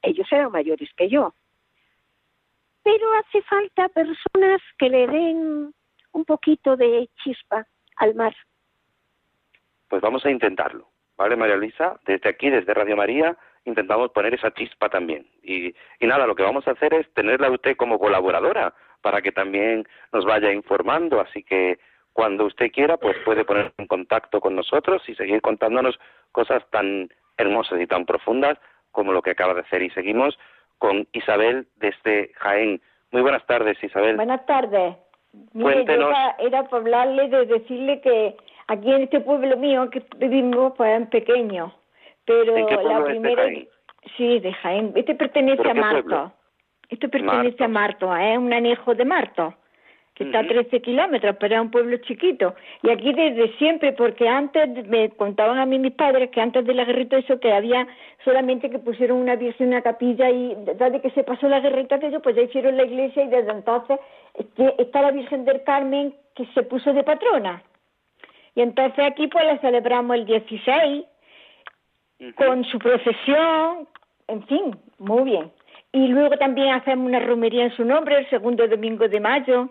ellos 0.01 0.27
eran 0.31 0.51
mayores 0.51 0.89
que 0.95 1.07
yo. 1.07 1.33
Pero 2.83 3.13
hace 3.15 3.41
falta 3.43 3.89
personas 3.89 4.61
que 4.77 4.89
le 4.89 5.07
den 5.07 5.73
un 6.17 6.25
poquito 6.25 6.75
de 6.75 7.09
chispa 7.23 7.65
al 7.97 8.15
mar. 8.15 8.35
Pues 9.87 10.01
vamos 10.01 10.25
a 10.25 10.31
intentarlo. 10.31 10.89
¿vale, 11.17 11.35
María 11.35 11.55
Luisa? 11.55 11.99
Desde 12.05 12.29
aquí, 12.29 12.49
desde 12.49 12.73
Radio 12.73 12.95
María, 12.95 13.35
intentamos 13.65 14.11
poner 14.11 14.33
esa 14.33 14.53
chispa 14.53 14.89
también. 14.89 15.27
Y, 15.43 15.73
y 15.99 16.07
nada, 16.07 16.27
lo 16.27 16.35
que 16.35 16.43
vamos 16.43 16.67
a 16.67 16.71
hacer 16.71 16.93
es 16.93 17.11
tenerla 17.13 17.47
a 17.47 17.51
usted 17.51 17.75
como 17.75 17.99
colaboradora 17.99 18.73
para 19.01 19.21
que 19.21 19.31
también 19.31 19.87
nos 20.13 20.25
vaya 20.25 20.51
informando, 20.51 21.19
así 21.19 21.43
que 21.43 21.79
cuando 22.13 22.45
usted 22.45 22.71
quiera, 22.71 22.97
pues 22.97 23.15
puede 23.25 23.45
ponerse 23.45 23.73
en 23.77 23.87
contacto 23.87 24.39
con 24.39 24.55
nosotros 24.55 25.03
y 25.07 25.15
seguir 25.15 25.41
contándonos 25.41 25.99
cosas 26.31 26.63
tan 26.71 27.09
hermosas 27.37 27.79
y 27.79 27.87
tan 27.87 28.05
profundas 28.05 28.57
como 28.91 29.11
lo 29.11 29.21
que 29.21 29.31
acaba 29.31 29.53
de 29.53 29.61
hacer. 29.61 29.83
Y 29.83 29.91
seguimos 29.91 30.37
con 30.79 31.07
Isabel 31.11 31.67
desde 31.75 32.31
Jaén. 32.37 32.81
Muy 33.11 33.21
buenas 33.21 33.45
tardes, 33.45 33.81
Isabel. 33.83 34.15
Buenas 34.15 34.45
tardes. 34.45 34.95
Cuéntenos. 35.53 36.13
era 36.39 36.63
por 36.63 36.79
hablarle 36.79 37.29
de 37.29 37.45
decirle 37.45 38.01
que 38.01 38.35
Aquí 38.67 38.91
en 38.91 39.03
este 39.03 39.21
pueblo 39.21 39.55
mío 39.55 39.89
que 39.89 40.03
vivimos, 40.17 40.73
pues 40.75 41.01
es 41.01 41.07
pequeño, 41.07 41.73
pero 42.25 42.53
la 42.83 43.05
primera... 43.05 43.45
Sí, 44.15 44.39
de 44.39 44.53
Jaén. 44.53 44.91
Este 44.95 45.15
pertenece 45.15 45.69
a 45.69 45.73
Marto. 45.73 46.31
Esto 46.89 47.09
pertenece 47.09 47.63
a 47.63 47.67
Marto, 47.67 48.15
es 48.15 48.35
¿eh? 48.35 48.37
un 48.37 48.53
anejo 48.53 48.95
de 48.95 49.03
Marto, 49.03 49.53
que 50.17 50.23
está 50.23 50.39
a 50.39 50.47
13 50.47 50.81
kilómetros, 50.81 51.35
pero 51.39 51.55
es 51.55 51.61
un 51.61 51.69
pueblo 51.69 51.95
chiquito. 51.97 52.55
Y 52.81 52.89
aquí 52.89 53.13
desde 53.13 53.55
siempre, 53.57 53.93
porque 53.93 54.27
antes 54.27 54.87
me 54.87 55.09
contaban 55.11 55.59
a 55.59 55.65
mí 55.67 55.77
mis 55.77 55.93
padres 55.93 56.31
que 56.31 56.41
antes 56.41 56.65
de 56.65 56.73
la 56.73 56.85
guerrita 56.85 57.17
eso 57.17 57.39
que 57.39 57.53
había 57.53 57.87
solamente 58.25 58.71
que 58.71 58.79
pusieron 58.79 59.19
una 59.19 59.35
virgen 59.35 59.67
en 59.67 59.73
una 59.73 59.83
capilla 59.83 60.31
y 60.31 60.55
desde 60.55 61.01
que 61.01 61.11
se 61.11 61.23
pasó 61.23 61.47
la 61.47 61.59
guerrita 61.59 61.95
aquello, 61.95 62.19
pues 62.19 62.35
ya 62.35 62.41
hicieron 62.41 62.77
la 62.77 62.85
iglesia 62.85 63.25
y 63.25 63.27
desde 63.27 63.51
entonces 63.51 63.99
está 64.79 65.03
la 65.03 65.11
Virgen 65.11 65.45
del 65.45 65.63
Carmen 65.63 66.15
que 66.35 66.47
se 66.47 66.63
puso 66.63 66.93
de 66.93 67.03
patrona. 67.03 67.61
Y 68.55 68.61
entonces 68.61 69.05
aquí 69.05 69.27
pues 69.27 69.45
la 69.45 69.59
celebramos 69.59 70.17
el 70.17 70.25
16 70.25 71.05
con 72.35 72.63
su 72.65 72.79
procesión, 72.79 73.87
en 74.27 74.43
fin, 74.47 74.75
muy 74.97 75.25
bien. 75.25 75.51
Y 75.91 76.07
luego 76.07 76.37
también 76.37 76.69
hacemos 76.69 77.05
una 77.05 77.19
romería 77.19 77.65
en 77.65 77.75
su 77.75 77.85
nombre 77.85 78.17
el 78.17 78.29
segundo 78.31 78.67
domingo 78.67 79.07
de 79.07 79.19
mayo. 79.19 79.69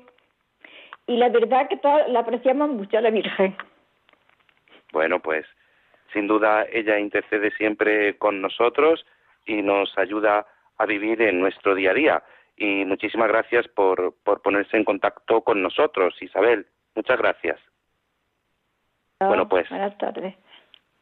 Y 1.06 1.16
la 1.16 1.28
verdad 1.28 1.68
que 1.68 1.78
la 2.08 2.20
apreciamos 2.20 2.70
mucho 2.70 2.98
a 2.98 3.00
la 3.00 3.10
Virgen. 3.10 3.56
Bueno, 4.92 5.20
pues 5.20 5.46
sin 6.12 6.26
duda 6.26 6.66
ella 6.72 6.98
intercede 6.98 7.50
siempre 7.52 8.16
con 8.18 8.40
nosotros 8.40 9.04
y 9.44 9.62
nos 9.62 9.96
ayuda 9.98 10.46
a 10.78 10.86
vivir 10.86 11.22
en 11.22 11.40
nuestro 11.40 11.74
día 11.74 11.90
a 11.90 11.94
día. 11.94 12.22
Y 12.56 12.84
muchísimas 12.84 13.28
gracias 13.28 13.68
por, 13.68 14.14
por 14.24 14.40
ponerse 14.42 14.76
en 14.76 14.84
contacto 14.84 15.42
con 15.42 15.62
nosotros, 15.62 16.14
Isabel. 16.20 16.66
Muchas 16.94 17.18
gracias. 17.18 17.60
Bueno, 19.20 19.48
pues. 19.48 19.68
Buenas 19.68 19.96
tardes. 19.98 20.34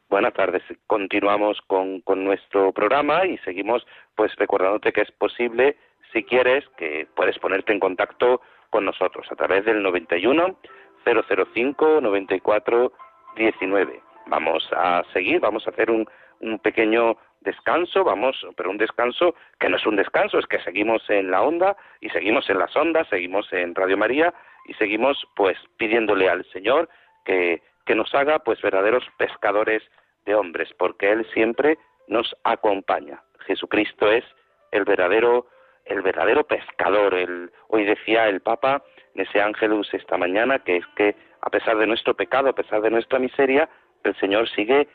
Buenas 0.09 0.33
tardes. 0.33 0.63
Continuamos 0.87 1.59
con, 1.67 2.01
con 2.01 2.23
nuestro 2.23 2.71
programa 2.71 3.25
y 3.25 3.37
seguimos 3.39 3.85
pues 4.15 4.35
recordándote 4.35 4.93
que 4.93 5.01
es 5.01 5.11
posible, 5.11 5.77
si 6.13 6.23
quieres, 6.23 6.63
que 6.77 7.07
puedes 7.15 7.39
ponerte 7.39 7.73
en 7.73 7.79
contacto 7.79 8.41
con 8.75 8.83
nosotros 8.83 9.25
a 9.31 9.37
través 9.37 9.63
del 9.63 9.81
91 9.81 10.57
005 11.05 12.01
94 12.01 12.91
19. 13.37 14.01
Vamos 14.25 14.69
a 14.75 15.01
seguir, 15.13 15.39
vamos 15.39 15.65
a 15.65 15.69
hacer 15.69 15.89
un, 15.89 16.05
un 16.41 16.59
pequeño 16.59 17.15
descanso, 17.39 18.03
vamos, 18.03 18.45
pero 18.57 18.69
un 18.69 18.77
descanso 18.77 19.33
que 19.61 19.69
no 19.69 19.77
es 19.77 19.85
un 19.85 19.95
descanso, 19.95 20.39
es 20.39 20.45
que 20.47 20.59
seguimos 20.59 21.09
en 21.09 21.31
la 21.31 21.41
onda 21.41 21.77
y 22.01 22.09
seguimos 22.09 22.49
en 22.49 22.59
las 22.59 22.75
ondas, 22.75 23.07
seguimos 23.07 23.47
en 23.53 23.73
Radio 23.75 23.95
María 23.95 24.33
y 24.65 24.73
seguimos 24.73 25.25
pues 25.37 25.57
pidiéndole 25.77 26.27
al 26.27 26.43
Señor 26.51 26.89
que 27.23 27.61
que 27.85 27.95
nos 27.95 28.13
haga 28.13 28.39
pues 28.39 28.61
verdaderos 28.61 29.05
pescadores 29.17 29.83
de 30.25 30.35
hombres, 30.35 30.67
porque 30.77 31.13
Él 31.13 31.25
siempre 31.33 31.77
nos 32.09 32.35
acompaña. 32.43 33.23
Jesucristo 33.47 34.11
es 34.11 34.25
el 34.71 34.83
verdadero, 34.83 35.45
el 35.85 36.01
verdadero 36.01 36.43
pescador. 36.43 37.13
El, 37.13 37.51
hoy 37.67 37.85
decía 37.85 38.27
el 38.27 38.41
Papa 38.41 38.83
en 39.13 39.21
ese 39.21 39.41
ángelus 39.41 39.93
esta 39.93 40.17
mañana 40.17 40.59
que 40.59 40.77
es 40.77 40.85
que 40.95 41.15
a 41.41 41.49
pesar 41.49 41.77
de 41.77 41.87
nuestro 41.87 42.15
pecado, 42.15 42.49
a 42.49 42.55
pesar 42.55 42.81
de 42.81 42.89
nuestra 42.89 43.19
miseria, 43.19 43.69
el 44.03 44.15
Señor 44.17 44.49
sigue 44.49 44.87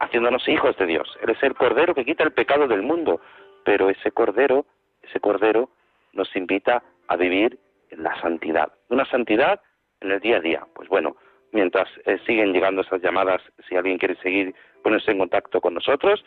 haciéndonos 0.00 0.48
hijos 0.48 0.76
de 0.78 0.86
Dios. 0.86 1.18
Él 1.22 1.30
es 1.30 1.42
el 1.42 1.54
Cordero 1.54 1.94
que 1.94 2.04
quita 2.04 2.24
el 2.24 2.32
pecado 2.32 2.66
del 2.66 2.82
mundo, 2.82 3.20
pero 3.64 3.90
ese 3.90 4.10
Cordero, 4.10 4.66
ese 5.02 5.20
Cordero 5.20 5.70
nos 6.12 6.34
invita 6.34 6.82
a 7.08 7.16
vivir 7.16 7.58
en 7.90 8.02
la 8.02 8.18
santidad, 8.20 8.72
una 8.88 9.04
santidad 9.06 9.60
en 10.00 10.12
el 10.12 10.20
día 10.20 10.38
a 10.38 10.40
día. 10.40 10.66
Pues 10.74 10.88
bueno, 10.88 11.16
mientras 11.52 11.88
eh, 12.04 12.18
siguen 12.26 12.52
llegando 12.52 12.82
esas 12.82 13.02
llamadas, 13.02 13.42
si 13.68 13.76
alguien 13.76 13.98
quiere 13.98 14.16
seguir 14.16 14.54
ponerse 14.82 15.10
en 15.10 15.18
contacto 15.18 15.60
con 15.60 15.74
nosotros, 15.74 16.24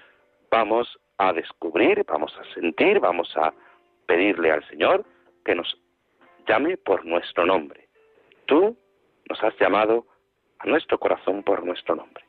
vamos 0.49 0.99
a 1.17 1.33
descubrir, 1.33 2.03
vamos 2.07 2.35
a 2.37 2.53
sentir, 2.53 2.99
vamos 2.99 3.35
a 3.37 3.53
pedirle 4.05 4.51
al 4.51 4.67
Señor 4.67 5.05
que 5.45 5.55
nos 5.55 5.77
llame 6.47 6.77
por 6.77 7.05
nuestro 7.05 7.45
nombre. 7.45 7.87
Tú 8.45 8.77
nos 9.29 9.43
has 9.43 9.57
llamado 9.59 10.05
a 10.59 10.67
nuestro 10.67 10.99
corazón 10.99 11.43
por 11.43 11.65
nuestro 11.65 11.95
nombre. 11.95 12.23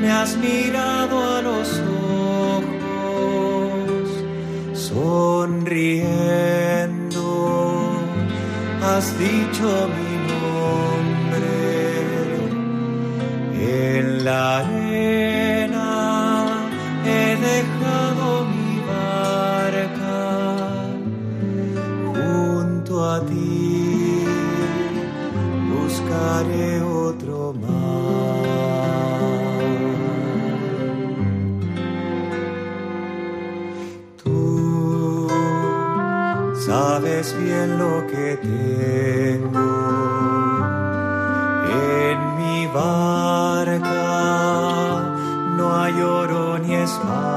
Me 0.00 0.08
has 0.10 0.36
mirado 0.36 1.14
a 1.36 1.42
los 1.42 1.68
ojos, 2.58 4.08
sonriendo, 4.72 5.66
has 8.82 9.18
dicho 9.18 9.88
mi 9.96 10.12
nombre 10.32 11.56
en 13.98 14.24
la 14.24 14.75
sabes 37.22 37.34
bien 37.42 37.78
lo 37.78 38.06
que 38.06 38.36
tengo 38.42 39.70
en 41.70 42.36
mi 42.36 42.66
barca. 42.66 43.94
No 45.56 45.80
hay 45.80 45.94
oro 46.02 46.58
ni 46.58 46.74
espadas, 46.74 47.35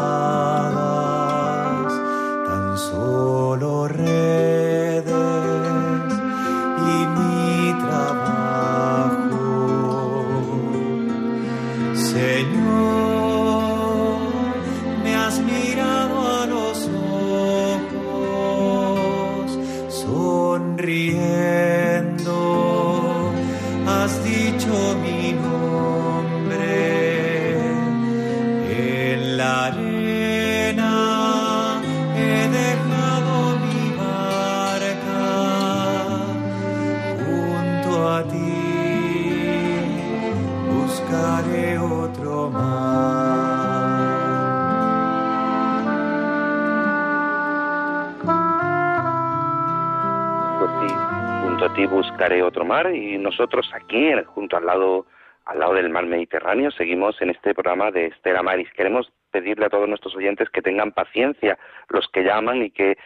otro 52.43 52.65
mar 52.65 52.93
y 52.93 53.17
nosotros 53.17 53.69
aquí, 53.73 54.11
junto 54.27 54.57
al 54.57 54.65
lado 54.65 55.05
al 55.45 55.59
lado 55.59 55.73
del 55.73 55.89
mar 55.89 56.05
Mediterráneo, 56.05 56.69
seguimos 56.69 57.19
en 57.23 57.31
este 57.31 57.55
programa 57.55 57.89
de 57.89 58.05
Estela 58.07 58.43
Maris. 58.43 58.71
Queremos 58.73 59.11
pedirle 59.31 59.65
a 59.65 59.69
todos 59.69 59.89
nuestros 59.89 60.15
oyentes 60.15 60.47
que 60.51 60.61
tengan 60.61 60.91
paciencia, 60.91 61.57
los 61.89 62.07
que 62.09 62.23
llaman 62.23 62.61
y 62.61 62.69
que, 62.69 62.99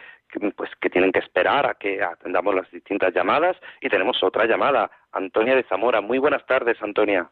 pues 0.54 0.70
que 0.78 0.90
tienen 0.90 1.10
que 1.10 1.20
esperar 1.20 1.64
a 1.64 1.74
que 1.74 2.02
atendamos 2.02 2.54
las 2.54 2.70
distintas 2.70 3.14
llamadas 3.14 3.56
y 3.80 3.88
tenemos 3.88 4.22
otra 4.22 4.44
llamada, 4.44 4.90
Antonia 5.12 5.56
de 5.56 5.62
Zamora. 5.62 6.02
Muy 6.02 6.18
buenas 6.18 6.44
tardes, 6.44 6.76
Antonia. 6.82 7.30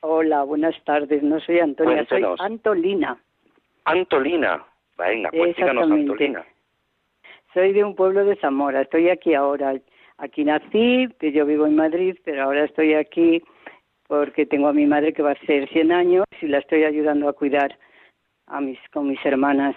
Hola, 0.00 0.42
buenas 0.42 0.74
tardes. 0.84 1.22
No 1.22 1.40
soy 1.40 1.60
Antonia, 1.60 2.04
Cuéntenos. 2.06 2.38
soy 2.38 2.46
Antolina. 2.46 3.16
Antolina. 3.84 4.62
Venga, 4.98 5.30
pues 5.30 5.56
díganos. 5.56 5.90
Antolina. 5.90 6.44
Soy 7.54 7.72
de 7.72 7.84
un 7.84 7.94
pueblo 7.96 8.24
de 8.26 8.36
Zamora. 8.36 8.82
Estoy 8.82 9.08
aquí 9.08 9.32
ahora. 9.34 9.74
Aquí 10.20 10.44
nací, 10.44 11.08
que 11.18 11.32
yo 11.32 11.46
vivo 11.46 11.66
en 11.66 11.76
Madrid, 11.76 12.14
pero 12.24 12.42
ahora 12.44 12.64
estoy 12.64 12.92
aquí 12.94 13.42
porque 14.06 14.44
tengo 14.44 14.68
a 14.68 14.72
mi 14.74 14.84
madre 14.86 15.12
que 15.14 15.22
va 15.22 15.30
a 15.32 15.46
ser 15.46 15.68
100 15.68 15.92
años 15.92 16.24
y 16.42 16.46
la 16.46 16.58
estoy 16.58 16.84
ayudando 16.84 17.28
a 17.28 17.32
cuidar 17.32 17.78
a 18.46 18.60
mis 18.60 18.78
con 18.92 19.08
mis 19.08 19.24
hermanas. 19.24 19.74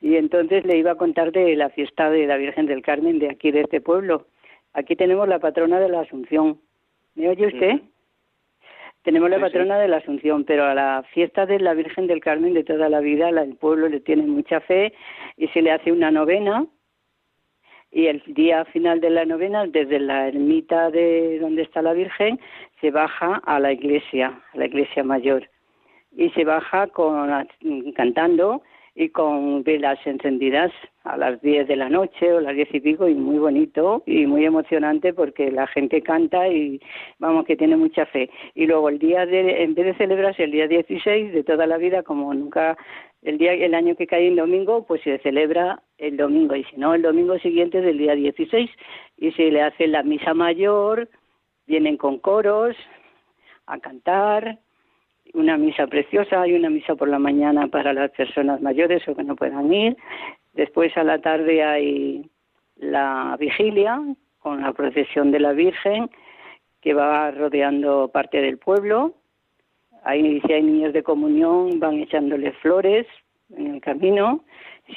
Y 0.00 0.16
entonces 0.16 0.64
le 0.64 0.76
iba 0.78 0.92
a 0.92 0.96
contar 0.96 1.32
de 1.32 1.56
la 1.56 1.68
fiesta 1.70 2.10
de 2.10 2.26
la 2.26 2.36
Virgen 2.36 2.66
del 2.66 2.82
Carmen 2.82 3.18
de 3.18 3.30
aquí 3.30 3.50
de 3.50 3.62
este 3.62 3.80
pueblo. 3.80 4.26
Aquí 4.74 4.94
tenemos 4.94 5.26
la 5.26 5.38
patrona 5.38 5.80
de 5.80 5.88
la 5.88 6.00
Asunción. 6.00 6.60
¿Me 7.14 7.28
oye 7.28 7.46
usted? 7.46 7.80
Tenemos 9.02 9.30
la 9.30 9.36
Sí, 9.36 9.42
sí. 9.42 9.46
patrona 9.48 9.78
de 9.80 9.88
la 9.88 9.96
Asunción, 9.96 10.44
pero 10.44 10.64
a 10.64 10.74
la 10.74 11.02
fiesta 11.12 11.44
de 11.46 11.58
la 11.58 11.74
Virgen 11.74 12.06
del 12.06 12.20
Carmen 12.20 12.54
de 12.54 12.62
toda 12.62 12.88
la 12.88 13.00
vida, 13.00 13.32
la, 13.32 13.42
el 13.42 13.56
pueblo 13.56 13.88
le 13.88 14.00
tiene 14.00 14.22
mucha 14.22 14.60
fe 14.60 14.92
y 15.36 15.48
se 15.48 15.60
le 15.60 15.72
hace 15.72 15.90
una 15.90 16.10
novena. 16.12 16.66
Y 17.92 18.06
el 18.06 18.22
día 18.26 18.64
final 18.64 19.00
de 19.00 19.10
la 19.10 19.26
novena, 19.26 19.66
desde 19.66 20.00
la 20.00 20.28
ermita 20.28 20.90
de 20.90 21.38
donde 21.38 21.62
está 21.62 21.82
la 21.82 21.92
Virgen, 21.92 22.40
se 22.80 22.90
baja 22.90 23.42
a 23.44 23.60
la 23.60 23.72
iglesia, 23.72 24.40
a 24.54 24.56
la 24.56 24.66
iglesia 24.66 25.04
mayor. 25.04 25.48
Y 26.16 26.30
se 26.30 26.44
baja 26.44 26.86
con, 26.86 27.30
cantando 27.94 28.62
y 28.94 29.10
con 29.10 29.62
velas 29.62 29.98
encendidas 30.06 30.72
a 31.04 31.16
las 31.16 31.40
10 31.42 31.66
de 31.66 31.76
la 31.76 31.88
noche 31.88 32.32
o 32.32 32.40
las 32.40 32.54
10 32.54 32.74
y 32.74 32.80
pico 32.80 33.08
y 33.08 33.14
muy 33.14 33.38
bonito 33.38 34.02
y 34.06 34.26
muy 34.26 34.44
emocionante 34.44 35.12
porque 35.12 35.50
la 35.50 35.66
gente 35.66 36.02
canta 36.02 36.48
y 36.48 36.80
vamos 37.18 37.44
que 37.44 37.56
tiene 37.56 37.76
mucha 37.76 38.06
fe. 38.06 38.30
Y 38.54 38.66
luego 38.66 38.88
el 38.88 38.98
día 38.98 39.26
de, 39.26 39.62
en 39.62 39.74
vez 39.74 39.86
de 39.86 39.94
celebrarse 39.94 40.44
el 40.44 40.52
día 40.52 40.68
16 40.68 41.32
de 41.32 41.44
toda 41.44 41.66
la 41.66 41.76
vida, 41.78 42.02
como 42.02 42.32
nunca 42.34 42.76
el 43.22 43.38
día 43.38 43.52
el 43.52 43.74
año 43.74 43.94
que 43.96 44.06
cae 44.06 44.28
en 44.28 44.36
domingo, 44.36 44.84
pues 44.86 45.00
se 45.02 45.18
celebra 45.18 45.82
el 45.98 46.16
domingo 46.16 46.56
y 46.56 46.64
si 46.64 46.76
no 46.76 46.94
el 46.94 47.02
domingo 47.02 47.38
siguiente 47.38 47.80
del 47.80 47.98
día 47.98 48.14
16 48.14 48.70
y 49.18 49.32
se 49.32 49.50
le 49.50 49.62
hace 49.62 49.86
la 49.86 50.02
misa 50.02 50.34
mayor, 50.34 51.08
vienen 51.66 51.96
con 51.96 52.18
coros 52.18 52.76
a 53.66 53.78
cantar 53.78 54.58
una 55.34 55.56
misa 55.56 55.86
preciosa, 55.86 56.42
hay 56.42 56.52
una 56.52 56.68
misa 56.68 56.94
por 56.94 57.08
la 57.08 57.18
mañana 57.18 57.68
para 57.68 57.92
las 57.92 58.10
personas 58.10 58.60
mayores 58.60 59.06
o 59.08 59.14
que 59.14 59.22
no 59.22 59.36
puedan 59.36 59.72
ir. 59.72 59.96
Después 60.54 60.96
a 60.96 61.04
la 61.04 61.20
tarde 61.20 61.62
hay 61.62 62.30
la 62.76 63.36
vigilia 63.38 64.00
con 64.40 64.62
la 64.62 64.72
procesión 64.72 65.30
de 65.30 65.40
la 65.40 65.52
Virgen 65.52 66.10
que 66.80 66.94
va 66.94 67.30
rodeando 67.30 68.08
parte 68.08 68.40
del 68.40 68.58
pueblo. 68.58 69.14
Ahí 70.04 70.40
si 70.46 70.52
hay 70.52 70.62
niños 70.62 70.92
de 70.92 71.02
comunión 71.02 71.78
van 71.78 72.00
echándole 72.00 72.52
flores 72.54 73.06
en 73.56 73.74
el 73.74 73.80
camino 73.80 74.44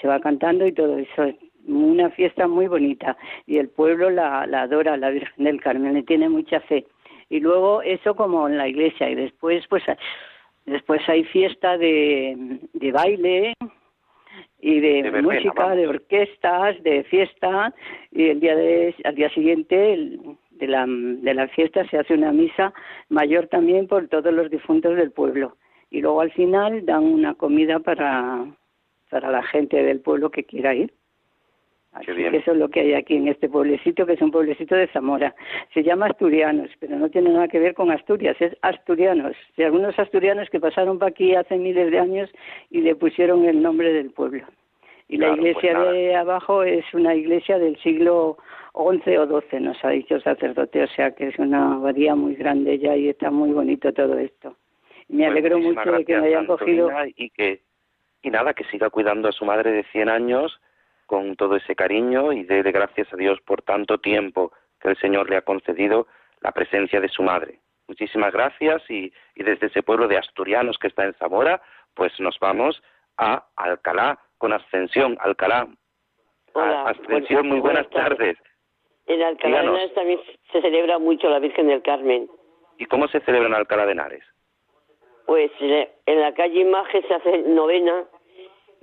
se 0.01 0.07
va 0.07 0.19
cantando 0.19 0.65
y 0.65 0.71
todo 0.71 0.97
eso. 0.97 1.23
Es 1.23 1.35
una 1.67 2.09
fiesta 2.11 2.47
muy 2.47 2.67
bonita 2.67 3.17
y 3.45 3.57
el 3.57 3.69
pueblo 3.69 4.09
la, 4.09 4.45
la 4.45 4.63
adora, 4.63 4.97
la 4.97 5.09
Virgen 5.09 5.45
del 5.45 5.61
Carmen, 5.61 5.93
le 5.93 6.03
tiene 6.03 6.29
mucha 6.29 6.59
fe 6.61 6.85
y 7.29 7.39
luego 7.39 7.81
eso 7.81 8.15
como 8.15 8.47
en 8.47 8.57
la 8.57 8.67
iglesia 8.67 9.09
y 9.09 9.15
después 9.15 9.65
pues 9.67 9.83
después 10.65 11.01
hay 11.07 11.23
fiesta 11.25 11.77
de, 11.77 12.59
de 12.73 12.91
baile 12.91 13.53
y 14.67 14.79
de, 14.79 14.93
De 14.93 15.01
verbena, 15.11 15.27
música 15.35 15.53
vamos. 15.55 15.77
de 15.77 15.87
orquestas 15.87 16.81
de 16.81 17.03
fiesta 17.03 17.71
y 18.11 18.29
el 18.29 18.39
día 18.39 18.55
de 18.55 18.95
al 19.03 19.13
día 19.13 19.29
siguiente 19.29 19.93
el- 19.93 20.19
de 20.51 20.67
la 20.67 20.85
de 20.87 21.33
la 21.35 21.47
fiesta 21.49 21.87
se 21.89 21.97
hace 21.99 22.15
una 22.15 22.31
misa 22.31 22.73
mayor 23.09 23.45
también 23.47 23.87
por 23.87 24.07
todos 24.07 24.33
los 24.33 24.49
difuntos 24.49 24.95
del 24.95 25.11
pueblo 25.11 25.55
y 25.91 26.01
luego 26.01 26.21
al 26.21 26.31
final 26.31 26.83
dan 26.85 27.03
una 27.03 27.35
comida 27.35 27.77
para 27.79 28.45
para 29.11 29.29
la 29.29 29.43
gente 29.43 29.83
del 29.83 29.99
pueblo 29.99 30.31
que 30.31 30.45
quiera 30.45 30.73
ir 30.73 30.91
Así 31.95 32.07
que 32.13 32.27
eso 32.27 32.51
es 32.51 32.57
lo 32.57 32.67
que 32.67 32.81
hay 32.81 32.93
aquí 32.93 33.15
en 33.15 33.29
este 33.29 33.47
pueblecito, 33.47 34.05
que 34.05 34.13
es 34.13 34.21
un 34.21 34.29
pueblecito 34.29 34.75
de 34.75 34.87
Zamora. 34.87 35.33
Se 35.73 35.81
llama 35.81 36.07
Asturianos, 36.07 36.69
pero 36.79 36.97
no 36.97 37.09
tiene 37.09 37.29
nada 37.29 37.47
que 37.47 37.57
ver 37.57 37.73
con 37.73 37.89
Asturias, 37.89 38.35
es 38.41 38.53
Asturianos. 38.61 39.33
De 39.55 39.63
algunos 39.63 39.97
asturianos 39.97 40.49
que 40.49 40.59
pasaron 40.59 40.99
por 40.99 41.07
aquí 41.07 41.35
hace 41.35 41.57
miles 41.57 41.89
de 41.91 41.99
años 41.99 42.29
y 42.69 42.81
le 42.81 42.95
pusieron 42.95 43.45
el 43.45 43.61
nombre 43.61 43.93
del 43.93 44.11
pueblo. 44.11 44.43
Y 45.07 45.17
Claro, 45.17 45.37
la 45.37 45.41
iglesia 45.41 45.61
pues 45.61 45.73
nada. 45.73 45.91
de 45.93 46.15
abajo 46.15 46.63
es 46.63 46.85
una 46.93 47.15
iglesia 47.15 47.59
del 47.59 47.77
siglo 47.77 48.37
XI 48.73 49.17
o 49.17 49.41
XII, 49.41 49.59
nos 49.61 49.85
ha 49.85 49.89
dicho 49.89 50.15
el 50.15 50.23
sacerdote, 50.23 50.83
o 50.83 50.87
sea 50.87 51.11
que 51.11 51.27
es 51.27 51.39
una 51.39 51.75
abadía 51.75 52.13
muy 52.15 52.35
grande 52.35 52.77
ya 52.77 52.97
y 52.97 53.07
está 53.07 53.31
muy 53.31 53.51
bonito 53.51 53.93
todo 53.93 54.17
esto. 54.17 54.57
Me 55.07 55.27
alegro 55.27 55.59
mucho 55.59 55.91
de 55.91 56.03
que 56.03 56.17
me 56.17 56.27
hayan 56.27 56.45
cogido. 56.45 56.89
Y 57.15 57.29
que 57.29 57.61
y 58.21 58.31
nada, 58.31 58.53
que 58.53 58.63
siga 58.65 58.89
cuidando 58.89 59.29
a 59.29 59.31
su 59.31 59.45
madre 59.45 59.71
de 59.71 59.83
100 59.91 60.09
años 60.09 60.59
con 61.05 61.35
todo 61.35 61.55
ese 61.55 61.75
cariño 61.75 62.33
y 62.33 62.43
dé 62.43 62.61
gracias 62.63 63.11
a 63.13 63.17
Dios 63.17 63.39
por 63.41 63.61
tanto 63.61 63.99
tiempo 63.99 64.51
que 64.79 64.89
el 64.89 64.97
Señor 64.97 65.29
le 65.29 65.37
ha 65.37 65.41
concedido 65.41 66.07
la 66.41 66.51
presencia 66.51 66.99
de 66.99 67.09
su 67.09 67.23
madre. 67.23 67.59
Muchísimas 67.87 68.33
gracias 68.33 68.81
y, 68.89 69.13
y 69.35 69.43
desde 69.43 69.67
ese 69.67 69.83
pueblo 69.83 70.07
de 70.07 70.17
asturianos 70.17 70.77
que 70.77 70.87
está 70.87 71.05
en 71.05 71.13
Zamora, 71.13 71.61
pues 71.93 72.19
nos 72.19 72.39
vamos 72.39 72.81
a 73.17 73.45
Alcalá 73.55 74.19
con 74.37 74.53
Ascensión. 74.53 75.17
Alcalá. 75.21 75.67
Hola, 76.53 76.83
Ascensión, 76.83 77.47
muy 77.47 77.59
buenas, 77.59 77.89
tardes. 77.89 78.37
En 79.07 79.21
Alcalá 79.21 79.61
de 79.61 79.67
Henares 79.67 79.93
también 79.93 80.19
se 80.51 80.61
celebra 80.61 80.97
mucho 80.97 81.29
la 81.29 81.39
Virgen 81.39 81.67
del 81.67 81.83
Carmen. 81.83 82.27
¿Y 82.77 82.85
cómo 82.85 83.07
se 83.07 83.19
celebra 83.21 83.47
en 83.47 83.53
Alcalá 83.53 83.85
de 83.85 83.91
Henares? 83.91 84.23
Pues 85.25 85.51
en 85.59 86.21
la 86.21 86.33
calle 86.33 86.61
Imagen 86.61 87.07
se 87.07 87.13
hace 87.13 87.37
novena 87.39 88.05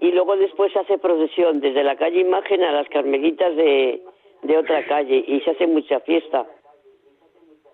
y 0.03 0.11
luego 0.11 0.37
después 0.37 0.73
se 0.73 0.81
hace 0.81 0.99
procesión 0.99 1.61
desde 1.61 1.85
la 1.85 1.95
calle 1.95 2.21
Imagen 2.21 2.65
a 2.65 2.73
las 2.73 2.89
Carmelitas 2.89 3.55
de, 3.55 4.03
de 4.43 4.59
otra 4.59 4.85
calle 4.87 5.25
y 5.25 5.41
se 5.43 5.53
hace 5.53 5.69
mucha 5.69 6.01
fiesta. 6.01 6.45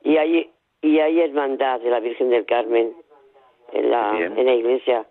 Y 0.05 0.19
hay, 0.19 0.51
y 0.83 0.99
hay 0.99 1.23
hermandad 1.23 1.81
de 1.81 1.89
la 1.89 2.01
Virgen 2.01 2.29
del 2.29 2.45
Carmen 2.45 2.93
en 3.73 3.91
la, 3.91 4.15
en 4.15 4.45
la 4.45 4.55
iglesia. 4.55 5.07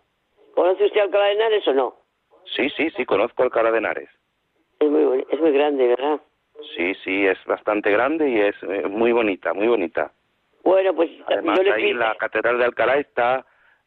¿Conoce 0.54 0.86
usted 0.86 1.02
Alcalá 1.02 1.26
de 1.26 1.32
Henares 1.32 1.68
o 1.68 1.74
no? 1.74 1.96
Sí, 2.56 2.70
sí, 2.70 2.92
sí, 2.92 3.04
conozco 3.04 3.42
Alcalá 3.42 3.72
de 3.72 3.80
Henares. 3.80 4.10
Es 4.80 4.88
muy, 4.88 5.26
es 5.28 5.40
muy 5.42 5.52
grande, 5.54 5.88
¿verdad? 5.88 6.22
Sí, 6.76 6.94
sí, 7.04 7.26
es 7.26 7.44
bastante 7.46 7.90
grande 7.90 8.30
y 8.30 8.40
es 8.42 8.56
eh, 8.62 8.88
muy 8.88 9.12
bonita, 9.12 9.56
muy 9.56 9.68
bonita. 9.68 10.12
Bueno, 10.64 10.94
pues 10.94 11.10
Además, 11.26 11.60
ahí 11.74 11.94
la 11.94 12.14
Catedral 12.14 12.60
de 12.60 12.66
Alcalá 12.66 12.98
está, 12.98 13.44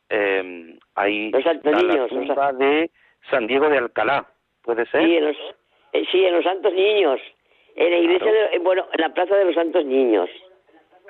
eh, 0.09 0.77
ahí 0.97 1.31
los 1.31 1.47
está 1.47 1.71
la 1.71 2.09
tumba 2.09 2.53
de 2.55 2.91
San 3.29 3.47
Diego 3.47 3.69
de 3.69 3.79
Alcalá, 3.79 4.27
¿puede 4.63 4.87
ser? 4.87 5.05
Sí, 5.05 5.17
en 5.17 5.25
los, 5.25 5.37
eh, 5.93 6.05
sí, 6.11 6.25
en 6.25 6.35
los 6.35 6.45
Santos 6.45 6.73
Niños, 6.73 7.21
en 7.77 7.91
la 7.91 7.99
iglesia, 7.99 8.33
de, 8.33 8.59
bueno, 8.61 8.87
en 8.93 9.01
la 9.01 9.13
Plaza 9.13 9.37
de 9.37 9.45
los 9.45 9.55
Santos 9.55 9.85
Niños. 9.85 10.31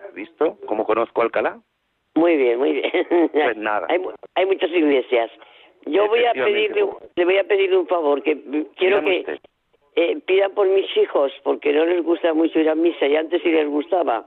¿Has 0.04 0.14
visto 0.14 0.58
cómo 0.66 0.84
conozco 0.84 1.22
Alcalá? 1.22 1.61
Muy 2.14 2.36
bien, 2.36 2.58
muy 2.58 2.72
bien. 2.72 3.30
Pues 3.32 3.56
nada. 3.56 3.86
hay, 3.88 4.00
hay 4.34 4.46
muchas 4.46 4.70
iglesias. 4.70 5.30
Yo 5.86 6.08
voy 6.08 6.24
a 6.24 6.32
pedirle, 6.32 6.86
le 7.16 7.24
voy 7.24 7.38
a 7.38 7.44
pedir 7.44 7.74
un 7.74 7.86
favor, 7.86 8.22
que 8.22 8.66
quiero 8.76 9.02
que 9.02 9.40
eh, 9.96 10.18
pidan 10.26 10.52
por 10.52 10.68
mis 10.68 10.94
hijos, 10.96 11.32
porque 11.42 11.72
no 11.72 11.86
les 11.86 12.02
gusta 12.02 12.34
mucho 12.34 12.58
ir 12.61 12.68
a 12.68 12.74
misa, 12.74 13.06
y 13.06 13.16
antes 13.16 13.42
sí 13.42 13.50
les 13.50 13.66
gustaba. 13.68 14.26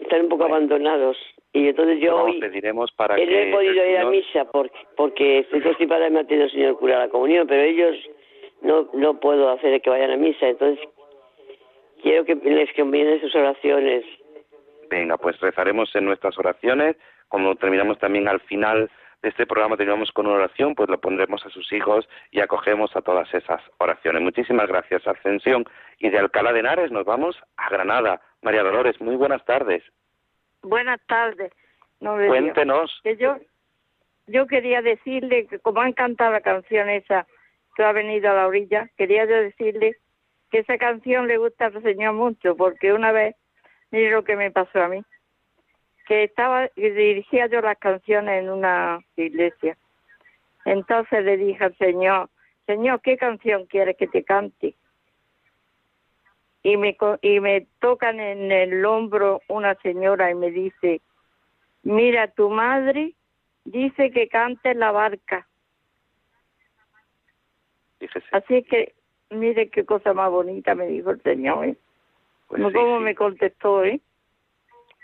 Están 0.00 0.22
un 0.22 0.28
poco 0.28 0.44
abandonados. 0.44 1.16
Y 1.52 1.68
entonces 1.68 2.00
yo 2.00 2.16
hoy 2.16 2.38
pediremos 2.38 2.92
para 2.92 3.16
no 3.16 3.22
he 3.22 3.50
podido 3.50 3.86
ir 3.86 3.98
a 3.98 4.10
misa 4.10 4.44
porque, 4.52 4.78
porque 4.96 5.38
estoy 5.40 5.60
constipada 5.62 6.06
y 6.06 6.10
me 6.10 6.20
ha 6.20 6.24
tenido 6.24 6.46
el 6.46 6.52
señor 6.52 6.78
cura 6.78 6.98
la 6.98 7.08
comunión, 7.08 7.46
pero 7.46 7.62
ellos 7.62 7.96
no 8.60 8.88
no 8.92 9.18
puedo 9.20 9.48
hacer 9.50 9.80
que 9.80 9.90
vayan 9.90 10.10
a 10.10 10.16
misa. 10.16 10.48
Entonces 10.48 10.86
quiero 12.02 12.24
que 12.24 12.34
les 12.34 12.72
convienen 12.74 13.20
sus 13.20 13.34
oraciones. 13.34 14.04
Venga, 14.90 15.16
pues 15.16 15.40
rezaremos 15.40 15.94
en 15.96 16.04
nuestras 16.04 16.38
oraciones. 16.38 16.96
Como 17.28 17.56
terminamos 17.56 17.98
también 17.98 18.28
al 18.28 18.40
final 18.40 18.90
este 19.26 19.46
programa, 19.46 19.76
terminamos 19.76 20.12
con 20.12 20.26
una 20.26 20.36
oración, 20.36 20.74
pues 20.74 20.88
lo 20.88 21.00
pondremos 21.00 21.44
a 21.44 21.50
sus 21.50 21.72
hijos 21.72 22.08
y 22.30 22.40
acogemos 22.40 22.94
a 22.96 23.02
todas 23.02 23.32
esas 23.34 23.60
oraciones. 23.78 24.22
Muchísimas 24.22 24.68
gracias, 24.68 25.06
Ascensión. 25.06 25.64
Y 25.98 26.10
de 26.10 26.18
Alcalá 26.18 26.52
de 26.52 26.60
Henares 26.60 26.90
nos 26.90 27.04
vamos 27.04 27.36
a 27.56 27.68
Granada. 27.70 28.20
María 28.42 28.62
Dolores, 28.62 29.00
muy 29.00 29.16
buenas 29.16 29.44
tardes. 29.44 29.82
Buenas 30.62 31.00
tardes. 31.06 31.52
Cuéntenos. 31.98 33.00
Que 33.02 33.16
yo, 33.16 33.36
yo 34.26 34.46
quería 34.46 34.82
decirle 34.82 35.46
que 35.46 35.58
como 35.58 35.80
han 35.80 35.92
cantado 35.92 36.32
la 36.32 36.40
canción 36.40 36.88
esa 36.90 37.26
que 37.74 37.84
ha 37.84 37.92
venido 37.92 38.30
a 38.30 38.34
la 38.34 38.46
orilla, 38.46 38.88
quería 38.96 39.24
yo 39.26 39.36
decirle 39.36 39.96
que 40.50 40.58
esa 40.58 40.78
canción 40.78 41.26
le 41.26 41.38
gusta 41.38 41.66
al 41.66 41.82
Señor 41.82 42.14
mucho, 42.14 42.56
porque 42.56 42.92
una 42.92 43.12
vez, 43.12 43.36
mire 43.90 44.10
lo 44.10 44.24
que 44.24 44.36
me 44.36 44.50
pasó 44.50 44.82
a 44.82 44.88
mí, 44.88 45.02
que 46.06 46.24
estaba, 46.24 46.68
dirigía 46.76 47.46
yo 47.46 47.60
las 47.60 47.78
canciones 47.78 48.42
en 48.42 48.50
una 48.50 49.00
iglesia. 49.16 49.76
Entonces 50.64 51.24
le 51.24 51.36
dije 51.36 51.64
al 51.64 51.76
Señor, 51.76 52.30
Señor, 52.66 53.00
¿qué 53.00 53.16
canción 53.16 53.66
quieres 53.66 53.96
que 53.96 54.06
te 54.08 54.24
cante? 54.24 54.74
y 56.66 56.76
me, 56.76 56.96
y 57.22 57.38
me 57.38 57.68
tocan 57.78 58.18
en 58.18 58.50
el 58.50 58.84
hombro 58.84 59.40
una 59.46 59.76
señora 59.76 60.32
y 60.32 60.34
me 60.34 60.50
dice, 60.50 61.00
mira, 61.84 62.26
tu 62.26 62.50
madre 62.50 63.14
dice 63.64 64.10
que 64.10 64.26
cante 64.26 64.74
la 64.74 64.90
barca. 64.90 65.46
Así 68.32 68.64
que, 68.64 68.96
mire 69.30 69.70
qué 69.70 69.84
cosa 69.84 70.12
más 70.12 70.28
bonita 70.28 70.74
me 70.74 70.88
dijo 70.88 71.10
el 71.10 71.22
Señor. 71.22 71.66
¿eh? 71.66 71.76
Pues 72.48 72.60
¿Cómo 72.74 72.98
me 72.98 73.14
contestó? 73.14 73.84
¿eh? 73.84 74.00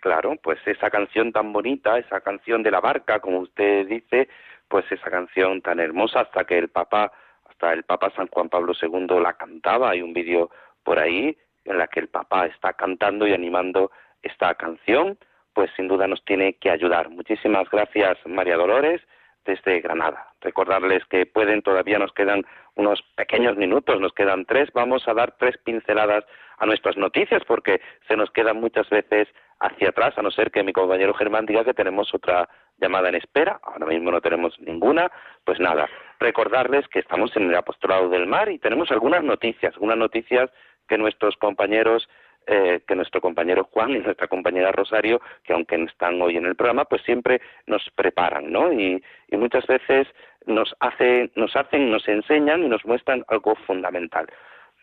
Claro, 0.03 0.35
pues 0.43 0.59
esa 0.67 0.91
canción 0.91 1.31
tan 1.31 1.53
bonita, 1.53 1.97
esa 1.97 2.21
canción 2.23 2.65
de 2.65 2.73
la 2.73 2.81
barca, 2.81 3.21
como 3.21 3.39
usted 3.39 3.87
dice, 3.87 4.29
pues 4.67 4.85
esa 4.91 5.09
canción 5.09 5.63
tan 5.63 5.79
hermosa 5.79 6.23
hasta 6.23 6.43
que 6.43 6.59
el 6.59 6.71
Papa, 6.71 7.13
hasta 7.49 7.73
el 7.73 7.85
Papa 7.85 8.11
San 8.17 8.27
Juan 8.27 8.49
Pablo 8.49 8.73
II 8.83 9.21
la 9.23 9.35
cantaba, 9.35 9.91
hay 9.91 10.03
un 10.03 10.13
vídeo 10.13 10.51
por 10.83 10.99
ahí 10.99 11.39
en 11.65 11.79
la 11.79 11.87
que 11.87 12.01
el 12.01 12.09
papá 12.09 12.47
está 12.47 12.73
cantando 12.73 13.29
y 13.29 13.33
animando 13.33 13.93
esta 14.25 14.57
canción, 14.57 15.17
pues 15.55 15.71
sin 15.77 15.87
duda 15.87 16.09
nos 16.09 16.25
tiene 16.25 16.55
que 16.55 16.71
ayudar. 16.71 17.09
Muchísimas 17.09 17.71
gracias, 17.71 18.19
María 18.27 18.57
Dolores, 18.57 19.01
desde 19.45 19.81
Granada. 19.83 20.33
Recordarles 20.41 21.05
que 21.07 21.27
pueden, 21.27 21.63
todavía 21.63 22.01
nos 22.01 22.13
quedan 22.13 22.45
unos 22.75 23.03
pequeños 23.15 23.57
minutos, 23.57 24.01
nos 24.01 24.13
quedan 24.15 24.47
tres, 24.47 24.69
vamos 24.75 25.07
a 25.07 25.15
dar 25.15 25.37
tres 25.39 25.57
pinceladas 25.59 26.25
a 26.59 26.67
nuestras 26.67 26.97
noticias 26.97 27.43
porque 27.47 27.81
se 28.09 28.17
nos 28.17 28.31
quedan 28.33 28.61
muchas 28.61 28.89
veces 28.91 29.29
hacia 29.63 29.91
atrás, 29.91 30.19
a 30.19 30.23
no 30.23 30.31
ser 30.31 30.51
que 30.51 30.65
mi 30.65 30.73
compañero 30.73 31.15
Germán 31.15 31.47
diga 31.47 31.65
que 31.65 31.73
tenemos 31.73 32.13
otra 32.13 32.49
llamada 32.79 33.09
en 33.09 33.15
espera, 33.15 33.61
ahora 33.63 33.87
mismo 33.87 34.11
no 34.11 34.21
tenemos 34.21 34.59
ninguna, 34.61 35.11
pues 35.45 35.61
nada, 35.61 35.89
recordarles 36.19 36.89
que 36.89 36.99
estamos 36.99 37.35
en 37.37 37.45
el 37.45 37.55
apostolado 37.55 38.09
del 38.09 38.27
mar 38.27 38.51
y 38.51 38.59
tenemos 38.59 38.91
algunas 38.91 39.23
noticias, 39.23 39.73
algunas 39.75 39.97
noticias 39.97 40.51
que 40.89 40.99
nuestros 40.99 41.37
compañeros 41.37 42.09
eh, 42.49 42.81
que 42.89 42.97
nuestro 42.97 43.21
compañero 43.21 43.69
Juan 43.71 43.91
y 43.91 43.99
nuestra 44.01 44.27
compañera 44.27 44.73
Rosario, 44.73 45.21
que 45.45 45.53
aunque 45.53 45.77
están 45.85 46.21
hoy 46.21 46.37
en 46.37 46.45
el 46.45 46.57
programa, 46.57 46.85
pues 46.87 47.01
siempre 47.03 47.41
nos 47.67 47.89
preparan, 47.95 48.51
¿no? 48.51 48.73
Y, 48.73 49.01
y 49.29 49.37
muchas 49.37 49.65
veces 49.69 50.09
nos, 50.47 50.75
hace, 50.81 51.31
nos 51.37 51.55
hacen, 51.55 51.89
nos 51.89 52.09
enseñan 52.09 52.65
y 52.65 52.69
nos 52.69 52.85
muestran 52.85 53.25
algo 53.29 53.55
fundamental. 53.55 54.27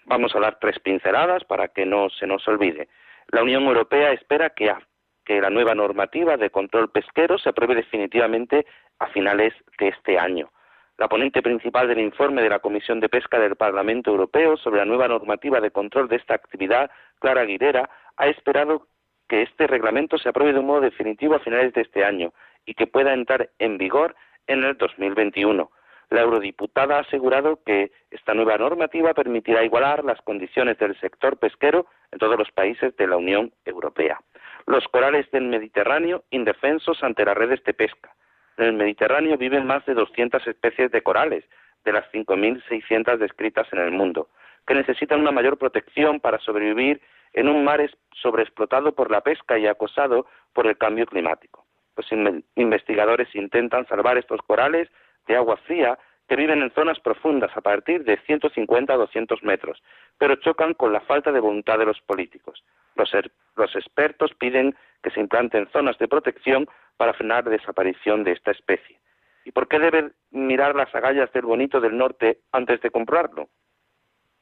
Vamos 0.05 0.33
a 0.37 0.39
dar 0.39 0.57
tres 0.61 0.79
pinceladas 0.79 1.43
para 1.43 1.67
que 1.67 1.85
no 1.85 2.09
se 2.09 2.27
nos 2.27 2.47
olvide. 2.47 2.87
La 3.31 3.43
Unión 3.43 3.63
Europea 3.65 4.11
espera 4.11 4.49
que, 4.49 4.73
la 5.39 5.49
nueva 5.51 5.75
normativa 5.75 6.35
de 6.35 6.49
control 6.49 6.89
pesquero 6.89 7.37
se 7.37 7.49
apruebe 7.49 7.75
definitivamente 7.75 8.65
a 8.97 9.05
finales 9.07 9.53
de 9.77 9.89
este 9.89 10.17
año. 10.17 10.51
La 10.97 11.07
ponente 11.07 11.43
principal 11.43 11.87
del 11.87 11.99
informe 11.99 12.41
de 12.41 12.49
la 12.49 12.59
Comisión 12.59 12.99
de 12.99 13.07
Pesca 13.07 13.39
del 13.39 13.55
Parlamento 13.55 14.09
Europeo 14.09 14.57
sobre 14.57 14.79
la 14.79 14.85
nueva 14.85 15.07
normativa 15.07 15.61
de 15.61 15.69
control 15.69 16.09
de 16.09 16.15
esta 16.15 16.33
actividad, 16.33 16.89
Clara 17.19 17.41
Aguilera, 17.41 17.87
ha 18.17 18.27
esperado 18.27 18.87
que 19.27 19.43
este 19.43 19.67
reglamento 19.67 20.17
se 20.17 20.29
apruebe 20.29 20.53
de 20.53 20.59
un 20.59 20.65
modo 20.65 20.81
definitivo 20.81 21.35
a 21.35 21.39
finales 21.39 21.71
de 21.73 21.81
este 21.81 22.03
año 22.03 22.33
y 22.65 22.73
que 22.73 22.87
pueda 22.87 23.13
entrar 23.13 23.51
en 23.59 23.77
vigor 23.77 24.15
en 24.47 24.63
el 24.63 24.75
2021. 24.75 25.69
La 26.09 26.21
eurodiputada 26.21 26.97
ha 26.97 27.01
asegurado 27.01 27.59
que 27.63 27.91
esta 28.09 28.33
nueva 28.33 28.57
normativa 28.57 29.13
permitirá 29.13 29.63
igualar 29.63 30.03
las 30.03 30.21
condiciones 30.21 30.77
del 30.79 30.99
sector 30.99 31.37
pesquero 31.37 31.85
en 32.11 32.19
todos 32.19 32.37
los 32.37 32.51
países 32.51 32.95
de 32.97 33.07
la 33.07 33.17
Unión 33.17 33.51
Europea. 33.65 34.19
Los 34.65 34.87
corales 34.87 35.29
del 35.31 35.43
Mediterráneo 35.43 36.23
indefensos 36.31 37.03
ante 37.03 37.25
las 37.25 37.37
redes 37.37 37.63
de 37.63 37.73
pesca 37.73 38.13
en 38.59 38.65
el 38.65 38.73
Mediterráneo 38.73 39.37
viven 39.37 39.65
más 39.65 39.85
de 39.85 39.93
200 39.93 40.45
especies 40.45 40.91
de 40.91 41.01
corales, 41.01 41.45
de 41.85 41.93
las 41.93 42.05
5.600 42.11 43.17
descritas 43.17 43.71
en 43.71 43.79
el 43.79 43.91
mundo, 43.91 44.27
que 44.67 44.75
necesitan 44.75 45.21
una 45.21 45.31
mayor 45.31 45.57
protección 45.57 46.19
para 46.19 46.39
sobrevivir 46.39 47.01
en 47.33 47.47
un 47.47 47.63
mar 47.63 47.79
sobreexplotado 48.21 48.93
por 48.93 49.11
la 49.11 49.21
pesca 49.21 49.57
y 49.57 49.65
acosado 49.65 50.25
por 50.53 50.67
el 50.67 50.77
cambio 50.77 51.05
climático. 51.05 51.65
Los 51.95 52.07
investigadores 52.55 53.33
intentan 53.33 53.87
salvar 53.87 54.17
estos 54.17 54.41
corales 54.41 54.89
de 55.27 55.35
agua 55.35 55.57
fría 55.57 55.97
que 56.27 56.35
viven 56.35 56.61
en 56.61 56.71
zonas 56.71 56.99
profundas 56.99 57.51
a 57.55 57.61
partir 57.61 58.03
de 58.03 58.17
150 58.17 58.93
a 58.93 58.97
200 58.97 59.43
metros, 59.43 59.81
pero 60.17 60.35
chocan 60.35 60.75
con 60.75 60.93
la 60.93 61.01
falta 61.01 61.31
de 61.31 61.39
voluntad 61.39 61.79
de 61.79 61.85
los 61.85 61.99
políticos. 62.01 62.63
Los, 62.95 63.11
er-, 63.13 63.31
los 63.55 63.75
expertos 63.75 64.31
piden 64.35 64.75
que 65.01 65.09
se 65.09 65.19
implanten 65.19 65.67
zonas 65.71 65.97
de 65.97 66.07
protección 66.07 66.67
para 66.97 67.13
frenar 67.13 67.45
la 67.45 67.51
desaparición 67.51 68.23
de 68.23 68.33
esta 68.33 68.51
especie. 68.51 68.99
¿Y 69.43 69.51
por 69.51 69.67
qué 69.67 69.79
debe 69.79 70.11
mirar 70.29 70.75
las 70.75 70.93
agallas 70.93 71.31
del 71.33 71.45
bonito 71.45 71.81
del 71.81 71.97
norte 71.97 72.41
antes 72.51 72.79
de 72.81 72.91
comprarlo? 72.91 73.49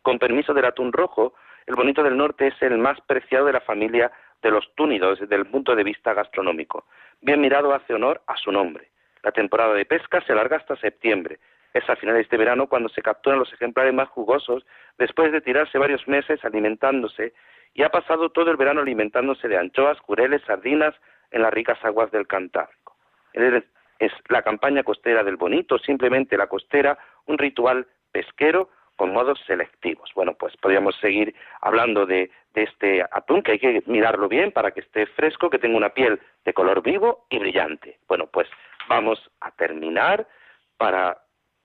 Con 0.02 0.20
permiso 0.20 0.54
del 0.54 0.66
atún 0.66 0.92
rojo, 0.92 1.36
el 1.66 1.76
bonito 1.76 2.04
del 2.04 2.18
norte 2.18 2.48
es 2.48 2.62
el 2.62 2.78
más 2.78 3.00
preciado 3.02 3.46
de 3.46 3.54
la 3.54 3.62
familia 3.62 4.12
de 4.42 4.52
los 4.52 4.74
túnidos 4.76 5.20
desde 5.20 5.36
el 5.36 5.48
punto 5.48 5.76
de 5.76 5.84
vista 5.84 6.14
gastronómico. 6.14 6.86
Bien 7.22 7.40
mirado 7.40 7.74
hace 7.74 7.94
honor 7.94 8.22
a 8.28 8.36
su 8.38 8.52
nombre. 8.52 8.90
La 9.28 9.34
temporada 9.34 9.74
de 9.74 9.84
pesca 9.84 10.22
se 10.22 10.32
alarga 10.32 10.56
hasta 10.56 10.78
septiembre. 10.78 11.38
Es 11.74 11.84
a 11.90 11.98
finales 11.98 12.20
de 12.20 12.22
este 12.22 12.38
verano 12.38 12.68
cuando 12.68 12.88
se 12.88 13.02
capturan 13.02 13.40
los 13.40 13.52
ejemplares 13.52 13.94
más 13.94 14.08
jugosos 14.08 14.66
después 14.98 15.34
de 15.34 15.42
tirarse 15.42 15.78
varios 15.78 16.08
meses 16.08 16.46
alimentándose 16.46 17.34
y 17.74 17.84
ha 17.84 17.90
pasado 17.90 18.30
todo 18.30 18.52
el 18.52 18.56
verano 18.56 18.80
alimentándose 18.80 19.50
de 19.50 19.58
anchoas, 19.58 20.00
cureles, 20.00 20.44
sardinas 20.44 20.96
en 21.32 21.42
las 21.42 21.54
ricas 21.54 21.78
aguas 21.84 22.10
del 22.10 22.26
Cantábrico. 22.26 22.96
Es 23.34 24.14
la 24.30 24.44
campaña 24.44 24.84
costera 24.84 25.26
del 25.26 25.36
bonito, 25.36 25.78
simplemente 25.78 26.38
la 26.38 26.48
costera, 26.48 26.98
un 27.26 27.38
ritual 27.38 27.86
pesquero 28.14 28.70
con 28.98 29.14
modos 29.14 29.40
selectivos. 29.46 30.12
Bueno, 30.16 30.34
pues 30.34 30.58
podríamos 30.58 30.96
seguir 30.98 31.34
hablando 31.62 32.06
de, 32.06 32.30
este 32.54 33.04
atún, 33.12 33.44
que 33.44 33.52
hay 33.52 33.60
que 33.60 33.84
mirarlo 33.86 34.28
bien 34.28 34.52
para 34.52 34.72
que 34.72 34.80
esté 34.80 35.06
fresco, 35.06 35.52
que 35.52 35.60
tenga 35.60 35.78
una 35.78 35.90
piel 35.90 36.20
de 36.44 36.54
color 36.56 36.82
vivo 36.82 37.28
y 37.30 37.38
brillante. 37.38 38.00
Bueno, 38.08 38.26
pues 38.34 38.50
vamos 38.90 39.20
a 39.42 39.52
terminar 39.52 40.28
para 40.76 41.20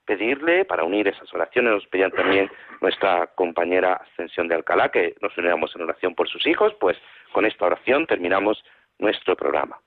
pedirle, 0.05 0.67
para 0.67 0.85
unir 0.85 1.09
esas 1.09 1.33
oraciones, 1.33 1.73
nos 1.73 1.87
pedían 1.87 2.11
también 2.11 2.51
nuestra 2.83 3.29
compañera 3.29 3.95
Ascensión 3.95 4.49
de 4.49 4.57
Alcalá, 4.57 4.91
que 4.91 5.15
nos 5.23 5.37
uniéramos 5.39 5.75
en 5.75 5.83
oración 5.83 6.15
por 6.15 6.29
sus 6.29 6.47
hijos, 6.47 6.75
pues 6.79 6.99
con 7.33 7.47
esta 7.47 7.65
oración 7.65 8.07
terminamos 8.07 8.63
nuestro 8.99 9.35
programa. 9.35 9.79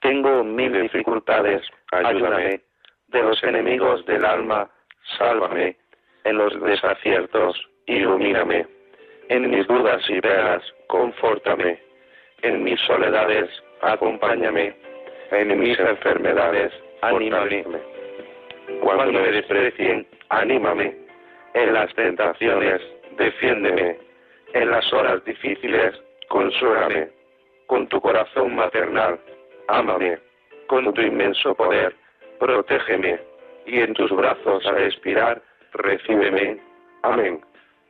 Tengo 0.00 0.44
mil 0.44 0.80
dificultades, 0.80 1.62
ayúdame, 1.92 2.62
de 3.08 3.22
los 3.22 3.42
enemigos 3.42 4.06
del 4.06 4.24
alma, 4.24 4.70
sálvame 5.18 5.76
en 6.26 6.38
los 6.38 6.60
desaciertos, 6.60 7.56
ilumíname. 7.86 8.66
En 9.28 9.48
mis 9.48 9.64
dudas 9.68 10.02
y 10.08 10.20
penas, 10.20 10.60
confórtame. 10.88 11.78
En 12.42 12.64
mis 12.64 12.80
soledades, 12.80 13.48
acompáñame. 13.80 14.74
En 15.30 15.58
mis 15.58 15.78
enfermedades, 15.78 16.72
anímame. 17.02 17.64
Cuando 18.80 19.20
me 19.20 19.30
desprecien, 19.30 20.04
anímame. 20.30 20.96
En 21.54 21.72
las 21.72 21.94
tentaciones, 21.94 22.82
defiéndeme. 23.16 23.96
En 24.54 24.70
las 24.70 24.92
horas 24.92 25.24
difíciles, 25.24 25.94
consuélame. 26.28 27.08
Con 27.66 27.86
tu 27.86 28.00
corazón 28.00 28.56
maternal, 28.56 29.20
ámame. 29.68 30.18
Con 30.66 30.92
tu 30.92 31.00
inmenso 31.00 31.54
poder, 31.54 31.94
protégeme. 32.40 33.20
Y 33.64 33.80
en 33.80 33.94
tus 33.94 34.10
brazos 34.10 34.66
al 34.66 34.82
expirar, 34.82 35.40
recíbeme. 35.72 36.58
Amén. 37.02 37.40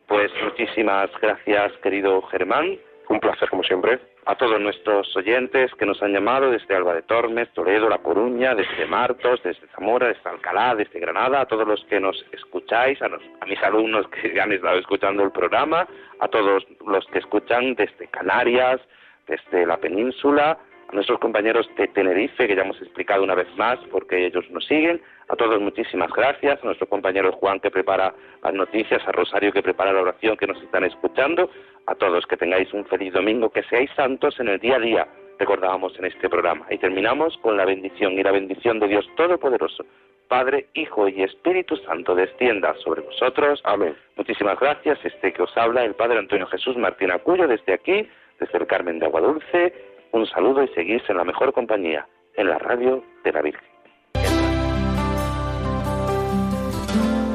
Pues 0.07 0.31
muchísimas 0.43 1.11
gracias, 1.21 1.73
querido 1.83 2.23
Germán. 2.23 2.79
Un 3.09 3.21
placer, 3.21 3.49
como 3.49 3.63
siempre. 3.63 3.99
A 4.25 4.35
todos 4.35 4.61
nuestros 4.61 5.17
oyentes 5.17 5.73
que 5.75 5.87
nos 5.87 6.03
han 6.03 6.13
llamado 6.13 6.51
desde 6.51 6.75
Alba 6.75 6.95
de 6.95 7.03
Tormes, 7.03 7.49
Toledo, 7.53 7.89
La 7.89 7.99
Coruña, 7.99 8.55
desde 8.55 8.87
Martos, 8.87 9.41
desde 9.45 9.67
Zamora, 9.69 10.09
desde 10.09 10.29
Alcalá, 10.29 10.75
desde 10.75 10.99
Granada, 10.99 11.41
a 11.41 11.47
todos 11.47 11.67
los 11.67 11.85
que 11.85 12.01
nos 12.01 12.25
escucháis, 12.33 13.01
a, 13.03 13.07
a 13.07 13.47
mis 13.47 13.63
alumnos 13.63 14.09
que 14.09 14.41
han 14.41 14.53
estado 14.53 14.79
escuchando 14.79 15.23
el 15.23 15.31
programa, 15.31 15.87
a 16.19 16.29
todos 16.29 16.67
los 16.85 17.07
que 17.07 17.21
escuchan 17.21 17.77
desde 17.77 18.09
Canarias, 18.09 18.81
desde 19.29 19.67
la 19.67 19.77
península, 19.77 20.59
a 20.89 20.95
nuestros 20.95 21.19
compañeros 21.19 21.69
de 21.77 21.89
Tenerife, 21.89 22.47
que 22.47 22.55
ya 22.55 22.63
hemos 22.63 22.81
explicado 22.81 23.23
una 23.23 23.35
vez 23.35 23.49
más 23.57 23.79
porque 23.91 24.27
ellos 24.27 24.49
nos 24.51 24.65
siguen. 24.67 25.01
A 25.29 25.35
todos 25.35 25.61
muchísimas 25.61 26.11
gracias, 26.13 26.63
a 26.63 26.67
nuestro 26.67 26.89
compañero 26.89 27.33
Juan 27.33 27.59
que 27.59 27.71
prepara 27.71 28.15
las 28.43 28.55
noticias, 28.55 29.03
a 29.07 29.13
Rosario 29.13 29.53
que 29.53 29.63
prepara 29.63 29.93
la 29.93 30.03
oración 30.03 30.37
que 30.37 30.47
nos 30.47 30.63
están 30.63 30.85
escuchando, 30.85 31.51
a 31.87 31.95
todos 31.97 32.27
que 32.27 32.37
tengáis 32.37 32.73
un 32.73 32.85
feliz 32.87 33.13
domingo, 33.13 33.51
que 33.51 33.65
seáis 33.65 33.91
santos 33.97 34.39
en 34.39 34.49
el 34.49 34.61
día 34.61 34.77
a 34.77 34.81
día, 34.81 35.09
recordábamos 35.39 35.99
en 35.99 36.07
este 36.07 36.29
programa. 36.29 36.67
Y 36.71 36.79
terminamos 36.79 37.37
con 37.39 37.57
la 37.57 37.65
bendición 37.65 38.13
y 38.13 38.23
la 38.23 38.31
bendición 38.31 38.79
de 38.79 38.89
Dios 38.89 39.07
Todopoderoso. 39.17 39.85
Padre, 40.29 40.67
Hijo 40.75 41.09
y 41.09 41.23
Espíritu 41.23 41.77
Santo, 41.77 42.15
descienda 42.15 42.75
sobre 42.83 43.01
vosotros. 43.01 43.61
Amén. 43.65 43.97
Muchísimas 44.17 44.59
gracias. 44.59 44.99
Este 45.05 45.33
que 45.33 45.43
os 45.43 45.57
habla, 45.57 45.85
el 45.85 45.95
Padre 45.95 46.19
Antonio 46.19 46.47
Jesús 46.47 46.77
Martín 46.77 47.13
Acuyo, 47.13 47.47
desde 47.47 47.73
aquí, 47.73 48.09
desde 48.41 48.59
el 48.59 48.67
Carmen 48.67 48.99
de 48.99 49.07
Aguadulce 49.07 49.73
un 50.17 50.27
saludo 50.27 50.63
y 50.63 50.69
seguís 50.69 51.03
en 51.09 51.19
la 51.19 51.25
mejor 51.25 51.53
compañía, 51.53 52.07
en 52.35 52.49
la 52.49 52.59
radio 52.59 53.03
de 53.25 53.33
la 53.33 53.43
Virgen. 53.43 53.69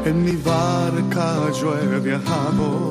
En 0.03 0.25
mi 0.25 0.35
barca 0.37 1.51
yo 1.61 1.77
he 1.77 1.99
viajado 1.99 2.89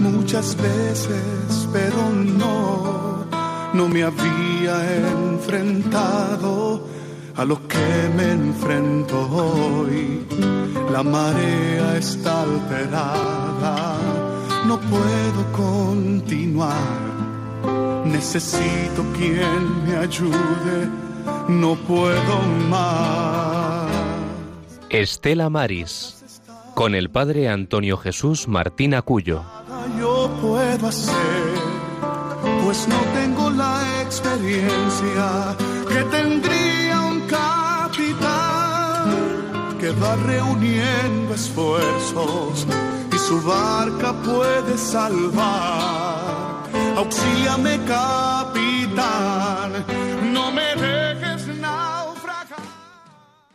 muchas 0.00 0.56
veces, 0.56 1.68
pero 1.72 2.10
no, 2.38 3.26
no 3.74 3.88
me 3.88 4.04
había 4.04 4.76
enfrentado 5.10 6.86
a 7.36 7.44
lo 7.44 7.56
que 7.66 8.08
me 8.16 8.30
enfrento 8.30 9.16
hoy. 9.32 10.24
La 10.92 11.02
marea 11.02 11.96
está 11.96 12.42
alterada, 12.42 13.98
no 14.66 14.78
puedo 14.78 15.52
continuar 15.52 17.13
Necesito 18.14 19.02
quien 19.18 19.84
me 19.84 19.96
ayude, 19.96 20.88
no 21.48 21.74
puedo 21.74 22.42
más. 22.70 23.90
Estela 24.88 25.50
Maris, 25.50 26.24
con 26.76 26.94
el 26.94 27.10
padre 27.10 27.48
Antonio 27.48 27.96
Jesús 27.96 28.46
Martín 28.46 28.94
Acuyo. 28.94 29.42
Yo 29.98 30.30
puedo 30.40 30.86
hacer, 30.86 31.54
pues 32.62 32.86
no 32.86 33.00
tengo 33.14 33.50
la 33.50 33.82
experiencia 34.02 35.56
que 35.88 36.04
tendría 36.16 37.00
un 37.00 37.20
capitán 37.22 39.10
que 39.80 39.90
va 39.90 40.14
reuniendo 40.24 41.34
esfuerzos 41.34 42.64
y 43.12 43.18
su 43.18 43.42
barca 43.42 44.12
puede 44.22 44.78
salvar 44.78 46.23
auxíame 46.96 47.78
capitán 47.86 49.70